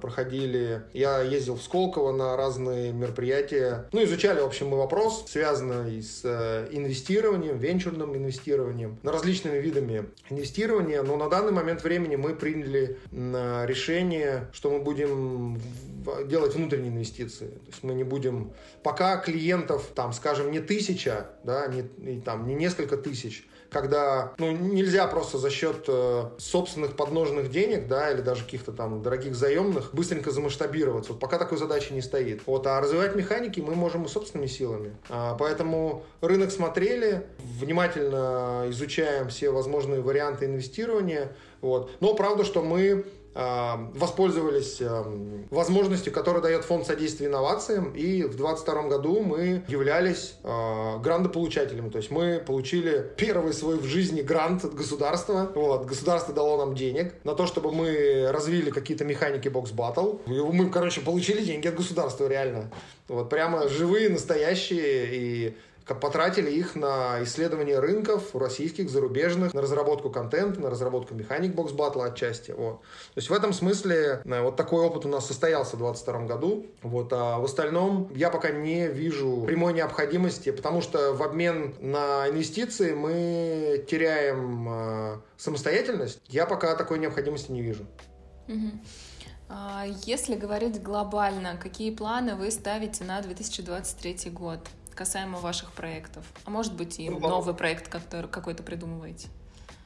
проходили, 0.00 0.82
я 0.92 1.20
ездил 1.22 1.56
в 1.56 1.62
Сколково 1.62 2.12
на 2.12 2.36
разные 2.36 2.92
мероприятия, 2.92 3.88
ну, 3.92 4.04
изучали, 4.04 4.40
в 4.40 4.44
общем, 4.44 4.68
мы 4.68 4.76
вопрос, 4.76 5.24
связанный 5.28 6.02
с 6.02 6.20
э, 6.24 6.68
инвестированием, 6.70 7.58
венчурным 7.58 8.16
инвестированием, 8.16 8.98
на 9.02 9.10
различными 9.10 9.58
видами 9.58 10.06
инвестирования, 10.30 11.02
но 11.02 11.16
на 11.16 11.28
данный 11.28 11.52
момент 11.52 11.82
времени 11.82 12.14
мы 12.14 12.34
приняли 12.34 12.98
решение, 13.10 14.48
что 14.52 14.70
мы 14.70 14.78
будем 14.78 15.60
делать 16.26 16.54
внутренние 16.54 16.90
инвестиции, 16.90 17.48
то 17.48 17.66
есть 17.66 17.82
мы 17.82 17.94
не 17.94 18.04
будем, 18.04 18.52
пока 18.84 19.16
клиентов, 19.16 19.88
там, 19.94 20.12
скажем, 20.12 20.52
не 20.52 20.60
тысяча, 20.60 21.26
да, 21.42 21.66
не, 21.66 22.20
там, 22.20 22.46
не 22.46 22.54
несколько 22.54 22.96
тысяч, 22.96 23.44
когда 23.72 24.32
ну, 24.38 24.50
нельзя 24.52 25.06
просто 25.06 25.38
за 25.38 25.50
счет 25.50 25.84
э, 25.88 26.30
собственных 26.38 26.96
подножных 26.96 27.50
денег, 27.50 27.88
да, 27.88 28.10
или 28.10 28.20
даже 28.20 28.44
каких-то 28.44 28.72
там 28.72 29.02
дорогих 29.02 29.34
заемных 29.34 29.94
быстренько 29.94 30.30
замасштабироваться. 30.30 31.12
Вот 31.12 31.20
пока 31.20 31.38
такой 31.38 31.58
задачи 31.58 31.92
не 31.92 32.02
стоит. 32.02 32.42
Вот, 32.46 32.66
а 32.66 32.80
развивать 32.80 33.14
механики 33.16 33.60
мы 33.60 33.74
можем 33.74 34.04
и 34.04 34.08
собственными 34.08 34.48
силами. 34.48 34.96
А, 35.08 35.34
поэтому 35.34 36.04
рынок 36.20 36.50
смотрели, 36.50 37.26
внимательно 37.38 38.66
изучаем 38.68 39.28
все 39.28 39.50
возможные 39.50 40.00
варианты 40.00 40.46
инвестирования. 40.46 41.32
Вот. 41.60 41.90
Но 42.00 42.14
правда, 42.14 42.44
что 42.44 42.62
мы 42.62 43.04
воспользовались 43.94 44.80
э, 44.80 45.04
возможностью, 45.50 46.12
которую 46.12 46.42
дает 46.42 46.64
фонд 46.64 46.86
содействия 46.86 47.28
инновациям, 47.28 47.92
и 47.92 48.24
в 48.24 48.36
2022 48.36 48.82
году 48.88 49.22
мы 49.22 49.64
являлись 49.68 50.34
э, 50.42 50.98
грантополучателями, 50.98 51.88
то 51.88 51.98
есть 51.98 52.10
мы 52.10 52.42
получили 52.46 53.10
первый 53.16 53.54
свой 53.54 53.78
в 53.78 53.84
жизни 53.84 54.20
грант 54.20 54.64
от 54.64 54.74
государства, 54.74 55.50
вот, 55.54 55.86
государство 55.86 56.34
дало 56.34 56.58
нам 56.58 56.74
денег 56.74 57.14
на 57.24 57.34
то, 57.34 57.46
чтобы 57.46 57.72
мы 57.72 58.30
развили 58.30 58.70
какие-то 58.70 59.04
механики 59.04 59.48
Battle, 59.48 60.20
и 60.26 60.40
мы, 60.52 60.68
короче, 60.68 61.00
получили 61.00 61.42
деньги 61.42 61.68
от 61.68 61.74
государства, 61.74 62.28
реально, 62.28 62.70
вот, 63.08 63.30
прямо 63.30 63.68
живые, 63.68 64.10
настоящие, 64.10 65.08
и 65.10 65.56
потратили 65.86 66.50
их 66.50 66.74
на 66.74 67.22
исследование 67.22 67.78
рынков 67.78 68.34
российских, 68.34 68.90
зарубежных, 68.90 69.54
на 69.54 69.62
разработку 69.62 70.10
контента, 70.10 70.60
на 70.60 70.70
разработку 70.70 71.14
механик 71.14 71.54
бокс 71.54 71.72
батла 71.72 72.06
отчасти. 72.06 72.52
Вот. 72.52 72.80
То 72.80 73.16
есть 73.16 73.30
в 73.30 73.32
этом 73.32 73.52
смысле 73.52 74.22
э, 74.24 74.42
вот 74.42 74.56
такой 74.56 74.84
опыт 74.84 75.04
у 75.04 75.08
нас 75.08 75.26
состоялся 75.26 75.76
в 75.76 75.80
2022 75.80 76.26
году. 76.26 76.66
Вот. 76.82 77.12
А 77.12 77.38
в 77.38 77.44
остальном 77.44 78.10
я 78.14 78.30
пока 78.30 78.50
не 78.50 78.88
вижу 78.88 79.44
прямой 79.46 79.72
необходимости, 79.72 80.50
потому 80.50 80.80
что 80.80 81.12
в 81.12 81.22
обмен 81.22 81.74
на 81.80 82.28
инвестиции 82.28 82.92
мы 82.94 83.84
теряем 83.88 84.68
э, 84.68 85.16
самостоятельность. 85.36 86.20
Я 86.28 86.46
пока 86.46 86.74
такой 86.76 86.98
необходимости 86.98 87.50
не 87.50 87.62
вижу. 87.62 87.86
А 89.48 89.84
если 90.06 90.34
говорить 90.34 90.82
глобально, 90.82 91.58
какие 91.58 91.94
планы 91.94 92.36
вы 92.36 92.50
ставите 92.50 93.04
на 93.04 93.20
2023 93.20 94.30
год? 94.30 94.60
Касаемо 94.94 95.38
ваших 95.38 95.72
проектов? 95.72 96.24
А 96.44 96.50
может 96.50 96.74
быть 96.74 96.98
и 96.98 97.08
ну, 97.08 97.18
новый 97.18 97.54
проект 97.54 97.88
который 97.88 98.28
какой-то 98.28 98.62
придумываете? 98.62 99.28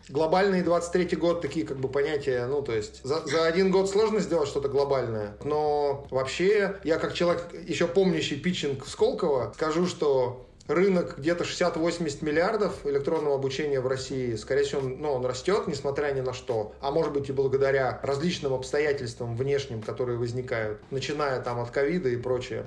Глобальный 0.08 0.62
23 0.62 1.16
год, 1.16 1.42
такие 1.42 1.66
как 1.66 1.78
бы 1.78 1.88
понятия, 1.88 2.46
ну, 2.46 2.62
то 2.62 2.72
есть 2.72 3.02
за, 3.02 3.26
за 3.26 3.44
один 3.44 3.72
год 3.72 3.90
сложно 3.90 4.20
сделать 4.20 4.48
что-то 4.48 4.68
глобальное, 4.68 5.36
но 5.42 6.06
вообще 6.10 6.76
я 6.84 6.98
как 6.98 7.12
человек, 7.12 7.48
еще 7.66 7.88
помнящий 7.88 8.38
питчинг 8.38 8.84
в 8.84 8.88
Сколково, 8.88 9.52
скажу, 9.56 9.86
что 9.86 10.45
рынок 10.68 11.18
где-то 11.18 11.44
60-80 11.44 12.24
миллиардов 12.24 12.84
электронного 12.84 13.36
обучения 13.36 13.80
в 13.80 13.86
России. 13.86 14.34
Скорее 14.36 14.64
всего, 14.64 14.80
он, 14.82 15.00
ну, 15.00 15.12
он 15.12 15.26
растет, 15.26 15.66
несмотря 15.66 16.12
ни 16.12 16.20
на 16.20 16.32
что. 16.32 16.72
А 16.80 16.90
может 16.90 17.12
быть 17.12 17.28
и 17.28 17.32
благодаря 17.32 18.00
различным 18.02 18.54
обстоятельствам 18.54 19.36
внешним, 19.36 19.82
которые 19.82 20.18
возникают, 20.18 20.80
начиная 20.90 21.40
там 21.40 21.60
от 21.60 21.70
ковида 21.70 22.08
и 22.08 22.16
прочее. 22.16 22.66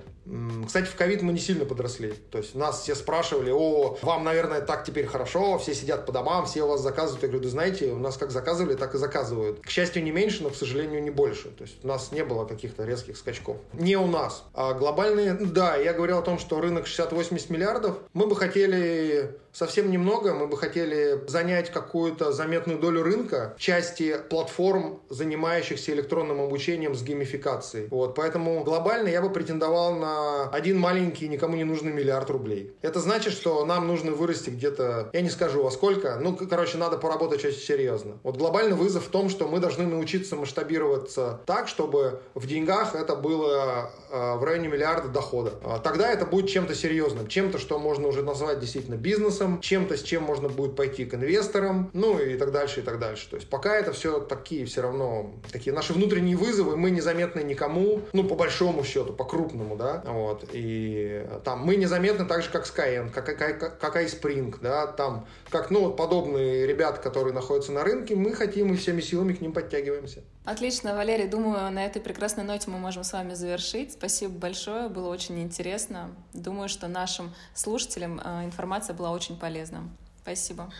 Кстати, 0.65 0.85
в 0.85 0.95
ковид 0.95 1.21
мы 1.21 1.33
не 1.33 1.39
сильно 1.39 1.65
подросли. 1.65 2.13
То 2.31 2.37
есть 2.37 2.55
нас 2.55 2.81
все 2.81 2.95
спрашивали, 2.95 3.51
о, 3.51 3.97
вам, 4.01 4.23
наверное, 4.23 4.61
так 4.61 4.83
теперь 4.83 5.07
хорошо, 5.07 5.57
все 5.57 5.73
сидят 5.73 6.05
по 6.05 6.11
домам, 6.11 6.45
все 6.45 6.63
у 6.63 6.67
вас 6.67 6.81
заказывают. 6.81 7.23
Я 7.23 7.29
говорю, 7.29 7.43
да 7.43 7.49
знаете, 7.49 7.91
у 7.91 7.97
нас 7.97 8.17
как 8.17 8.31
заказывали, 8.31 8.75
так 8.75 8.93
и 8.95 8.97
заказывают. 8.97 9.61
К 9.61 9.69
счастью, 9.69 10.03
не 10.03 10.11
меньше, 10.11 10.43
но, 10.43 10.49
к 10.49 10.55
сожалению, 10.55 11.01
не 11.01 11.09
больше. 11.09 11.49
То 11.49 11.63
есть 11.63 11.83
у 11.83 11.87
нас 11.87 12.11
не 12.11 12.23
было 12.23 12.45
каких-то 12.45 12.85
резких 12.85 13.17
скачков. 13.17 13.57
Не 13.73 13.97
у 13.97 14.07
нас. 14.07 14.43
А 14.53 14.73
глобальные, 14.73 15.33
да, 15.33 15.75
я 15.75 15.93
говорил 15.93 16.19
о 16.19 16.21
том, 16.21 16.37
что 16.37 16.61
рынок 16.61 16.85
60-80 16.85 17.51
миллиардов. 17.51 17.88
Мы 18.13 18.27
бы 18.27 18.35
хотели 18.35 19.37
совсем 19.59 19.91
немного, 19.91 20.33
мы 20.33 20.47
бы 20.47 20.55
хотели 20.55 21.21
занять 21.27 21.69
какую-то 21.69 22.31
заметную 22.31 22.79
долю 22.79 23.03
рынка 23.03 23.55
части 23.57 24.15
платформ, 24.29 25.01
занимающихся 25.09 25.91
электронным 25.91 26.39
обучением 26.39 26.95
с 26.95 27.03
геймификацией. 27.03 27.89
Вот, 27.89 28.15
поэтому 28.15 28.63
глобально 28.63 29.09
я 29.09 29.21
бы 29.21 29.29
претендовал 29.29 29.95
на 29.95 30.43
один 30.49 30.79
маленький, 30.79 31.27
никому 31.27 31.57
не 31.57 31.65
нужный 31.65 31.91
миллиард 31.91 32.29
рублей. 32.29 32.73
Это 32.81 33.01
значит, 33.01 33.33
что 33.33 33.65
нам 33.65 33.85
нужно 33.85 34.13
вырасти 34.13 34.49
где-то, 34.49 35.09
я 35.11 35.19
не 35.19 35.29
скажу 35.29 35.61
во 35.61 35.71
сколько, 35.71 36.17
ну, 36.21 36.37
короче, 36.37 36.77
надо 36.77 36.97
поработать 36.97 37.43
очень 37.43 37.59
серьезно. 37.59 38.17
Вот 38.23 38.37
глобальный 38.37 38.77
вызов 38.77 39.07
в 39.07 39.09
том, 39.09 39.27
что 39.29 39.49
мы 39.49 39.59
должны 39.59 39.85
научиться 39.85 40.37
масштабироваться 40.37 41.41
так, 41.45 41.67
чтобы 41.67 42.21
в 42.33 42.47
деньгах 42.47 42.95
это 42.95 43.13
было 43.17 43.91
э, 44.09 44.35
в 44.35 44.43
районе 44.45 44.69
миллиарда 44.69 45.09
дохода. 45.09 45.51
А 45.65 45.79
тогда 45.79 46.09
это 46.09 46.25
будет 46.25 46.49
чем-то 46.49 46.73
серьезным, 46.75 47.27
чем-то, 47.27 47.57
что 47.57 47.77
можно 47.77 48.07
уже 48.07 48.23
назвать 48.23 48.61
действительно 48.61 48.95
бизнесом, 48.95 49.48
бизнесом, 49.49 49.61
чем-то, 49.61 49.97
с 49.97 50.03
чем 50.03 50.23
можно 50.23 50.49
будет 50.49 50.75
пойти 50.75 51.05
к 51.05 51.13
инвесторам, 51.13 51.89
ну 51.93 52.19
и 52.19 52.37
так 52.37 52.51
дальше, 52.51 52.79
и 52.79 52.83
так 52.83 52.99
дальше. 52.99 53.29
То 53.29 53.35
есть 53.35 53.49
пока 53.49 53.75
это 53.75 53.91
все 53.91 54.19
такие 54.19 54.65
все 54.65 54.81
равно, 54.81 55.33
такие 55.51 55.73
наши 55.73 55.93
внутренние 55.93 56.35
вызовы, 56.35 56.77
мы 56.77 56.91
незаметны 56.91 57.41
никому, 57.41 58.01
ну 58.13 58.23
по 58.23 58.35
большому 58.35 58.83
счету, 58.83 59.13
по 59.13 59.25
крупному, 59.25 59.75
да, 59.75 60.03
вот, 60.05 60.45
и 60.53 61.25
там 61.43 61.59
мы 61.59 61.75
незаметны 61.75 62.25
так 62.25 62.43
же, 62.43 62.49
как 62.49 62.65
Skyend, 62.65 63.11
как, 63.11 63.25
как, 63.25 63.79
как 63.79 63.95
iSpring, 63.95 64.55
да, 64.61 64.87
там, 64.87 65.27
как, 65.49 65.71
ну, 65.71 65.91
подобные 65.91 66.67
ребята, 66.67 67.01
которые 67.01 67.33
находятся 67.33 67.71
на 67.71 67.83
рынке, 67.83 68.15
мы 68.15 68.33
хотим 68.33 68.73
и 68.73 68.77
всеми 68.77 69.01
силами 69.01 69.33
к 69.33 69.41
ним 69.41 69.53
подтягиваемся. 69.53 70.23
Отлично, 70.49 70.95
Валерий, 70.95 71.27
думаю, 71.27 71.71
на 71.71 71.85
этой 71.85 72.01
прекрасной 72.01 72.43
ноте 72.43 72.71
мы 72.71 72.79
можем 72.79 73.03
с 73.03 73.13
вами 73.13 73.35
завершить. 73.35 73.93
Спасибо 73.93 74.33
большое, 74.33 74.89
было 74.89 75.09
очень 75.09 75.39
интересно. 75.43 76.09
Думаю, 76.33 76.69
что 76.69 76.87
нашим 76.87 77.35
слушателям 77.53 78.19
э, 78.19 78.45
информация 78.45 78.95
была 78.95 79.11
очень 79.11 79.37
полезна. 79.37 79.83
Спасибо. 80.23 80.71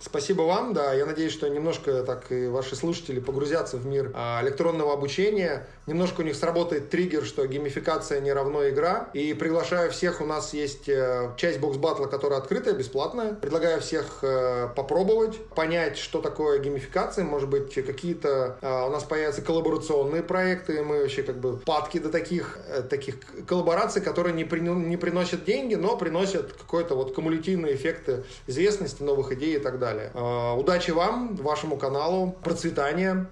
Спасибо 0.00 0.42
вам, 0.42 0.74
да. 0.74 0.94
Я 0.94 1.06
надеюсь, 1.06 1.32
что 1.32 1.48
немножко 1.48 2.04
так 2.04 2.30
и 2.30 2.46
ваши 2.46 2.76
слушатели 2.76 3.18
погрузятся 3.18 3.78
в 3.78 3.84
мир 3.84 4.12
а, 4.14 4.40
электронного 4.44 4.92
обучения. 4.92 5.66
Немножко 5.90 6.20
у 6.20 6.24
них 6.24 6.36
сработает 6.36 6.88
триггер, 6.88 7.24
что 7.24 7.44
геймификация 7.46 8.20
не 8.20 8.32
равно 8.32 8.68
игра. 8.68 9.10
И 9.12 9.34
приглашаю 9.34 9.90
всех, 9.90 10.20
у 10.20 10.24
нас 10.24 10.54
есть 10.54 10.88
э, 10.88 11.32
часть 11.36 11.58
бокс-батла, 11.58 12.06
которая 12.06 12.38
открытая, 12.38 12.74
бесплатная. 12.74 13.34
Предлагаю 13.34 13.80
всех 13.80 14.20
э, 14.22 14.68
попробовать, 14.76 15.44
понять, 15.48 15.98
что 15.98 16.20
такое 16.20 16.60
геймификация. 16.60 17.24
Может 17.24 17.48
быть, 17.48 17.74
какие-то 17.74 18.56
а, 18.62 18.86
у 18.86 18.90
нас 18.90 19.02
появятся 19.02 19.42
коллаборационные 19.42 20.22
проекты. 20.22 20.80
Мы 20.84 21.00
вообще 21.00 21.24
как 21.24 21.40
бы 21.40 21.56
падки 21.56 21.98
до 21.98 22.10
таких, 22.10 22.60
э, 22.68 22.82
таких 22.82 23.16
коллабораций, 23.48 24.00
которые 24.00 24.32
не, 24.32 24.44
при, 24.44 24.60
не 24.60 24.96
приносят 24.96 25.44
деньги, 25.44 25.74
но 25.74 25.96
приносят 25.96 26.52
какой-то 26.52 26.94
вот 26.94 27.16
кумулятивный 27.16 27.74
эффект 27.74 28.08
известности, 28.46 29.02
новых 29.02 29.32
идей 29.32 29.56
и 29.56 29.58
так 29.58 29.80
далее 29.80 30.12
удачи 30.60 30.90
вам, 30.90 31.34
вашему 31.36 31.76
каналу, 31.76 32.36
процветания, 32.42 33.26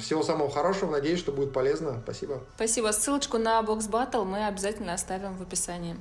всего 0.00 0.22
самого 0.22 0.50
хорошего. 0.50 0.90
Надеюсь, 0.90 1.18
что 1.18 1.32
будет 1.32 1.52
полезно. 1.52 2.01
Спасибо. 2.02 2.40
Спасибо. 2.56 2.92
Ссылочку 2.92 3.38
на 3.38 3.60
Box 3.60 3.90
Battle 3.90 4.24
мы 4.24 4.46
обязательно 4.46 4.94
оставим 4.94 5.36
в 5.36 5.42
описании. 5.42 5.96